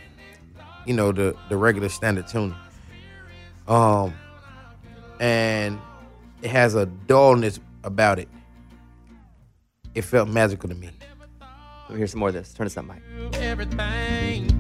you 0.87 0.95
know 0.95 1.11
the 1.11 1.35
the 1.49 1.57
regular 1.57 1.89
standard 1.89 2.29
tuning. 2.29 2.55
Um, 3.67 4.15
and 5.19 5.81
it 6.43 6.51
has 6.51 6.75
a 6.75 6.87
dullness 6.87 7.59
about 7.83 8.19
it. 8.19 8.29
It 9.95 10.03
felt 10.03 10.29
magical 10.29 10.69
to 10.69 10.75
me. 10.75 10.91
Let 11.41 11.91
me 11.91 11.97
hear 11.97 12.07
some 12.07 12.21
more 12.21 12.29
of 12.29 12.35
this. 12.35 12.53
Turn 12.53 12.67
this 12.67 12.77
up, 12.77 12.85
Mike. 12.85 13.03
Everything 13.35 14.51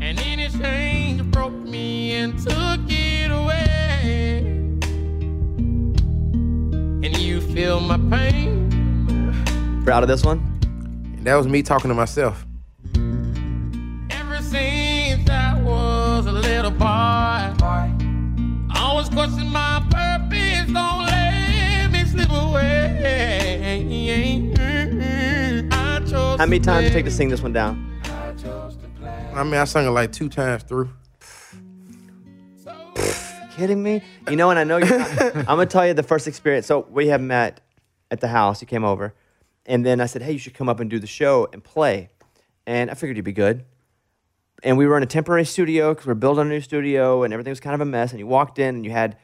and 0.00 0.18
anything 0.20 1.30
broke 1.30 1.52
me 1.52 2.12
and 2.12 2.38
took 2.38 2.80
it 2.88 3.30
away. 3.30 4.38
And 7.02 7.16
you 7.18 7.42
feel 7.42 7.80
my 7.80 7.98
pain. 8.10 8.69
Proud 9.90 10.04
of 10.04 10.08
this 10.08 10.22
one? 10.24 10.38
And 11.16 11.26
that 11.26 11.34
was 11.34 11.48
me 11.48 11.64
talking 11.64 11.88
to 11.88 11.96
myself. 11.96 12.46
Ever 12.94 14.40
since 14.40 15.28
I 15.28 15.60
was 15.60 16.26
a 16.26 16.30
little 16.30 16.70
boy, 16.70 16.84
I 16.86 17.90
always 18.76 19.08
question 19.08 19.48
my 19.48 19.84
purpose. 19.90 20.72
Don't 20.72 21.06
let 21.06 21.90
me 21.90 22.04
slip 22.04 22.30
away. 22.30 22.88
How 26.38 26.46
many 26.46 26.60
times 26.60 26.84
did 26.84 26.92
it 26.92 26.94
take 26.94 27.06
to 27.06 27.10
sing 27.10 27.28
this 27.28 27.42
one 27.42 27.52
down? 27.52 28.00
I 28.04 28.32
chose 28.34 28.76
to 28.76 28.86
play. 28.90 29.28
I 29.34 29.42
mean, 29.42 29.54
I 29.54 29.64
sung 29.64 29.88
it 29.88 29.90
like 29.90 30.12
two 30.12 30.28
times 30.28 30.62
through. 30.62 30.88
Kidding 33.56 33.82
me? 33.82 34.02
You 34.28 34.36
know, 34.36 34.50
and 34.50 34.58
I 34.60 34.62
know 34.62 34.76
you're 34.76 34.98
not. 35.00 35.20
I'm 35.36 35.44
gonna 35.46 35.66
tell 35.66 35.84
you 35.84 35.94
the 35.94 36.04
first 36.04 36.28
experience. 36.28 36.68
So 36.68 36.86
we 36.88 37.08
have 37.08 37.20
met 37.20 37.60
at 38.12 38.20
the 38.20 38.28
house. 38.28 38.60
You 38.60 38.68
came 38.68 38.84
over, 38.84 39.14
and 39.66 39.84
then 39.84 40.00
I 40.00 40.06
said, 40.06 40.22
"Hey, 40.22 40.32
you 40.32 40.38
should 40.38 40.54
come 40.54 40.68
up 40.68 40.80
and 40.80 40.90
do 40.90 40.98
the 40.98 41.06
show 41.06 41.48
and 41.52 41.62
play." 41.62 42.10
And 42.66 42.90
I 42.90 42.94
figured 42.94 43.16
you'd 43.16 43.24
be 43.24 43.32
good. 43.32 43.64
And 44.62 44.76
we 44.76 44.86
were 44.86 44.96
in 44.96 45.02
a 45.02 45.06
temporary 45.06 45.44
studio 45.44 45.94
because 45.94 46.06
we're 46.06 46.14
building 46.14 46.46
a 46.46 46.48
new 46.48 46.60
studio, 46.60 47.22
and 47.22 47.32
everything 47.32 47.50
was 47.50 47.60
kind 47.60 47.74
of 47.74 47.80
a 47.80 47.86
mess. 47.86 48.10
And 48.10 48.20
you 48.20 48.26
walked 48.26 48.58
in, 48.58 48.76
and 48.76 48.84
you 48.84 48.90
had 48.90 49.16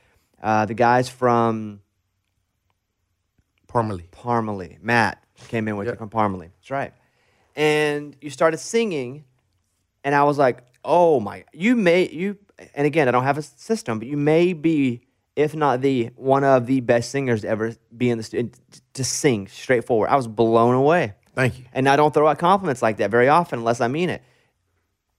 uh, 0.43 0.67
the 0.67 0.75
guys 0.75 1.09
from 1.09 1.81
Parmalee. 3.69 4.09
Parmalee. 4.11 4.81
Matt 4.83 5.23
came 5.49 5.69
in 5.69 5.77
with 5.77 5.87
you 5.87 5.95
from 5.95 6.11
Parmalee. 6.11 6.51
That's 6.57 6.71
right. 6.71 6.93
And 7.55 8.17
you 8.21 8.31
started 8.31 8.59
singing, 8.59 9.25
and 10.05 10.15
I 10.15 10.25
was 10.25 10.39
like, 10.39 10.65
"Oh 10.85 11.21
my! 11.21 11.45
You 11.53 11.77
may 11.77 12.09
you." 12.09 12.39
And 12.75 12.87
again, 12.87 13.09
I 13.09 13.11
don't 13.11 13.25
have 13.25 13.39
a 13.39 13.43
system, 13.43 13.99
but 13.99 14.09
you 14.09 14.17
may 14.17 14.55
be, 14.55 15.03
if 15.35 15.55
not 15.55 15.83
the 15.83 16.11
one 16.17 16.45
of 16.45 16.67
the 16.67 16.81
best 16.81 17.11
singers 17.11 17.43
to 17.43 17.49
ever 17.49 17.75
be 17.95 18.11
in 18.11 18.19
the 18.19 18.25
studio 18.25 18.51
to 18.97 19.05
sing 19.05 19.47
straightforward. 19.49 20.11
I 20.11 20.17
was 20.17 20.27
blown 20.29 20.75
away, 20.75 21.15
Thank 21.35 21.59
you. 21.59 21.65
and 21.73 21.89
I 21.89 21.97
don't 21.97 22.13
throw 22.13 22.27
out 22.29 22.39
compliments 22.39 22.83
like 22.83 22.99
that 22.99 23.11
very 23.11 23.29
often 23.29 23.61
unless 23.61 23.81
I 23.81 23.89
mean 23.89 24.11
it. 24.11 24.23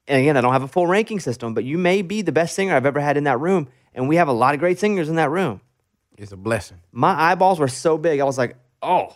And 0.08 0.22
again, 0.22 0.38
I 0.38 0.42
don't 0.42 0.54
have 0.54 0.64
a 0.64 0.68
full 0.68 0.88
ranking 0.88 1.20
system, 1.20 1.54
but 1.54 1.64
you 1.64 1.78
may 1.78 2.02
be 2.02 2.22
the 2.22 2.32
best 2.32 2.56
singer 2.56 2.76
I've 2.76 2.86
ever 2.86 3.00
had 3.00 3.18
in 3.18 3.26
that 3.26 3.40
room, 3.40 3.68
and 3.94 4.08
we 4.08 4.16
have 4.18 4.28
a 4.28 4.34
lot 4.34 4.54
of 4.54 4.60
great 4.60 4.80
singers 4.80 5.10
in 5.10 5.16
that 5.16 5.30
room 5.30 5.60
It's 6.18 6.32
a 6.32 6.38
blessing. 6.38 6.78
my 6.92 7.14
eyeballs 7.32 7.60
were 7.60 7.68
so 7.68 7.98
big. 7.98 8.20
I 8.20 8.24
was 8.24 8.38
like, 8.38 8.56
oh, 8.82 9.16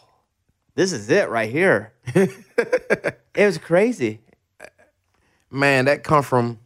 this 0.75 0.91
is 0.93 1.09
it 1.09 1.29
right 1.29 1.49
here. 1.49 1.93
it 2.15 3.15
was 3.35 3.57
crazy. 3.57 4.19
Man, 5.49 5.85
that 5.85 6.03
come 6.03 6.23
from 6.23 6.59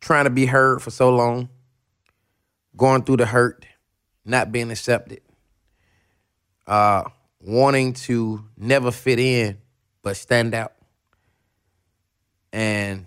trying 0.00 0.24
to 0.24 0.30
be 0.30 0.46
heard 0.46 0.82
for 0.82 0.90
so 0.90 1.14
long, 1.14 1.48
going 2.76 3.02
through 3.04 3.18
the 3.18 3.26
hurt, 3.26 3.64
not 4.24 4.50
being 4.50 4.70
accepted, 4.70 5.20
uh, 6.70 7.02
wanting 7.40 7.92
to 7.92 8.44
never 8.56 8.92
fit 8.92 9.18
in 9.18 9.58
but 10.02 10.16
stand 10.16 10.54
out. 10.54 10.72
And 12.52 13.06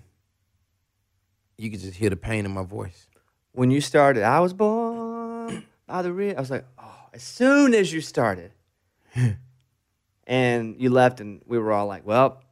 you 1.58 1.72
could 1.72 1.80
just 1.80 1.96
hear 1.96 2.10
the 2.10 2.16
pain 2.16 2.46
in 2.46 2.54
my 2.54 2.64
voice. 2.64 3.08
When 3.54 3.72
you 3.72 3.82
started, 3.82 4.24
I 4.24 4.42
was 4.42 4.54
born 4.54 5.66
by 5.88 6.02
the 6.02 6.12
real. 6.12 6.36
I 6.36 6.40
was 6.40 6.52
like, 6.52 6.66
oh, 6.78 7.08
as 7.14 7.24
soon 7.24 7.74
as 7.74 7.92
you 7.92 8.02
started. 8.02 8.52
and 10.28 10.76
you 10.80 10.90
left, 10.90 11.22
and 11.22 11.42
we 11.46 11.58
were 11.58 11.72
all 11.72 11.88
like, 11.88 12.06
well, 12.06 12.44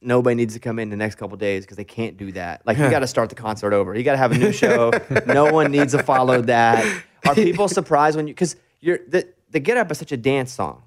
nobody 0.00 0.36
needs 0.36 0.54
to 0.54 0.60
come 0.60 0.78
in 0.78 0.88
the 0.88 0.96
next 0.96 1.16
couple 1.16 1.36
days 1.36 1.64
because 1.64 1.76
they 1.76 1.84
can't 1.84 2.16
do 2.16 2.32
that. 2.32 2.62
Like, 2.64 2.78
you 2.78 2.88
got 2.90 3.00
to 3.00 3.06
start 3.06 3.28
the 3.28 3.34
concert 3.34 3.74
over. 3.74 3.94
You 3.94 4.04
got 4.04 4.12
to 4.12 4.18
have 4.18 4.32
a 4.32 4.38
new 4.38 4.52
show. 4.52 4.90
no 5.26 5.52
one 5.52 5.70
needs 5.70 5.92
to 5.92 6.02
follow 6.02 6.40
that. 6.42 7.04
Are 7.26 7.34
people 7.34 7.68
surprised 7.68 8.16
when 8.16 8.26
you, 8.26 8.34
because 8.34 8.56
you're, 8.80 9.00
the, 9.06 9.28
the 9.50 9.60
Get 9.60 9.76
Up 9.76 9.90
is 9.90 9.98
such 9.98 10.12
a 10.12 10.16
dance 10.16 10.52
song. 10.52 10.82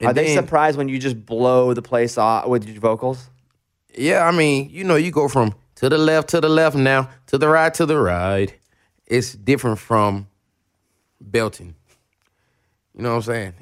And 0.00 0.10
Are 0.10 0.12
they 0.12 0.26
then- 0.34 0.36
surprised 0.44 0.76
when 0.76 0.88
you 0.88 0.98
just 0.98 1.24
blow 1.24 1.72
the 1.74 1.82
place 1.82 2.18
off 2.18 2.46
with 2.46 2.68
your 2.68 2.80
vocals? 2.80 3.30
Yeah, 3.96 4.26
I 4.26 4.32
mean, 4.32 4.70
you 4.70 4.82
know, 4.84 4.96
you 4.96 5.10
go 5.10 5.28
from 5.28 5.54
to 5.76 5.88
the 5.88 5.98
left 5.98 6.28
to 6.30 6.40
the 6.40 6.48
left 6.48 6.76
now, 6.76 7.10
to 7.28 7.38
the 7.38 7.48
right 7.48 7.72
to 7.74 7.86
the 7.86 7.98
right. 7.98 8.52
It's 9.06 9.32
different 9.34 9.78
from 9.78 10.26
belting. 11.20 11.74
You 12.96 13.02
know 13.02 13.10
what 13.10 13.16
I'm 13.16 13.22
saying? 13.22 13.54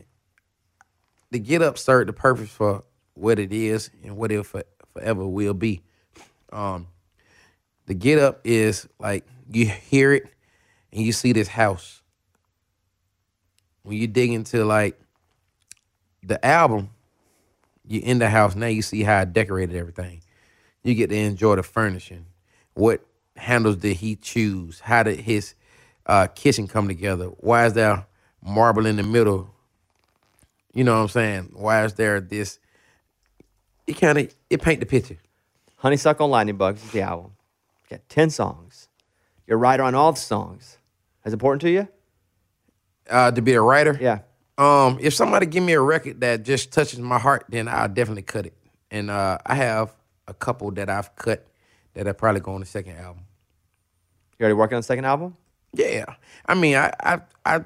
The 1.30 1.38
get 1.38 1.62
up 1.62 1.78
served 1.78 2.08
the 2.08 2.12
purpose 2.12 2.50
for 2.50 2.84
what 3.14 3.38
it 3.38 3.52
is 3.52 3.90
and 4.02 4.16
what 4.16 4.30
it 4.32 4.44
for, 4.44 4.62
forever 4.92 5.26
will 5.26 5.54
be. 5.54 5.82
Um, 6.52 6.88
the 7.86 7.94
get 7.94 8.18
up 8.18 8.40
is 8.44 8.86
like 8.98 9.26
you 9.50 9.66
hear 9.66 10.12
it 10.12 10.24
and 10.92 11.02
you 11.02 11.12
see 11.12 11.32
this 11.32 11.48
house. 11.48 12.01
When 13.82 13.96
you 13.96 14.06
dig 14.06 14.30
into 14.30 14.64
like 14.64 14.98
the 16.22 16.44
album, 16.44 16.90
you 17.86 18.00
in 18.00 18.18
the 18.18 18.30
house 18.30 18.54
now 18.54 18.66
you 18.66 18.82
see 18.82 19.02
how 19.02 19.18
I 19.18 19.24
decorated 19.24 19.76
everything. 19.76 20.22
You 20.82 20.94
get 20.94 21.10
to 21.10 21.16
enjoy 21.16 21.56
the 21.56 21.62
furnishing. 21.62 22.26
What 22.74 23.04
handles 23.36 23.76
did 23.76 23.96
he 23.96 24.16
choose? 24.16 24.80
How 24.80 25.02
did 25.02 25.20
his 25.20 25.54
uh, 26.06 26.28
kitchen 26.28 26.68
come 26.68 26.88
together? 26.88 27.26
Why 27.26 27.66
is 27.66 27.74
there 27.74 28.06
marble 28.44 28.86
in 28.86 28.96
the 28.96 29.02
middle? 29.02 29.50
You 30.72 30.84
know 30.84 30.94
what 30.94 31.02
I'm 31.02 31.08
saying? 31.08 31.50
Why 31.54 31.84
is 31.84 31.94
there 31.94 32.20
this? 32.20 32.58
It 33.86 33.94
kind 33.94 34.18
of 34.18 34.34
it 34.48 34.62
paint 34.62 34.80
the 34.80 34.86
picture. 34.86 35.18
Honeysuckle 35.76 36.28
Lightning 36.28 36.56
Bugs 36.56 36.84
is 36.84 36.92
the 36.92 37.02
album. 37.02 37.32
You 37.90 37.96
got 37.96 38.08
10 38.08 38.30
songs. 38.30 38.88
You're 39.46 39.56
a 39.56 39.60
writer 39.60 39.82
on 39.82 39.94
all 39.94 40.12
the 40.12 40.20
songs. 40.20 40.78
Is 41.24 41.32
important 41.32 41.60
to 41.62 41.70
you? 41.70 41.88
Uh, 43.12 43.30
to 43.30 43.42
be 43.42 43.52
a 43.52 43.60
writer, 43.60 43.96
Yeah. 44.00 44.20
Um, 44.58 44.98
if 45.00 45.14
somebody 45.14 45.46
give 45.46 45.62
me 45.62 45.72
a 45.72 45.80
record 45.80 46.20
that 46.20 46.44
just 46.44 46.72
touches 46.72 46.98
my 46.98 47.18
heart, 47.18 47.44
then 47.48 47.68
I'll 47.68 47.88
definitely 47.88 48.22
cut 48.22 48.46
it. 48.46 48.56
And 48.90 49.10
uh, 49.10 49.38
I 49.44 49.54
have 49.54 49.94
a 50.28 50.34
couple 50.34 50.70
that 50.72 50.88
I've 50.90 51.14
cut 51.16 51.46
that 51.94 52.06
are 52.06 52.14
probably 52.14 52.40
go 52.40 52.54
on 52.54 52.60
the 52.60 52.66
second 52.66 52.96
album. 52.96 53.24
You 54.38 54.44
already 54.44 54.54
working 54.54 54.76
on 54.76 54.80
the 54.80 54.86
second 54.86 55.04
album? 55.04 55.36
Yeah, 55.74 56.04
I 56.46 56.54
mean, 56.54 56.76
I 56.76 56.92
I, 57.00 57.20
I 57.46 57.64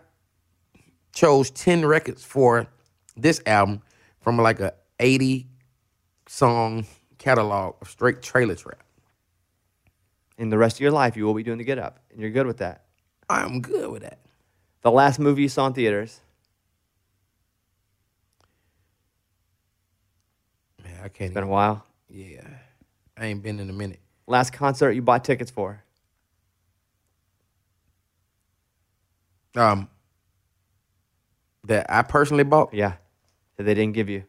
chose 1.13 1.51
ten 1.51 1.85
records 1.85 2.25
for 2.25 2.67
this 3.17 3.41
album 3.47 3.83
from 4.21 4.37
like 4.39 4.61
a 4.61 4.75
eighty 5.01 5.49
song 6.29 6.87
catalog 7.19 7.77
of 7.81 7.89
straight 7.89 8.23
trailer 8.23 8.55
trap. 8.55 8.83
In 10.39 10.51
the 10.51 10.59
rest 10.59 10.77
of 10.77 10.81
your 10.81 10.93
life, 10.93 11.17
you 11.17 11.25
will 11.25 11.35
be 11.35 11.43
doing 11.43 11.59
the 11.59 11.65
Get 11.65 11.79
Up, 11.79 11.99
and 12.11 12.21
you're 12.21 12.31
good 12.31 12.47
with 12.47 12.59
that. 12.59 12.85
I'm 13.29 13.61
good 13.61 13.91
with 13.91 14.03
that. 14.03 14.21
The 14.87 14.93
last 14.93 15.19
movie 15.19 15.43
you 15.43 15.49
saw 15.49 15.67
in 15.67 15.73
theaters, 15.73 16.21
Man, 20.85 20.93
I 21.03 21.09
can't. 21.09 21.23
it's 21.23 21.35
been 21.35 21.43
a 21.43 21.49
while. 21.49 21.85
yeah, 22.09 22.47
I 23.19 23.27
ain't 23.27 23.43
been 23.43 23.59
in 23.59 23.69
a 23.69 23.73
minute. 23.73 23.99
Last 24.29 24.53
concert 24.53 24.93
you 24.93 25.03
bought 25.03 25.25
tickets 25.25 25.51
for. 25.51 25.83
Um, 29.57 29.89
that 31.65 31.87
I 31.89 32.03
personally 32.03 32.45
bought 32.45 32.73
Yeah. 32.73 32.93
That 33.57 33.65
they 33.65 33.75
didn't 33.75 33.95
give 33.95 34.09
you. 34.09 34.23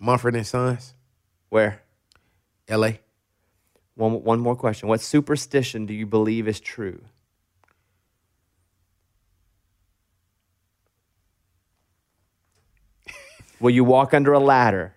Mumford 0.00 0.34
and 0.34 0.44
Sons, 0.44 0.94
Where? 1.48 1.80
L.A. 2.66 2.98
One, 3.94 4.24
one 4.24 4.40
more 4.40 4.56
question. 4.56 4.88
What 4.88 5.00
superstition 5.00 5.86
do 5.86 5.94
you 5.94 6.06
believe 6.06 6.48
is 6.48 6.58
true? 6.58 7.02
Will 13.62 13.70
you 13.70 13.84
walk 13.84 14.12
under 14.12 14.32
a 14.32 14.38
ladder? 14.40 14.94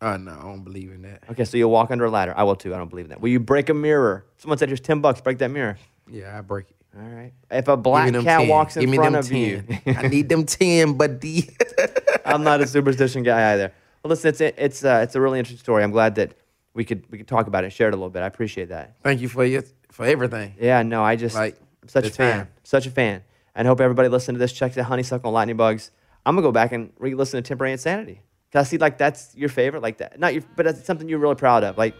Oh 0.00 0.16
no, 0.16 0.32
I 0.32 0.42
don't 0.42 0.62
believe 0.64 0.90
in 0.92 1.02
that. 1.02 1.22
Okay, 1.30 1.44
so 1.44 1.56
you'll 1.56 1.70
walk 1.70 1.90
under 1.90 2.04
a 2.04 2.10
ladder. 2.10 2.34
I 2.36 2.42
will 2.44 2.54
too. 2.56 2.74
I 2.74 2.78
don't 2.78 2.88
believe 2.90 3.06
in 3.06 3.10
that. 3.10 3.20
Will 3.20 3.30
you 3.30 3.40
break 3.40 3.68
a 3.68 3.74
mirror? 3.74 4.26
Someone 4.36 4.58
said, 4.58 4.68
here's 4.68 4.80
10 4.80 5.00
bucks, 5.00 5.20
break 5.20 5.38
that 5.38 5.50
mirror. 5.50 5.78
Yeah, 6.08 6.36
I 6.38 6.40
break 6.42 6.70
it. 6.70 6.76
All 6.96 7.02
right. 7.08 7.32
If 7.50 7.68
a 7.68 7.76
black 7.76 8.12
cat 8.12 8.40
10. 8.40 8.48
walks 8.48 8.76
in 8.76 8.80
Give 8.82 8.90
me 8.90 8.96
front 8.96 9.12
them 9.12 9.20
of 9.20 9.32
you, 9.32 9.62
I 9.86 10.08
need 10.08 10.28
them 10.28 10.44
ten, 10.44 10.94
buddy. 10.94 11.50
I'm 12.24 12.42
not 12.42 12.60
a 12.60 12.66
superstition 12.66 13.22
guy 13.22 13.52
either. 13.52 13.72
Well, 14.02 14.10
listen, 14.10 14.28
it's 14.30 14.40
it's 14.40 14.84
uh, 14.84 15.00
it's 15.02 15.14
a 15.14 15.20
really 15.20 15.38
interesting 15.38 15.62
story. 15.62 15.84
I'm 15.84 15.90
glad 15.90 16.14
that 16.16 16.34
we 16.74 16.84
could 16.84 17.04
we 17.10 17.18
could 17.18 17.28
talk 17.28 17.46
about 17.46 17.64
it, 17.64 17.70
share 17.70 17.88
it 17.88 17.94
a 17.94 17.96
little 17.96 18.10
bit. 18.10 18.22
I 18.22 18.26
appreciate 18.26 18.70
that. 18.70 18.96
Thank 19.02 19.20
you 19.20 19.28
for 19.28 19.44
your 19.44 19.62
for 19.90 20.06
everything. 20.06 20.54
Yeah, 20.58 20.82
no, 20.82 21.02
I 21.04 21.16
just 21.16 21.36
Like, 21.36 21.56
I'm 21.82 21.88
such 21.88 22.06
a 22.06 22.10
fan, 22.10 22.38
time. 22.38 22.48
such 22.64 22.86
a 22.86 22.90
fan, 22.90 23.22
and 23.54 23.68
hope 23.68 23.80
everybody 23.80 24.08
listening 24.08 24.36
to 24.36 24.38
this 24.38 24.52
checks 24.52 24.78
out 24.78 24.86
Honeysuckle 24.86 25.28
and 25.28 25.34
Lightning 25.34 25.56
Bugs. 25.56 25.90
I'm 26.28 26.34
gonna 26.34 26.46
go 26.46 26.52
back 26.52 26.72
and 26.72 26.92
re-listen 26.98 27.42
to 27.42 27.48
Temporary 27.48 27.72
Insanity. 27.72 28.20
Cause 28.52 28.66
I 28.66 28.68
see 28.68 28.76
like 28.76 28.98
that's 28.98 29.34
your 29.34 29.48
favorite, 29.48 29.82
like 29.82 29.96
that. 29.96 30.20
Not 30.20 30.34
your, 30.34 30.42
but 30.56 30.66
it's 30.66 30.84
something 30.84 31.08
you're 31.08 31.18
really 31.18 31.36
proud 31.36 31.64
of. 31.64 31.78
Like, 31.78 31.94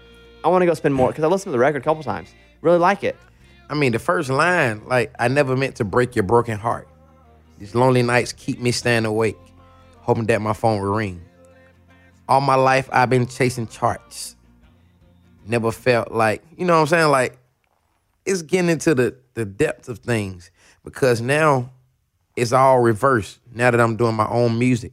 I 0.44 0.48
want 0.48 0.60
to 0.60 0.66
go 0.66 0.74
spend 0.74 0.94
more 0.94 1.08
because 1.08 1.24
I 1.24 1.28
listened 1.28 1.46
to 1.48 1.52
the 1.52 1.58
record 1.58 1.80
a 1.80 1.84
couple 1.84 2.02
times. 2.02 2.34
Really 2.60 2.76
like 2.76 3.04
it. 3.04 3.16
I 3.70 3.74
mean, 3.74 3.92
the 3.92 3.98
first 3.98 4.28
line, 4.28 4.84
like, 4.84 5.14
I 5.18 5.28
never 5.28 5.56
meant 5.56 5.76
to 5.76 5.84
break 5.86 6.14
your 6.14 6.24
broken 6.24 6.58
heart. 6.58 6.88
These 7.58 7.74
lonely 7.74 8.02
nights 8.02 8.34
keep 8.34 8.60
me 8.60 8.70
staying 8.70 9.06
awake, 9.06 9.38
hoping 10.00 10.26
that 10.26 10.42
my 10.42 10.52
phone 10.52 10.82
will 10.82 10.92
ring. 10.92 11.22
All 12.28 12.42
my 12.42 12.54
life, 12.54 12.86
I've 12.92 13.08
been 13.08 13.26
chasing 13.26 13.66
charts. 13.66 14.36
Never 15.46 15.72
felt 15.72 16.12
like, 16.12 16.44
you 16.54 16.66
know 16.66 16.74
what 16.74 16.80
I'm 16.80 16.86
saying? 16.86 17.10
Like, 17.10 17.38
it's 18.26 18.42
getting 18.42 18.68
into 18.68 18.94
the, 18.94 19.16
the 19.32 19.46
depth 19.46 19.88
of 19.88 20.00
things 20.00 20.50
because 20.84 21.22
now 21.22 21.72
it's 22.36 22.52
all 22.52 22.78
reversed 22.78 23.40
now 23.52 23.70
that 23.70 23.80
I'm 23.80 23.96
doing 23.96 24.14
my 24.14 24.28
own 24.28 24.58
music. 24.58 24.92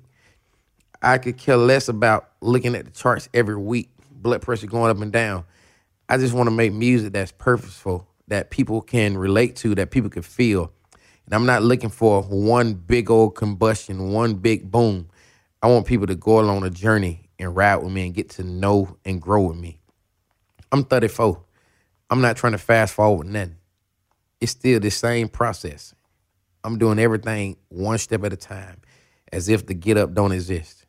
I 1.01 1.17
could 1.17 1.37
care 1.37 1.57
less 1.57 1.87
about 1.87 2.29
looking 2.41 2.75
at 2.75 2.85
the 2.85 2.91
charts 2.91 3.29
every 3.33 3.57
week, 3.57 3.89
blood 4.11 4.41
pressure 4.41 4.67
going 4.67 4.91
up 4.91 5.01
and 5.01 5.11
down. 5.11 5.45
I 6.09 6.17
just 6.17 6.33
want 6.33 6.47
to 6.47 6.51
make 6.51 6.73
music 6.73 7.13
that's 7.13 7.31
purposeful, 7.31 8.07
that 8.27 8.49
people 8.49 8.81
can 8.81 9.17
relate 9.17 9.55
to, 9.57 9.75
that 9.75 9.91
people 9.91 10.09
can 10.09 10.23
feel. 10.23 10.71
And 11.25 11.33
I'm 11.33 11.45
not 11.45 11.63
looking 11.63 11.89
for 11.89 12.21
one 12.23 12.73
big 12.73 13.09
old 13.09 13.35
combustion, 13.35 14.11
one 14.11 14.35
big 14.35 14.71
boom. 14.71 15.09
I 15.61 15.67
want 15.67 15.87
people 15.87 16.07
to 16.07 16.15
go 16.15 16.39
along 16.39 16.63
a 16.63 16.69
journey 16.69 17.29
and 17.39 17.55
ride 17.55 17.77
with 17.77 17.91
me 17.91 18.05
and 18.05 18.13
get 18.13 18.29
to 18.31 18.43
know 18.43 18.97
and 19.03 19.21
grow 19.21 19.43
with 19.43 19.57
me. 19.57 19.79
I'm 20.71 20.83
34. 20.83 21.41
I'm 22.09 22.21
not 22.21 22.37
trying 22.37 22.53
to 22.53 22.59
fast 22.59 22.93
forward 22.93 23.27
nothing. 23.27 23.57
It's 24.39 24.51
still 24.51 24.79
the 24.79 24.91
same 24.91 25.27
process. 25.27 25.95
I'm 26.65 26.79
doing 26.79 26.97
everything 26.97 27.57
one 27.69 27.97
step 27.99 28.23
at 28.23 28.33
a 28.33 28.37
time, 28.37 28.81
as 29.31 29.49
if 29.49 29.67
the 29.67 29.75
get 29.75 29.97
up 29.97 30.13
don't 30.13 30.31
exist. 30.31 30.85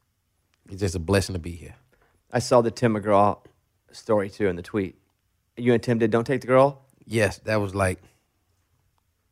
It's 0.70 0.80
just 0.80 0.94
a 0.94 0.98
blessing 0.98 1.34
to 1.34 1.38
be 1.38 1.50
here. 1.50 1.74
I 2.32 2.38
saw 2.38 2.62
the 2.62 2.70
Tim 2.70 2.94
McGraw 2.94 3.38
story 3.92 4.30
too 4.30 4.48
in 4.48 4.56
the 4.56 4.62
tweet. 4.62 4.96
You 5.56 5.74
and 5.74 5.82
Tim 5.82 5.98
did 5.98 6.10
Don't 6.10 6.26
Take 6.26 6.40
the 6.40 6.46
Girl. 6.46 6.82
Yes, 7.04 7.38
that 7.40 7.56
was 7.56 7.74
like 7.74 8.00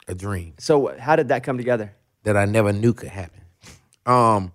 a 0.07 0.14
dream 0.14 0.55
So 0.59 0.95
how 0.99 1.16
did 1.16 1.28
that 1.28 1.42
come 1.42 1.57
together? 1.57 1.95
that 2.24 2.36
I 2.38 2.47
never 2.47 2.72
knew 2.72 2.95
could 2.95 3.11
happen. 3.11 3.42
Um, 4.07 4.53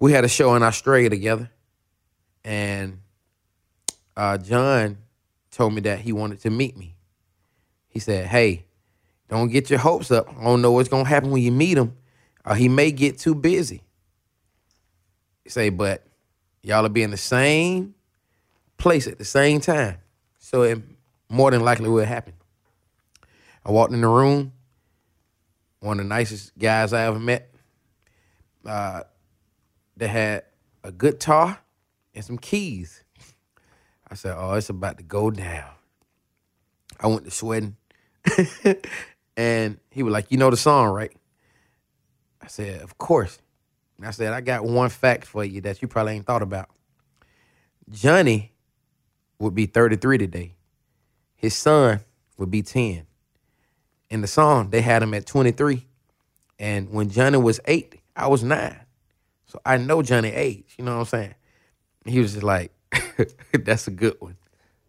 we 0.00 0.12
had 0.12 0.24
a 0.24 0.28
show 0.28 0.54
in 0.56 0.62
Australia 0.64 1.08
together, 1.08 1.50
and 2.44 2.98
uh, 4.16 4.38
Jon 4.38 4.98
told 5.52 5.74
me 5.74 5.80
that 5.82 6.00
he 6.00 6.12
wanted 6.12 6.40
to 6.40 6.50
meet 6.50 6.76
me. 6.76 6.96
He 7.88 8.00
said, 8.00 8.26
"Hey, 8.26 8.64
don't 9.36 9.48
get 9.48 9.70
your 9.70 9.78
hopes 9.78 10.10
up. 10.10 10.28
I 10.38 10.44
don't 10.44 10.62
know 10.62 10.72
what's 10.72 10.88
gonna 10.88 11.08
happen 11.08 11.30
when 11.30 11.42
you 11.42 11.52
meet 11.52 11.78
him. 11.78 11.96
Uh, 12.44 12.54
he 12.54 12.68
may 12.68 12.90
get 12.92 13.18
too 13.18 13.34
busy." 13.34 13.82
He 15.44 15.50
say, 15.50 15.68
"But 15.68 16.06
y'all 16.62 16.82
will 16.82 16.88
be 16.88 17.02
in 17.02 17.10
the 17.10 17.16
same 17.16 17.94
place 18.76 19.06
at 19.06 19.18
the 19.18 19.24
same 19.24 19.60
time, 19.60 19.98
so 20.38 20.62
it 20.62 20.82
more 21.28 21.50
than 21.50 21.62
likely 21.62 21.88
will 21.88 22.04
happen." 22.04 22.34
I 23.64 23.70
walked 23.70 23.92
in 23.92 24.00
the 24.00 24.08
room 24.08 24.52
one 25.80 25.98
of 25.98 26.04
the 26.04 26.08
nicest 26.08 26.56
guys 26.58 26.92
I 26.92 27.06
ever 27.06 27.18
met. 27.18 27.52
Uh, 28.64 29.02
that 29.96 30.08
had 30.08 30.44
a 30.84 30.92
guitar 30.92 31.58
and 32.14 32.24
some 32.24 32.38
keys. 32.38 33.04
I 34.10 34.14
said, 34.14 34.34
"Oh, 34.36 34.54
it's 34.54 34.68
about 34.68 34.98
to 34.98 35.04
go 35.04 35.30
down." 35.30 35.70
I 37.00 37.06
went 37.06 37.24
to 37.24 37.30
sweating, 37.30 37.76
and 39.36 39.78
he 39.90 40.02
was 40.02 40.12
like, 40.12 40.30
"You 40.30 40.38
know 40.38 40.50
the 40.50 40.56
song, 40.56 40.88
right?" 40.88 41.12
I 42.40 42.48
said, 42.48 42.82
"Of 42.82 42.98
course." 42.98 43.38
And 43.96 44.06
I 44.06 44.10
said, 44.10 44.32
"I 44.32 44.40
got 44.40 44.64
one 44.64 44.88
fact 44.88 45.26
for 45.26 45.44
you 45.44 45.60
that 45.62 45.82
you 45.82 45.88
probably 45.88 46.14
ain't 46.14 46.26
thought 46.26 46.42
about." 46.42 46.68
Johnny 47.90 48.52
would 49.38 49.54
be 49.54 49.66
33 49.66 50.18
today. 50.18 50.54
His 51.34 51.54
son 51.54 52.00
would 52.38 52.50
be 52.50 52.62
10 52.62 53.06
in 54.12 54.20
the 54.20 54.26
song, 54.26 54.68
they 54.68 54.82
had 54.82 55.02
him 55.02 55.14
at 55.14 55.24
23. 55.24 55.86
And 56.58 56.90
when 56.90 57.08
Johnny 57.08 57.38
was 57.38 57.60
eight, 57.64 58.00
I 58.14 58.28
was 58.28 58.44
nine. 58.44 58.78
So 59.46 59.58
I 59.64 59.78
know 59.78 60.02
Johnny 60.02 60.28
age, 60.28 60.74
you 60.76 60.84
know 60.84 60.92
what 60.92 61.00
I'm 61.00 61.06
saying? 61.06 61.34
He 62.04 62.20
was 62.20 62.34
just 62.34 62.44
like, 62.44 62.72
that's 63.64 63.88
a 63.88 63.90
good 63.90 64.16
one. 64.20 64.36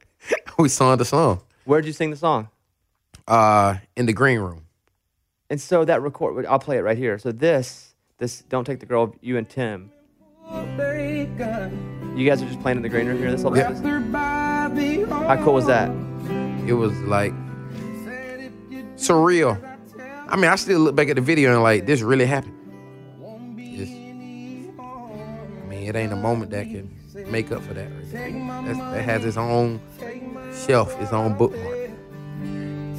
we 0.60 0.70
sung 0.70 0.98
the 0.98 1.06
song 1.06 1.42
Where'd 1.64 1.86
you 1.86 1.94
sing 1.94 2.12
the 2.12 2.18
song? 2.18 2.50
Uh, 3.28 3.76
in 3.96 4.06
the 4.06 4.14
green 4.14 4.40
room. 4.40 4.66
And 5.50 5.62
so 5.62 5.86
that 5.86 6.02
record, 6.02 6.46
I'll 6.46 6.60
play 6.60 6.78
it 6.78 6.82
right 6.82 6.98
here. 6.98 7.18
So 7.18 7.32
this, 7.32 7.94
this 8.18 8.42
Don't 8.50 8.66
Take 8.66 8.80
the 8.80 8.86
Girl, 8.86 9.16
you 9.22 9.38
and 9.38 9.48
Tim, 9.50 9.92
you 12.16 12.30
guys 12.30 12.42
are 12.42 12.48
just 12.48 12.62
playing 12.62 12.78
in 12.78 12.84
the 12.84 12.90
green 12.90 13.08
room 13.08 13.18
here. 13.18 13.32
This 13.32 13.44
whole 13.44 13.56
Yeah. 13.56 13.72
How 15.28 15.44
cool 15.44 15.54
was 15.54 15.66
that? 15.68 15.90
It 16.68 16.74
was 16.74 16.94
like 17.02 17.34
surreal. 18.96 19.58
I 20.28 20.36
mean, 20.36 20.46
I 20.46 20.56
still 20.56 20.80
look 20.80 20.96
back 20.96 21.10
at 21.10 21.16
the 21.16 21.22
video 21.22 21.54
and 21.54 21.62
like, 21.62 21.86
this 21.86 22.02
really 22.02 22.26
happened. 22.26 22.60
I 23.22 23.38
mean, 25.68 25.84
it 25.84 25.96
ain't 25.96 26.14
a 26.14 26.18
moment 26.18 26.52
that 26.52 26.66
can 26.66 26.90
make 27.30 27.52
up 27.52 27.62
for 27.64 27.74
that. 27.74 27.90
Right 28.12 28.34
that 28.94 29.04
has 29.04 29.26
its 29.26 29.38
own 29.38 29.82
shelf, 30.66 31.00
its 31.02 31.12
own 31.12 31.38
bookmark. 31.38 31.73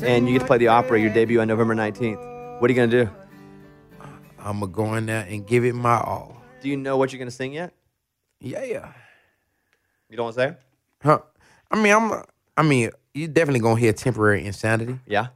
And 0.06 0.26
you 0.26 0.34
get 0.34 0.40
to 0.40 0.46
play 0.46 0.58
the 0.58 0.68
Opry, 0.68 1.00
your 1.00 1.12
debut 1.12 1.40
on 1.40 1.48
November 1.48 1.74
19th. 1.74 2.60
What 2.60 2.70
are 2.70 2.72
you 2.72 2.76
going 2.76 2.90
to 2.90 3.04
do? 3.04 3.10
I'm 4.38 4.60
gonna 4.60 4.70
go 4.70 4.94
in 4.94 5.06
there 5.06 5.26
and 5.26 5.46
give 5.46 5.64
it 5.64 5.74
my 5.74 5.98
all. 5.98 6.42
Do 6.60 6.68
you 6.68 6.76
know 6.76 6.98
what 6.98 7.12
you're 7.12 7.18
going 7.18 7.30
to 7.30 7.34
sing 7.34 7.54
yet? 7.54 7.72
Yeah. 8.40 8.62
yeah. 8.64 8.92
You 10.10 10.16
don't 10.18 10.24
want 10.24 10.36
to 10.36 10.42
say? 10.42 10.56
Huh. 11.02 11.20
I 11.70 11.82
mean, 11.82 11.92
I'm. 11.92 12.22
I 12.56 12.62
mean, 12.62 12.90
you 13.14 13.26
definitely 13.26 13.60
gonna 13.60 13.80
hear 13.80 13.92
temporary 13.92 14.44
insanity. 14.44 14.98
Yeah. 15.06 15.28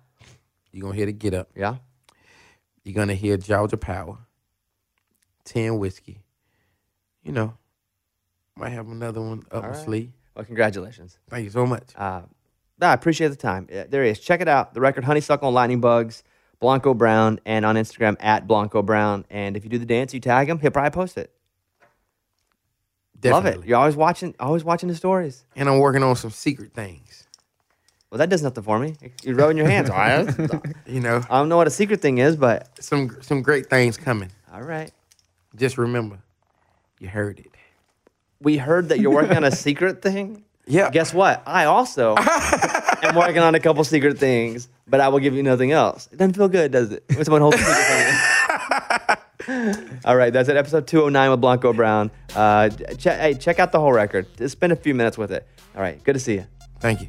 You're 0.71 0.83
gonna 0.83 0.95
hear 0.95 1.07
the 1.07 1.13
get 1.13 1.35
up. 1.35 1.49
Yeah. 1.57 1.77
You're 2.85 2.95
gonna 2.95 3.15
hear 3.15 3.37
Georgia 3.37 3.77
Power, 3.77 4.19
Ten 5.45 5.79
Whiskey. 5.79 6.21
You 7.23 7.33
know, 7.33 7.55
might 8.57 8.71
have 8.71 8.89
another 8.89 9.21
one 9.21 9.43
up 9.51 9.63
my 9.63 9.69
right. 9.71 9.77
sleeve. 9.77 10.13
Well, 10.35 10.45
congratulations. 10.45 11.19
Thank 11.29 11.45
you 11.45 11.51
so 11.51 11.67
much. 11.67 11.93
Uh, 11.97 12.23
I 12.81 12.93
appreciate 12.93 13.29
the 13.29 13.37
time. 13.37 13.67
Yeah, 13.71 13.85
There 13.89 14.05
he 14.05 14.11
is. 14.11 14.21
Check 14.21 14.41
it 14.41 14.49
out. 14.49 14.75
The 14.75 14.81
record 14.81 15.05
Honeysuckle 15.05 15.49
and 15.49 15.55
Lightning 15.55 15.81
Bugs, 15.81 16.23
Blanco 16.61 16.95
Brown, 16.95 17.41
and 17.45 17.65
on 17.67 17.75
Instagram 17.77 18.17
at 18.21 18.47
Blanco 18.47 18.83
Brown. 18.83 19.25
And 19.31 19.57
if 19.57 19.65
you 19.65 19.71
do 19.71 19.79
the 19.79 19.87
dance, 19.87 20.15
you 20.15 20.21
tag 20.21 20.49
him, 20.49 20.59
he'll 20.61 20.71
probably 20.71 20.91
post 20.91 21.19
it. 21.19 21.33
Love 23.25 23.47
it. 23.47 23.65
You're 23.65 23.79
always 23.79 23.97
watching, 23.97 24.35
always 24.39 24.63
watching 24.63 24.89
the 24.89 24.95
stories. 24.95 25.45
And 25.57 25.69
I'm 25.69 25.79
working 25.81 26.03
on 26.05 26.15
some 26.15 26.31
secret 26.31 26.73
things. 26.73 27.25
Well, 28.11 28.19
that 28.19 28.31
does 28.31 28.43
nothing 28.43 28.63
for 28.63 28.79
me. 28.79 28.97
You're 29.23 29.35
rubbing 29.35 29.57
your 29.57 29.69
hands. 29.69 29.91
All 29.91 29.97
right. 29.97 30.29
You 30.87 31.01
know, 31.01 31.23
I 31.29 31.39
don't 31.39 31.49
know 31.49 31.57
what 31.57 31.67
a 31.67 31.71
secret 31.71 32.01
thing 32.01 32.19
is, 32.19 32.37
but 32.37 32.83
some 32.83 33.19
some 33.21 33.43
great 33.43 33.69
things 33.69 33.97
coming. 33.99 34.31
all 34.53 34.63
right. 34.63 34.91
Just 35.57 35.77
remember, 35.77 36.21
you 37.01 37.09
heard 37.09 37.41
it. 37.41 37.51
We 38.41 38.57
heard 38.57 38.89
that 38.91 39.01
you're 39.01 39.11
working 39.13 39.37
on 39.37 39.45
a 39.45 39.51
secret 39.51 40.01
thing. 40.01 40.45
Yeah. 40.69 40.91
Guess 40.91 41.13
what? 41.15 41.43
I 41.47 41.65
also 41.65 42.15
am 43.03 43.15
working 43.15 43.39
on 43.39 43.55
a 43.55 43.61
couple 43.61 43.83
secret 43.85 44.19
things, 44.19 44.69
but 44.87 45.01
I 45.01 45.09
will 45.09 45.19
give 45.19 45.35
you 45.35 45.43
nothing 45.43 45.73
else. 45.73 46.09
It 46.13 46.19
doesn't 46.19 46.35
feel 46.35 46.49
good, 46.49 46.73
does 46.73 46.93
it? 46.93 47.05
When 47.15 47.25
someone 47.25 47.41
holds 47.43 47.57
a 47.59 47.65
secret. 47.65 49.19
All 50.05 50.17
right, 50.17 50.33
that's 50.33 50.49
it. 50.49 50.57
Episode 50.57 50.87
209 50.87 51.31
with 51.31 51.41
Blanco 51.41 51.73
Brown. 51.73 52.11
Uh, 52.35 52.69
ch- 52.69 53.05
hey, 53.05 53.35
check 53.35 53.59
out 53.59 53.73
the 53.73 53.81
whole 53.81 53.93
record. 53.93 54.27
Just 54.37 54.53
spend 54.53 54.73
a 54.73 54.77
few 54.77 54.95
minutes 54.95 55.17
with 55.17 55.33
it. 55.33 55.47
All 55.75 55.81
right, 55.81 56.03
good 56.05 56.15
to 56.15 56.21
see 56.21 56.35
you. 56.35 56.47
Thank 56.81 57.01
you. 57.01 57.09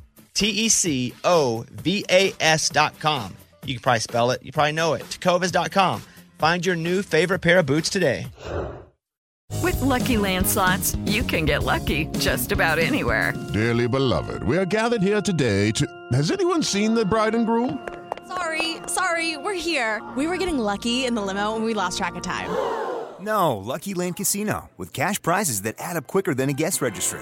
T 0.41 0.49
E 0.49 0.69
C 0.69 1.13
O 1.23 1.67
V 1.83 2.03
A 2.09 2.31
com. 2.99 3.35
You 3.63 3.75
can 3.75 3.81
probably 3.83 3.99
spell 3.99 4.31
it, 4.31 4.41
you 4.41 4.51
probably 4.51 4.71
know 4.71 4.95
it. 4.95 5.01
Tecovas.com. 5.01 6.01
Find 6.39 6.65
your 6.65 6.75
new 6.75 7.03
favorite 7.03 7.43
pair 7.43 7.59
of 7.59 7.67
boots 7.67 7.91
today. 7.91 8.25
With 9.61 9.79
Lucky 9.79 10.17
Land 10.17 10.47
slots, 10.47 10.95
you 11.05 11.21
can 11.21 11.45
get 11.45 11.61
lucky 11.61 12.07
just 12.17 12.51
about 12.51 12.79
anywhere. 12.79 13.33
Dearly 13.53 13.87
beloved, 13.87 14.41
we 14.41 14.57
are 14.57 14.65
gathered 14.65 15.03
here 15.03 15.21
today 15.21 15.69
to. 15.73 15.85
Has 16.11 16.31
anyone 16.31 16.63
seen 16.63 16.95
the 16.95 17.05
bride 17.05 17.35
and 17.35 17.45
groom? 17.45 17.87
Sorry, 18.27 18.77
sorry, 18.87 19.37
we're 19.37 19.53
here. 19.53 20.01
We 20.17 20.25
were 20.25 20.37
getting 20.37 20.57
lucky 20.57 21.05
in 21.05 21.13
the 21.13 21.21
limo 21.21 21.55
and 21.55 21.63
we 21.63 21.75
lost 21.75 21.99
track 21.99 22.15
of 22.15 22.23
time. 22.23 22.49
No, 23.19 23.57
Lucky 23.57 23.93
Land 23.93 24.15
Casino, 24.15 24.71
with 24.75 24.91
cash 24.91 25.21
prizes 25.21 25.61
that 25.61 25.75
add 25.77 25.97
up 25.97 26.07
quicker 26.07 26.33
than 26.33 26.49
a 26.49 26.53
guest 26.53 26.81
registry. 26.81 27.21